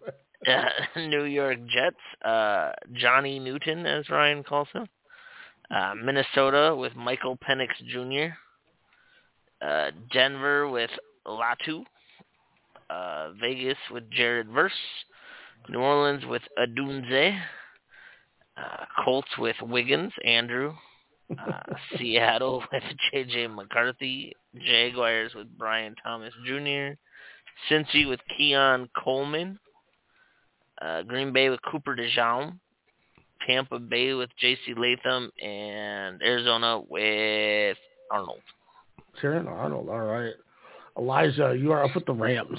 [0.46, 0.68] uh,
[1.08, 4.86] New York Jets, uh, Johnny Newton, as Ryan calls him.
[5.70, 8.34] Uh, Minnesota with Michael Penix Jr.
[9.64, 10.90] Uh, Denver with
[11.26, 11.84] Latu.
[12.90, 14.72] Uh, Vegas with Jared Verse.
[15.68, 17.38] New Orleans with Odunze.
[18.56, 20.74] Uh, Colts with Wiggins, Andrew.
[21.30, 21.60] Uh,
[21.98, 22.82] Seattle with
[23.12, 23.48] J.J.
[23.48, 24.34] McCarthy.
[24.64, 26.96] Jaguars with Brian Thomas Jr.
[27.70, 29.58] Cincy with Keon Coleman.
[30.80, 32.58] Uh, Green Bay with Cooper DeJean.
[33.46, 34.74] Tampa Bay with J.C.
[34.76, 35.30] Latham.
[35.42, 37.76] And Arizona with
[38.10, 38.40] Arnold.
[39.22, 39.88] Terrion Arnold.
[39.88, 40.34] All right.
[40.98, 42.58] Elijah, you are up with the Rams.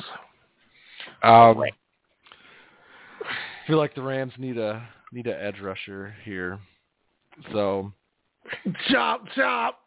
[1.24, 1.72] Um, I
[3.68, 6.60] feel like the Rams need a need an edge rusher here.
[7.52, 7.92] So
[8.90, 9.80] Chop, chop,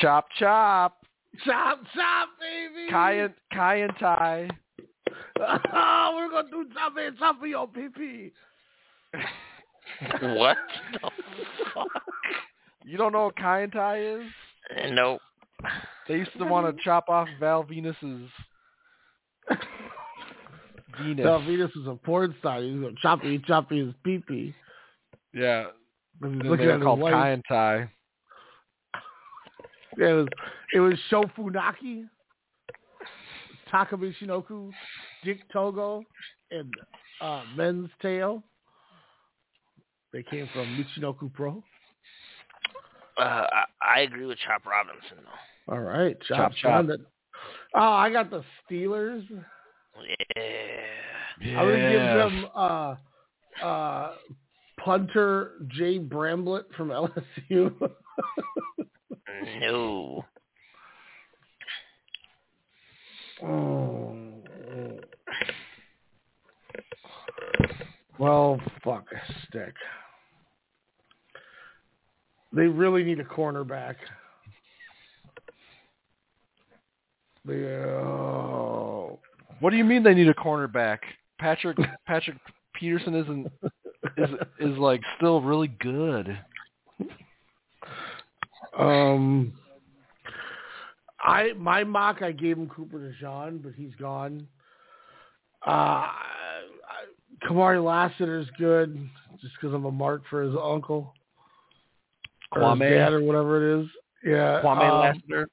[0.00, 1.06] chop chop.
[1.44, 2.90] chop, chop, baby.
[2.90, 4.50] Kai and Kaientai.
[5.40, 8.32] Oh, we're gonna do chop and chop for your PP.
[10.36, 10.56] What
[10.92, 10.98] the
[11.74, 11.86] fuck?
[12.84, 14.30] You don't know what Kaientai is?
[14.90, 15.20] Nope.
[16.08, 18.30] They used to want to chop off Val Venis's
[21.00, 21.22] Venis.
[21.22, 22.60] Val Venis is a porn star.
[22.62, 24.54] He's gonna choppy, choppy his pee.
[25.32, 25.64] Yeah.
[26.22, 27.12] He's Then looking they at were his called wife.
[27.12, 27.90] Kai and Ty.
[29.96, 30.28] Yeah, it was
[30.74, 32.08] it was Sho Funaki,
[33.70, 34.72] Taka Michinoku,
[35.22, 36.02] Dick Togo,
[36.50, 36.68] and
[37.20, 38.42] uh, Men's Teioh.
[40.12, 41.62] They came from Michinoku Pro.
[43.16, 45.53] Uh, I, I agree with Chop Robinson though.
[45.68, 47.00] All right, Chop, chop, chop.
[47.74, 49.24] Oh, I got the Steelers.
[51.40, 51.58] Yeah.
[51.58, 52.94] I'm gonna give them uh,
[53.64, 54.12] uh,
[54.78, 56.88] punter Jay Bramblett from
[57.50, 57.72] LSU.
[59.60, 60.24] No.
[63.42, 64.14] Oh.
[68.18, 69.74] Well, fuck a stick.
[72.52, 73.96] They really need a cornerback.
[77.46, 79.18] They, oh.
[79.60, 80.98] What do you mean they need a cornerback?
[81.38, 81.76] Patrick
[82.06, 82.36] Patrick
[82.74, 83.52] Peterson isn't
[84.16, 84.30] is
[84.60, 86.38] is like still really good.
[88.78, 89.52] Um,
[91.20, 94.46] I my mock I gave him Cooper DeJean, but he's gone.
[95.66, 96.40] Uh, I-
[97.48, 98.96] Kamari Lassiter's good
[99.40, 101.12] just because I'm a mark for his uncle
[102.52, 103.88] or his dad or whatever it is.
[104.24, 105.48] Yeah, Kwame um, Lassiter.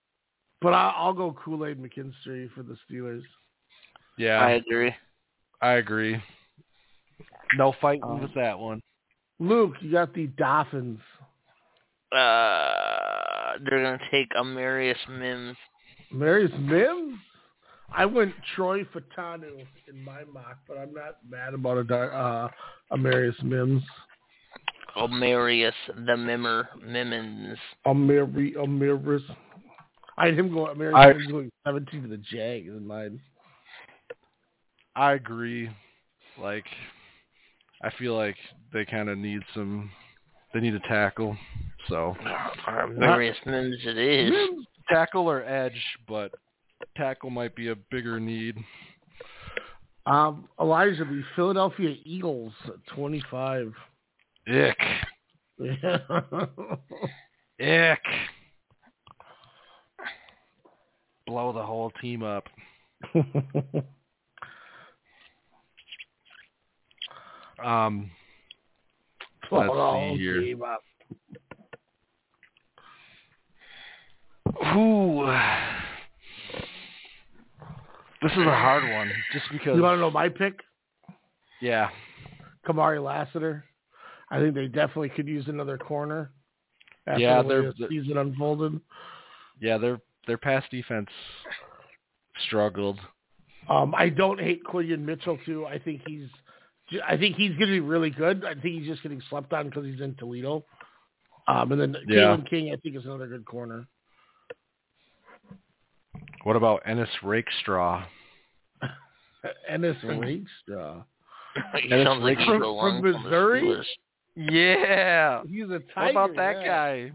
[0.61, 3.23] But I, I'll go Kool Aid McKinstry for the Steelers.
[4.17, 4.93] Yeah, I agree.
[5.61, 6.21] I agree.
[7.55, 8.81] No fighting Um, with that one.
[9.39, 10.99] Luke, you got the Dolphins.
[12.11, 15.57] Uh, they're gonna take Amarius Mims.
[16.13, 17.17] Amarius Mims.
[17.93, 22.49] I went Troy Fautanu in my mock, but I'm not mad about a uh,
[22.91, 23.83] Amarius Mims.
[24.95, 25.73] Amarius
[26.05, 27.57] the Mimmer Mimmins.
[27.85, 29.23] Amari Amaris.
[30.21, 33.19] I had him going Amarius I- Mims going 17 to the Jags in mine.
[34.95, 35.69] I agree.
[36.37, 36.65] Like,
[37.81, 38.35] I feel like
[38.71, 39.89] they kind of need some.
[40.53, 41.35] They need a tackle.
[41.87, 42.15] So
[42.67, 44.31] Amarius Mims it is.
[44.31, 44.67] Mims.
[44.89, 46.31] tackle or edge, but
[46.95, 48.57] tackle might be a bigger need.
[50.05, 53.73] Um, Elijah, the Philadelphia Eagles at 25.
[54.47, 54.77] Ick.
[55.59, 55.99] Yeah.
[57.93, 57.99] Ick.
[61.31, 62.43] Blow the whole team up.
[67.63, 68.09] Um,
[69.51, 70.41] Let's Oh, see here.
[74.73, 75.25] who?
[78.23, 79.75] This is a hard one, just because.
[79.77, 80.55] You want to know my pick?
[81.61, 81.89] Yeah,
[82.67, 83.63] Kamari Lassiter.
[84.31, 86.31] I think they definitely could use another corner.
[87.05, 88.81] After Yeah, the they're- the season unfolded.
[89.59, 89.99] yeah, their
[90.31, 91.09] their pass defense
[92.47, 92.97] struggled.
[93.69, 95.65] Um, I don't hate Quinyon Mitchell too.
[95.65, 96.29] I think he's,
[97.05, 98.45] I think he's going to be really good.
[98.45, 100.63] I think he's just getting slept on because he's in Toledo.
[101.49, 102.19] Um, and then Yeah.
[102.37, 103.85] Kalen King, I think, is another good corner.
[106.43, 108.05] What about Ennis Rakestraw?
[109.69, 111.03] Ennis Rakestraw.
[111.81, 113.81] He That's sounds like from- from Missouri?
[114.37, 115.41] Yeah.
[115.45, 116.65] He's a What about that yeah.
[116.67, 117.11] guy?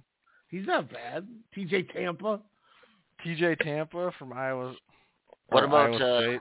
[0.50, 1.26] He's not bad.
[1.56, 2.40] TJ Tampa.
[3.24, 4.74] TJ Tampa from Iowa.
[5.48, 6.40] What about Iowa uh, State?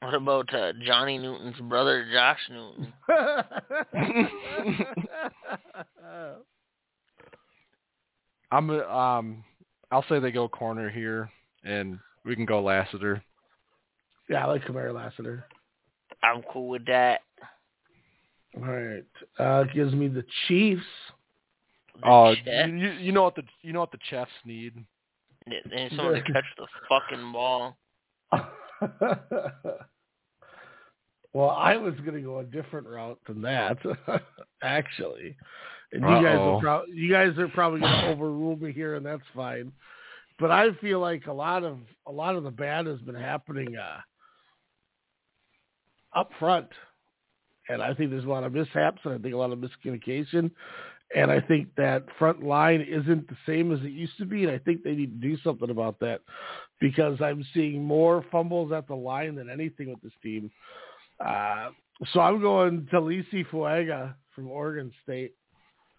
[0.00, 2.92] what about uh, Johnny Newton's brother, Josh Newton?
[8.50, 9.44] I'm uh, um
[9.90, 11.30] I'll say they go corner here
[11.64, 13.22] and we can go Lassiter.
[14.28, 15.44] yeah, I like Kamari Lassiter.
[16.22, 17.20] I'm cool with that.
[18.56, 19.04] All right.
[19.38, 20.82] Uh, gives me the Chiefs.
[22.00, 22.70] The Oh, Jets.
[22.72, 24.72] you, you know what the you know what the Chiefs need.
[25.46, 27.76] They need someone to catch the fucking ball.
[31.32, 33.78] well, I was going to go a different route than that,
[34.62, 35.36] actually.
[35.92, 36.56] And you guys Uh-oh.
[36.56, 39.72] are pro- you guys are probably going to overrule me here, and that's fine.
[40.38, 43.76] But I feel like a lot of a lot of the bad has been happening
[43.76, 44.00] uh,
[46.18, 46.68] up front,
[47.68, 50.50] and I think there's a lot of mishaps, and I think a lot of miscommunication,
[51.14, 54.52] and I think that front line isn't the same as it used to be, and
[54.52, 56.20] I think they need to do something about that
[56.80, 60.50] because I'm seeing more fumbles at the line than anything with this team.
[61.24, 61.70] Uh,
[62.12, 65.34] so I'm going to Lisi Fuaga from Oregon State.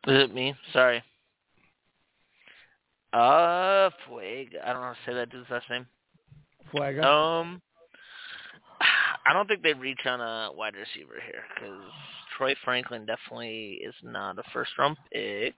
[0.07, 0.53] Is it me?
[0.73, 1.01] Sorry.
[3.13, 4.61] Uh, Fuaga.
[4.63, 5.87] I don't know how to say that dude's last name.
[6.73, 7.03] Fuaga.
[7.03, 7.61] Um,
[9.25, 11.81] I don't think they reach on a wide receiver here because
[12.37, 15.55] Troy Franklin definitely is not a first round pick.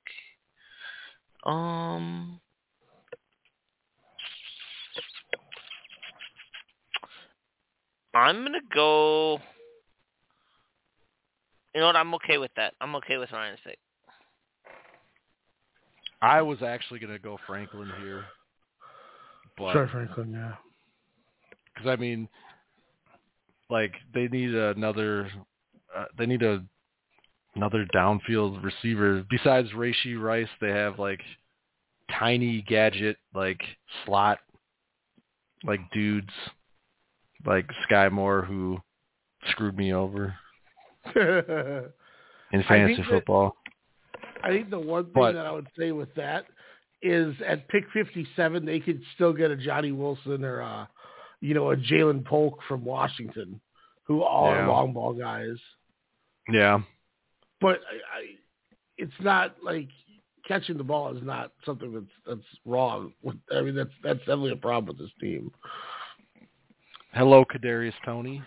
[1.43, 2.39] Um,
[8.13, 9.39] I'm gonna go.
[11.75, 11.95] You know what?
[11.95, 12.73] I'm okay with that.
[12.81, 13.77] I'm okay with Ryan State.
[16.21, 18.25] I was actually going to go Franklin here.
[19.57, 20.53] But Troy Franklin, yeah.
[21.73, 22.27] because I mean,
[23.69, 25.29] like they need another,
[25.95, 26.63] uh, they need a
[27.55, 30.47] another downfield receiver besides Rashee Rice.
[30.61, 31.21] They have like
[32.17, 33.61] tiny gadget like
[34.05, 34.39] slot
[35.63, 36.29] like dudes
[37.45, 38.77] like Skyy Moore who
[39.51, 40.35] screwed me over
[41.15, 41.89] in
[42.53, 43.55] I fantasy that- football.
[44.41, 46.45] I think the one thing But- that I would say with that
[47.01, 50.85] is at pick 57, they could still get a Johnny Wilson or, uh,
[51.41, 53.59] you know, a Ja'Lynn Polk from Washington,
[54.03, 54.59] who all Yeah.
[54.63, 55.57] are long ball guys.
[56.51, 56.79] Yeah,
[57.61, 58.25] But I, I,
[58.97, 59.87] it's not like
[60.47, 63.13] catching the ball is not something that's that's wrong.
[63.21, 65.51] With, I mean, that's that's definitely a problem with this team.
[67.13, 68.41] hello Kadarius Toney.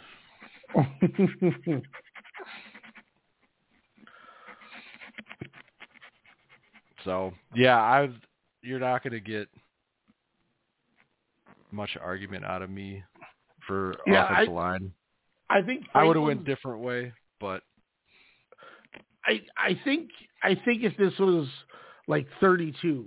[7.05, 8.15] So yeah, I've
[8.63, 9.49] you're not gonna get
[11.73, 13.03] much argument out of me
[13.67, 14.93] for Yeah, offensive I- line.
[15.51, 17.63] I think I would have went different way, but
[19.25, 20.11] I I think
[20.43, 21.47] I think if this was
[22.09, 23.07] like 32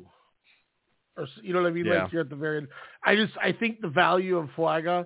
[1.17, 2.03] or you know what I mean Yeah.
[2.03, 2.67] like you're at the very end
[3.03, 5.05] I just I think the value of Flaga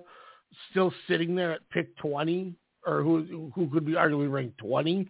[0.70, 2.54] still sitting there at pick 20
[2.86, 5.08] or who who could be arguably ranked 20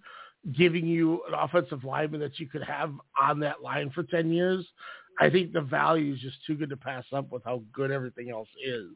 [0.56, 4.66] giving you an offensive lineman that you could have on that line for 10 years
[5.20, 8.31] I think the value is just too good to pass up with how good everything
[8.31, 8.90] else is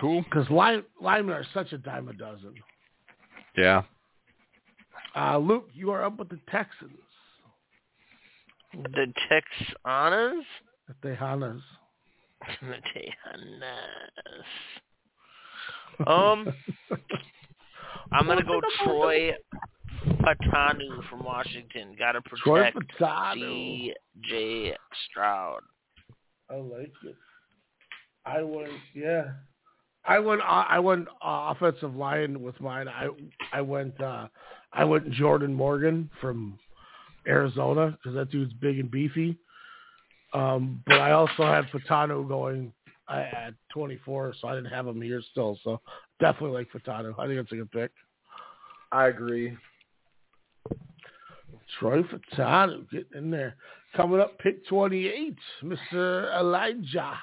[0.00, 0.22] cool.
[0.22, 2.54] because line, linemen are such a dime a dozen
[3.56, 3.82] Yeah.
[5.16, 6.92] uh, Luke you are up with the Texans
[8.72, 10.44] The Texanas.
[11.02, 11.60] the Tejanas
[12.62, 14.44] The Tejanas.
[16.06, 16.52] Um,
[18.12, 19.32] I'm gonna go Troy
[20.06, 21.94] Fautanu from Washington.
[21.98, 23.36] Got to Troy protect Fautanu.
[23.36, 24.76] C.J.
[25.08, 25.60] Stroud.
[26.50, 27.16] I like it.
[28.26, 29.24] I went, yeah.
[30.06, 30.40] I went.
[30.42, 32.88] Uh, I went uh, offensive line with mine.
[32.88, 33.08] I
[33.52, 34.00] I went.
[34.00, 34.28] uh
[34.72, 36.58] I went Jordan Morgan from
[37.26, 39.38] Arizona because that dude's big and beefy.
[40.32, 42.72] Um, but I also had Fautanu going
[43.08, 45.58] at 24, so I didn't have him here still.
[45.62, 45.80] So
[46.20, 47.14] definitely like Fautanu.
[47.18, 47.92] I think that's a good pick.
[48.90, 49.56] I agree.
[51.78, 53.56] Troy Fautanu getting in there.
[53.94, 56.36] Coming up, pick 28, Mr.
[56.36, 57.14] Elijah.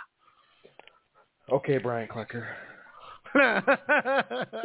[1.51, 2.45] Okay, Brian Clucker.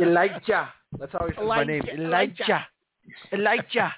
[0.00, 0.68] Elijah.
[0.98, 1.82] That's how he says my name.
[1.92, 2.66] Elijah,
[3.32, 3.32] Elijah.
[3.32, 3.94] Elijah.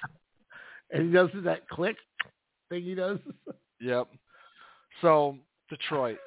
[0.91, 1.97] and he does that click
[2.69, 3.19] thing he does.
[3.81, 4.07] Yep.
[5.01, 5.37] So
[5.69, 6.17] Detroit,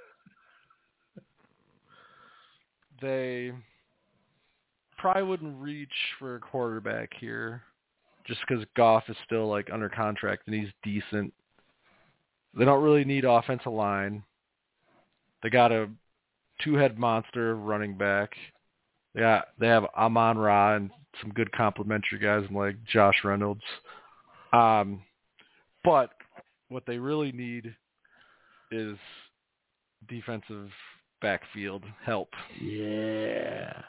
[3.00, 3.52] they
[4.98, 5.88] probably wouldn't reach
[6.18, 7.62] for a quarterback here,
[8.26, 11.32] just because Goff is still like under contract and he's decent.
[12.56, 14.22] They don't really need offensive line.
[15.42, 15.88] They got a
[16.64, 18.30] two-head monster running back.
[19.14, 20.90] They got they have Amon Ra and
[21.20, 23.62] some good complimentary guys like Josh Reynolds.
[24.52, 25.02] Um,
[25.84, 26.10] but
[26.68, 27.74] what they really need
[28.70, 28.96] is
[30.08, 30.70] defensive
[31.20, 32.28] backfield help.
[32.60, 33.82] Yeah.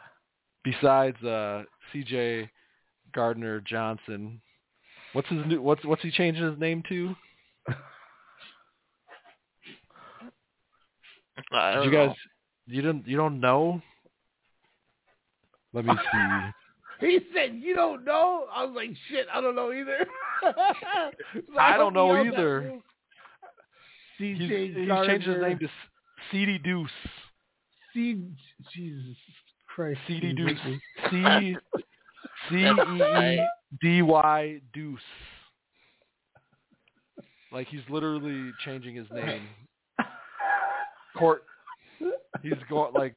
[0.63, 2.49] Besides uh, C.J.
[3.13, 4.41] Gardner Johnson,
[5.13, 5.61] what's his new?
[5.61, 7.15] What's what's he changing his name to?
[11.51, 12.07] I don't you know.
[12.07, 12.15] guys
[12.67, 13.81] you don't you don't know?
[15.73, 16.19] Let me see.
[16.99, 20.05] He said, "You don't know." I was like, "Shit, I don't know either."
[20.43, 22.61] So I hope don't know he knows that either.
[22.61, 22.81] move.
[24.17, 25.67] he's, he's changed his name to
[26.31, 26.59] C.D.
[26.59, 26.89] Deuce.
[27.93, 28.21] C.
[28.73, 29.17] Jesus
[29.73, 29.99] Christ.
[30.07, 30.27] C.D.
[30.27, 30.59] he's Deuce.
[30.65, 31.55] making- C.
[32.49, 32.55] C.
[32.55, 33.37] E.
[33.37, 33.41] E.
[33.81, 34.99] D Y Deuce.
[37.51, 39.47] Like he's literally changing his name.
[41.17, 41.43] Court.
[42.41, 43.15] He's going like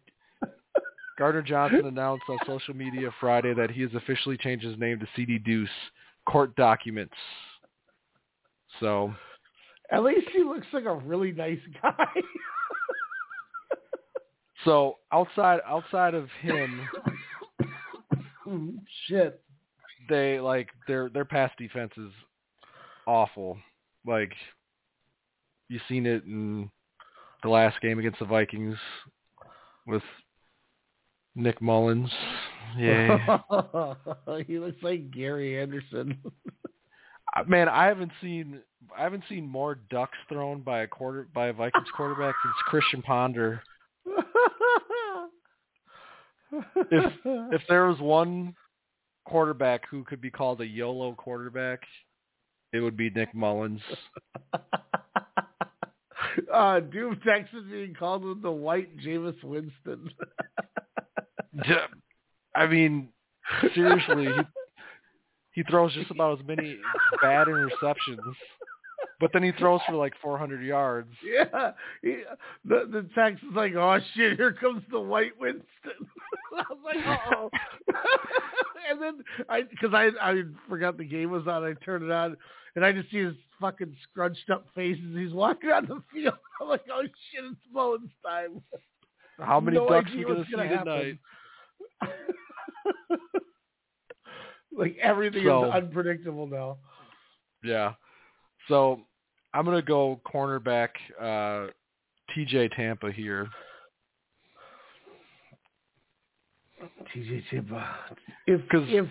[1.19, 5.07] Gardner Johnson announced on social media Friday that he has officially changed his name to
[5.17, 5.69] CD Deuce.
[6.29, 7.15] Court documents.
[8.81, 9.15] So
[9.91, 12.07] At least he looks like a really nice guy.
[14.65, 16.89] so outside outside of him,
[19.09, 19.41] Shit.
[20.09, 22.11] they like their their pass defense is
[23.07, 23.57] awful.
[24.07, 24.33] Like
[25.69, 26.71] you seen it in
[27.43, 28.77] the last game against the Vikings
[29.87, 30.03] with
[31.35, 32.11] Nick Mullens.
[32.77, 33.39] Yeah.
[34.47, 36.19] he looks like Gary Anderson.
[37.37, 38.61] Uh, Man, I haven't seen
[38.97, 43.03] I haven't seen more ducks thrown by a quarter by a Vikings quarterback since Christian
[43.03, 43.63] Ponder.
[46.53, 48.55] If if there was one
[49.25, 51.81] quarterback who could be called a YOLO quarterback,
[52.73, 53.81] it would be Nick Mullens.
[56.53, 60.11] uh, Doom Texas being called with the white Jameis Winston.
[62.55, 63.09] I mean,
[63.75, 64.43] seriously, he,
[65.53, 66.77] he throws just about as many
[67.23, 68.35] bad interceptions,
[69.21, 71.11] but then he throws for like 400 yards.
[71.25, 72.23] yeah, he,
[72.65, 75.67] the the text is like, "Oh shit, here comes the white Winston."
[76.57, 77.51] I was like, "Oh,"
[78.91, 81.65] and then I because I I forgot the game was on.
[81.65, 82.37] I turned it on,
[82.77, 86.35] and I just see his fucking scrunched up face as he's walking on the field.
[86.61, 88.63] I'm like, "Oh shit, it's Mullens time."
[89.41, 91.19] How many No ducks idea we gonna see gonna tonight?
[94.73, 96.79] like everything So- is unpredictable now.
[97.65, 97.95] Yeah.
[98.69, 99.01] So
[99.55, 100.91] I'm gonna go cornerback
[101.21, 101.69] uh,
[102.37, 103.49] TJ Tampa here.
[107.15, 107.97] TJ Tampa.
[108.47, 109.07] If if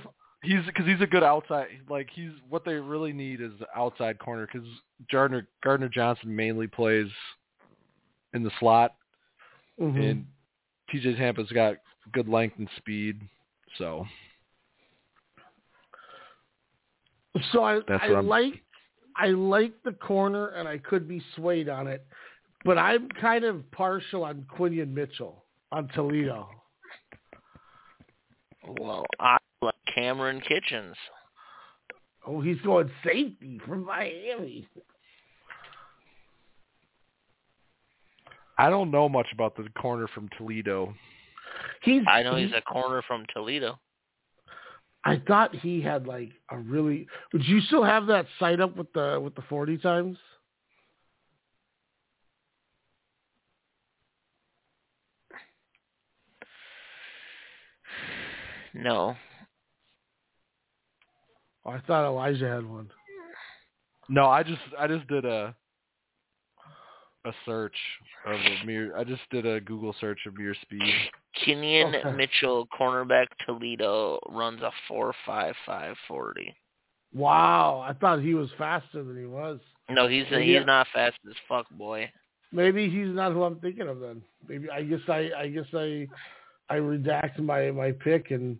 [0.45, 1.67] He's because he's a good outside.
[1.89, 4.67] Like he's what they really need is outside corner because
[5.11, 7.07] Gardner Gardner Johnson mainly plays
[8.33, 8.95] in the slot,
[9.79, 10.09] mhm.
[10.09, 10.25] and
[10.93, 11.77] TJ Tampa's got
[12.13, 13.19] good length and speed.
[13.77, 14.05] So
[17.51, 18.61] So I I like
[19.15, 22.05] I like the corner and I could be swayed on it,
[22.63, 26.49] but I'm kind of partial on Quinyon Mitchell on Toledo.
[28.79, 30.95] Well, I like Kamren Kinchens.
[32.25, 34.67] Oh, he's going safety from Miami.
[38.57, 40.93] I don't know much about the corner from Toledo.
[41.81, 43.79] He's I know he- he's a corner from Toledo.
[45.03, 47.07] I thought he had like a really.
[47.31, 50.17] Would you still have that site up with the with the forty times?
[58.73, 59.15] No.
[61.65, 62.89] Oh, I thought Elijah had one.
[64.07, 65.55] No, I just I just did a
[67.25, 67.75] a search
[68.27, 68.95] of Ameer.
[68.95, 70.93] I just did a Google search of Ameer Speed.
[71.43, 72.11] Kenyon Okay.
[72.11, 76.55] Mitchell, cornerback Toledo, runs a four five five forty.
[77.13, 79.59] Wow, I thought he was faster than he was.
[79.89, 80.63] No, he's Well, he's yeah.
[80.63, 82.11] not fast as fuck, boy.
[82.51, 84.21] Maybe he's not who I'm thinking of then.
[84.47, 86.07] Maybe I guess I I guess I
[86.69, 88.59] I redact my my pick and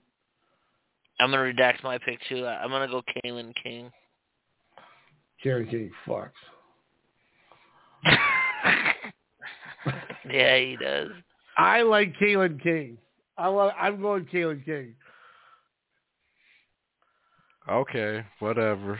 [1.19, 2.45] I'm gonna redact my pick too.
[2.45, 3.91] I'm gonna go Kalen King.
[5.41, 6.31] Karen King fucks.
[10.29, 11.11] yeah, he does.
[11.57, 12.97] I like Kalen King.
[13.37, 14.95] I like, I'm going Kalen King.
[17.69, 18.99] Okay, whatever.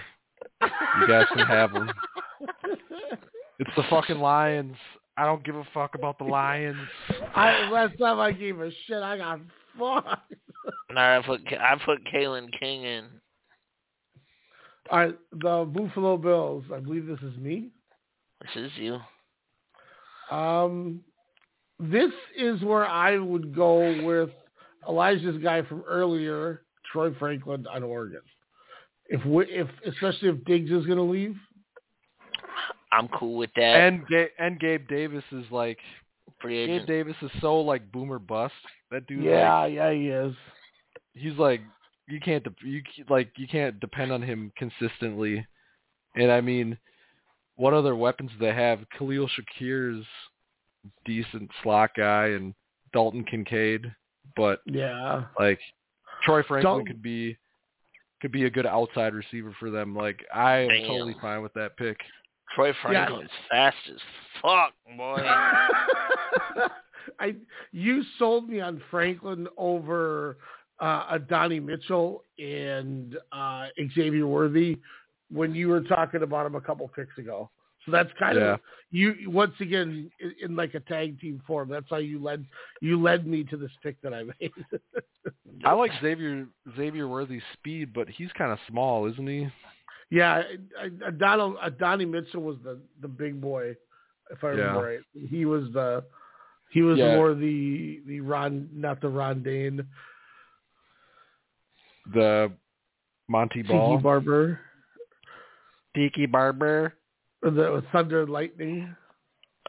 [0.62, 1.92] You guys can have them.
[3.60, 4.76] It's the fucking Lions.
[5.18, 6.78] I don't give a fuck about the Lions.
[7.36, 9.40] I last time I gave a shit, I got
[9.78, 10.08] fucked.
[10.90, 13.06] All right, I put I put Kalen King in.
[14.92, 16.64] All right, the Buffalo Bills.
[16.74, 17.70] I believe this is me.
[18.42, 19.00] This is you.
[20.36, 21.02] Um,
[21.80, 24.30] this is where I would go with
[24.88, 26.62] Elijah's guy from earlier,
[26.92, 28.22] Troy Franklin on Oregon.
[29.08, 31.36] If we, if especially if Diggs is going to leave,
[32.92, 33.62] I'm cool with that.
[33.62, 35.80] And Ga- and Gabe Davis is like
[36.46, 36.88] Free Gabe.
[36.88, 38.54] Davis is so like boomer bust.
[38.92, 40.34] That dude, yeah, like, yeah, he is.
[41.14, 41.62] he's like
[42.08, 45.46] you can't de- you c- like you can't depend on him consistently.
[46.16, 46.78] And I mean,
[47.56, 48.80] what other weapons do they have?
[48.98, 50.06] Khalil Shakir's
[51.06, 52.54] decent slot guy, and
[52.94, 53.92] Dalton Kincaid,
[54.36, 55.60] but Yeah, like
[56.24, 57.38] Troy Franklin Dalton- could be
[58.22, 59.96] could be a good outside receiver for them.
[59.96, 60.88] Like I am Damn.
[60.88, 61.98] totally fine with that pick.
[62.54, 64.00] Troy Franklin's fast as
[64.42, 65.18] fuck, boy.
[67.20, 67.36] I
[67.72, 70.38] you sold me on Franklin over
[70.80, 74.78] uh, Donnie Mitchell and uh, Xavier Worthy
[75.32, 77.50] when you were talking about him a couple picks ago.
[77.86, 78.54] So that's kind Yeah.
[78.56, 78.60] of
[78.92, 81.70] you once again in, in like a tag team form.
[81.70, 82.44] That's how you led
[82.82, 84.52] you led me to this pick that I made.
[85.64, 89.48] I like Xavier Xavier Worthy's speed, but he's kind of small, isn't he?
[90.10, 90.42] yeah,
[90.80, 93.76] I- I- Donald uh, Donnie Mitchell was the the big boy,
[94.32, 94.96] if I remember Yeah.
[94.98, 95.00] right.
[95.30, 96.04] He was the
[96.72, 97.16] he was Yeah.
[97.16, 99.88] more the the Ron not the Ron Dayne
[102.14, 102.52] The
[103.30, 103.92] Montee Ball.
[103.92, 104.60] Tiki Barber
[105.96, 106.94] Tiki Barber.
[107.42, 108.96] the Thunder and Lightning.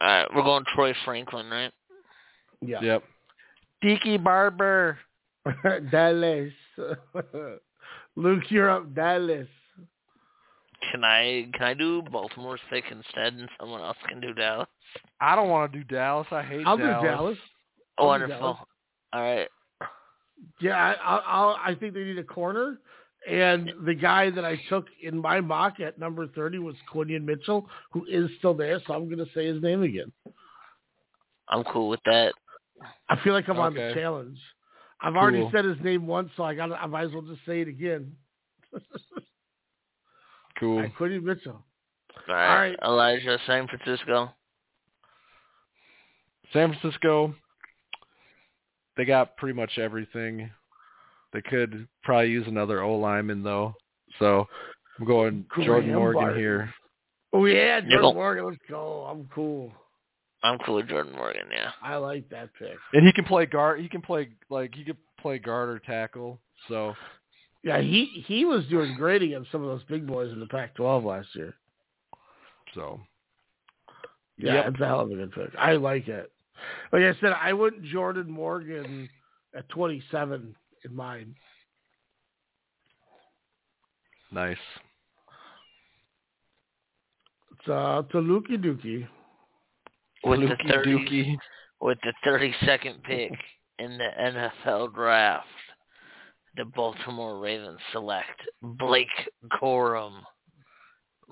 [0.01, 1.73] All right, we're going Troy Franklin, right?
[2.61, 2.81] Yeah.
[2.83, 3.05] Yep.
[3.83, 4.99] Tiki Barber.
[5.91, 6.53] Dallas.
[8.17, 8.95] Luke, you're up.
[8.95, 9.47] Dallas.
[10.91, 14.69] Can I can I do Baltimore pick instead, and someone else can do Dallas?
[15.21, 16.27] I don't want to do Dallas.
[16.31, 16.67] I hate Dallas.
[16.67, 17.03] I'll Dallas.
[17.03, 17.39] do Dallas.
[17.99, 18.39] I'll do wonderful.
[18.39, 18.59] Dallas.
[19.13, 19.49] All right.
[20.61, 22.79] Yeah, I, I'll, I'll, think they need a corner.
[23.29, 27.69] And the guy that I took in my mock at number 30 was Quinyon Mitchell,
[27.91, 28.81] who is still there.
[28.87, 30.13] So I'm going to say his name again.
[31.49, 32.35] I'm cool with that.
[33.09, 34.39] I feel like I'm on the challenge.
[35.01, 36.73] I've already said his name once, so I got.
[36.73, 38.13] I might as well just say it again.
[40.59, 40.77] Cool.
[40.77, 41.63] All right, Quinyon Mitchell.
[42.29, 42.71] All right.
[42.71, 42.79] right.
[42.83, 44.31] Elijah, San Francisco.
[46.53, 47.35] San Francisco,
[48.97, 50.51] they got pretty much everything.
[51.33, 53.75] They could probably use another O lineman though.
[54.19, 54.47] So
[54.99, 56.39] I'm going Jordan Morgan Barton.
[56.39, 56.73] here.
[57.33, 58.15] Oh yeah, Jordan Nickel.
[58.15, 58.47] Morgan.
[58.47, 59.07] Let's go.
[59.11, 59.73] I'm cool.
[60.43, 61.47] I'm cool with Jordan Morgan.
[61.51, 61.73] Yeah.
[61.83, 62.77] I like that pick.
[62.93, 66.41] And he can play guard he can play like he could play guard or tackle.
[66.69, 66.95] So
[67.67, 71.03] Yeah, he he was doing great against some of those big boys in the Pac-12
[71.05, 71.53] last year.
[72.75, 73.01] so
[74.39, 74.67] Yeah, Yep.
[74.69, 75.51] it's a hell of a good pick.
[75.59, 76.31] I like it.
[76.93, 79.09] Like I said, I went Jordan Morgan
[79.53, 81.35] at 27 in mine.
[84.31, 84.57] nice.
[87.53, 89.09] It's uh, to Lukey Dookie.
[90.25, 91.37] With the 30, Dookie.
[91.81, 93.33] with the 32nd pick
[93.81, 95.47] in the NFL draft,
[96.57, 99.09] the Baltimore Ravens select Blake
[99.61, 100.21] Corum,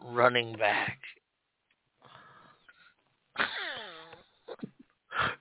[0.03, 0.99] running back.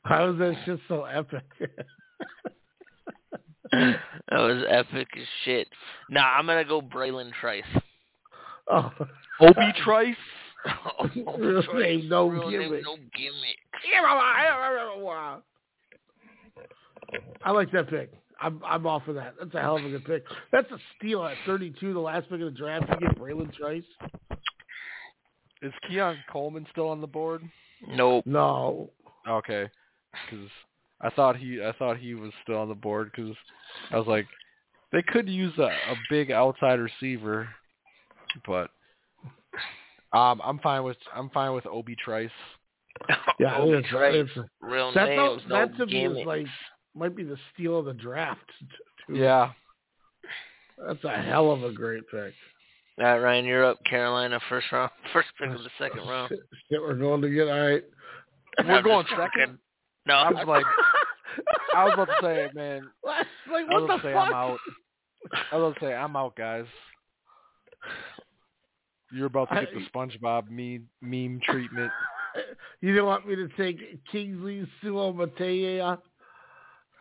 [0.03, 1.43] How is that shit so epic?
[3.71, 3.97] that
[4.31, 5.67] was epic as shit.
[6.09, 7.63] Nah, I'm gonna go Bralen Trice.
[8.71, 8.91] oh,
[9.41, 10.15] Obi Trice.
[11.37, 12.83] Real Trice, name, no real name, gimmick.
[12.83, 13.59] no gimmick.
[17.43, 18.11] I like that pick.
[18.43, 19.35] I'm I'm off of that.
[19.39, 20.23] That's a hell of a good pick.
[20.51, 22.85] That's a steal at 32, the last pick of the draft.
[22.89, 23.83] You get Bralen Trice.
[25.61, 27.41] Is Keon Coleman still on the board?
[27.87, 28.25] Nope.
[28.25, 28.89] No,
[29.27, 29.69] Okay,
[30.25, 30.49] because
[31.01, 33.35] I thought he I thought he was still on the board because
[33.91, 34.27] I was like
[34.91, 37.47] they could use a, a big outside receiver,
[38.45, 38.69] but
[40.11, 42.29] um I'm fine with I'm fine with Obi Trice.
[43.39, 44.27] yeah, Obi it's, Trice.
[44.61, 46.47] Real that, names, no that to me is like
[46.95, 48.39] might be the steal of the draft.
[49.07, 49.15] Too.
[49.15, 49.51] Yeah,
[50.85, 52.33] that's a hell of a great pick.
[52.99, 53.83] All right, Ryan, you're up.
[53.83, 56.29] Carolina, first round, first pick of the second round.
[56.29, 56.39] Shit,
[56.71, 57.83] shit, we're going to get all right.
[58.63, 59.19] we're I'm going second.
[59.35, 59.57] fucking-
[60.07, 60.65] No, I was like
[61.75, 63.25] I was about to say man like
[63.69, 64.27] I was the about to say fuck?
[64.27, 64.59] I'm out.
[65.51, 66.65] I was about to say I'm out, guys.
[69.11, 71.91] You're about to get the SpongeBob meme meme treatment.
[72.81, 73.77] You didn't want me to take
[74.11, 75.97] Kingsley Suo Matea?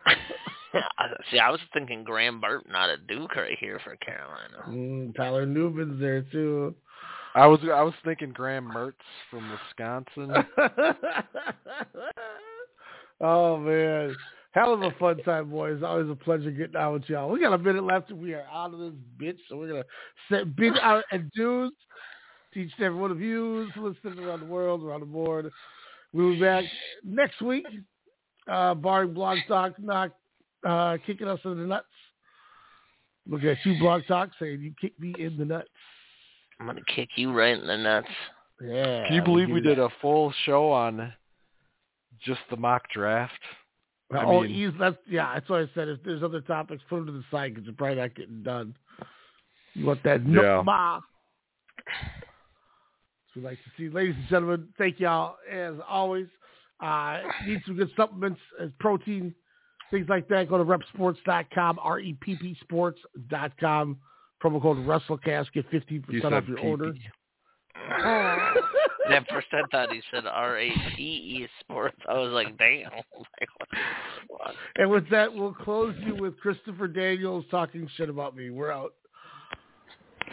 [1.31, 4.63] See, I was thinking Graham Barton out of Duke right here for Carolina.
[4.67, 6.75] Mm, Tyler Newman's there too.
[7.35, 8.93] I was I was thinking Graham Mertz
[9.29, 10.31] from Wisconsin.
[13.21, 14.15] oh man,
[14.51, 15.81] hell of a fun time, boys.
[15.83, 17.29] Always a pleasure getting out with y'all.
[17.29, 19.39] We got a minute left, and we are out of this bitch.
[19.49, 19.83] So we're gonna
[20.29, 21.73] set big out and dues
[22.53, 25.51] to each and every one of you listening around the world, around the board.
[26.13, 26.63] We'll be back
[27.03, 27.65] next week,
[28.47, 30.11] uh, barring Blog Talk not
[30.65, 31.85] uh, kicking us in the nuts.
[33.27, 35.69] Look at you, Blog Talk, saying you kicked me in the nuts.
[36.59, 38.07] I'm gonna kick you right in the nuts.
[38.61, 39.07] Yeah.
[39.07, 41.13] Can you believe we did a full show on
[42.23, 43.33] just the mock draft?
[44.11, 44.75] I oh, mean- easy.
[44.79, 45.33] That's yeah.
[45.33, 47.75] That's why I said if there's other topics, put them to the side because they're
[47.75, 48.75] probably not getting done.
[49.73, 50.61] You want that Yeah.
[50.65, 51.01] no
[53.33, 54.67] So we like to see, ladies and gentlemen.
[54.77, 56.27] Thank y'all as always.
[56.83, 59.33] Uh, need some good supplements as protein,
[59.91, 60.49] things like that.
[60.49, 63.97] Go to reppsports.com, r e p p sports.com.
[64.43, 66.69] Promo code WrestleCast get fifteen You percent said off your pee-pee.
[66.69, 66.93] order.
[69.09, 71.97] At first I thought he said R A P E Sports.
[72.09, 72.91] I was like, damn.
[73.39, 73.49] Like,
[74.27, 74.55] what?
[74.77, 78.49] And with that, we'll close you with Christopher Daniels talking shit about me.
[78.49, 78.93] We're out.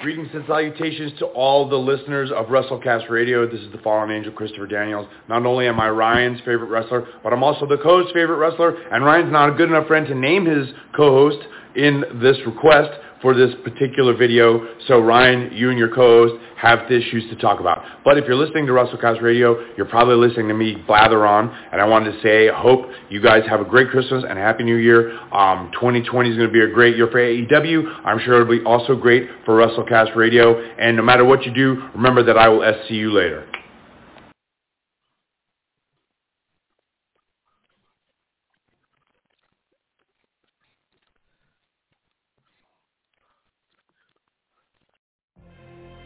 [0.01, 3.47] Greetings and salutations to all the listeners of WrestleCast Radio.
[3.47, 5.07] This is the fallen angel, Christopher Daniels.
[5.29, 9.05] Not only am I Ryan's favorite wrestler, but I'm also the co-host's favorite wrestler, and
[9.05, 11.47] Ryan's not a good enough friend to name his co-host
[11.77, 14.67] in this request for this particular video.
[14.87, 17.83] So Ryan, you and your co-host have issues to talk about.
[18.05, 21.55] But if you're listening to Russell WrestleCast Radio, you're probably listening to me blather on.
[21.73, 24.43] And I wanted to say, I hope you guys have a great Christmas and a
[24.43, 25.19] Happy New Year.
[25.35, 28.03] Um, 2020 is going to be a great year for AEW.
[28.05, 30.61] I'm sure it'll be also great for Russell WrestleCast Radio.
[30.79, 33.50] And no matter what you do, remember that I will SC you later.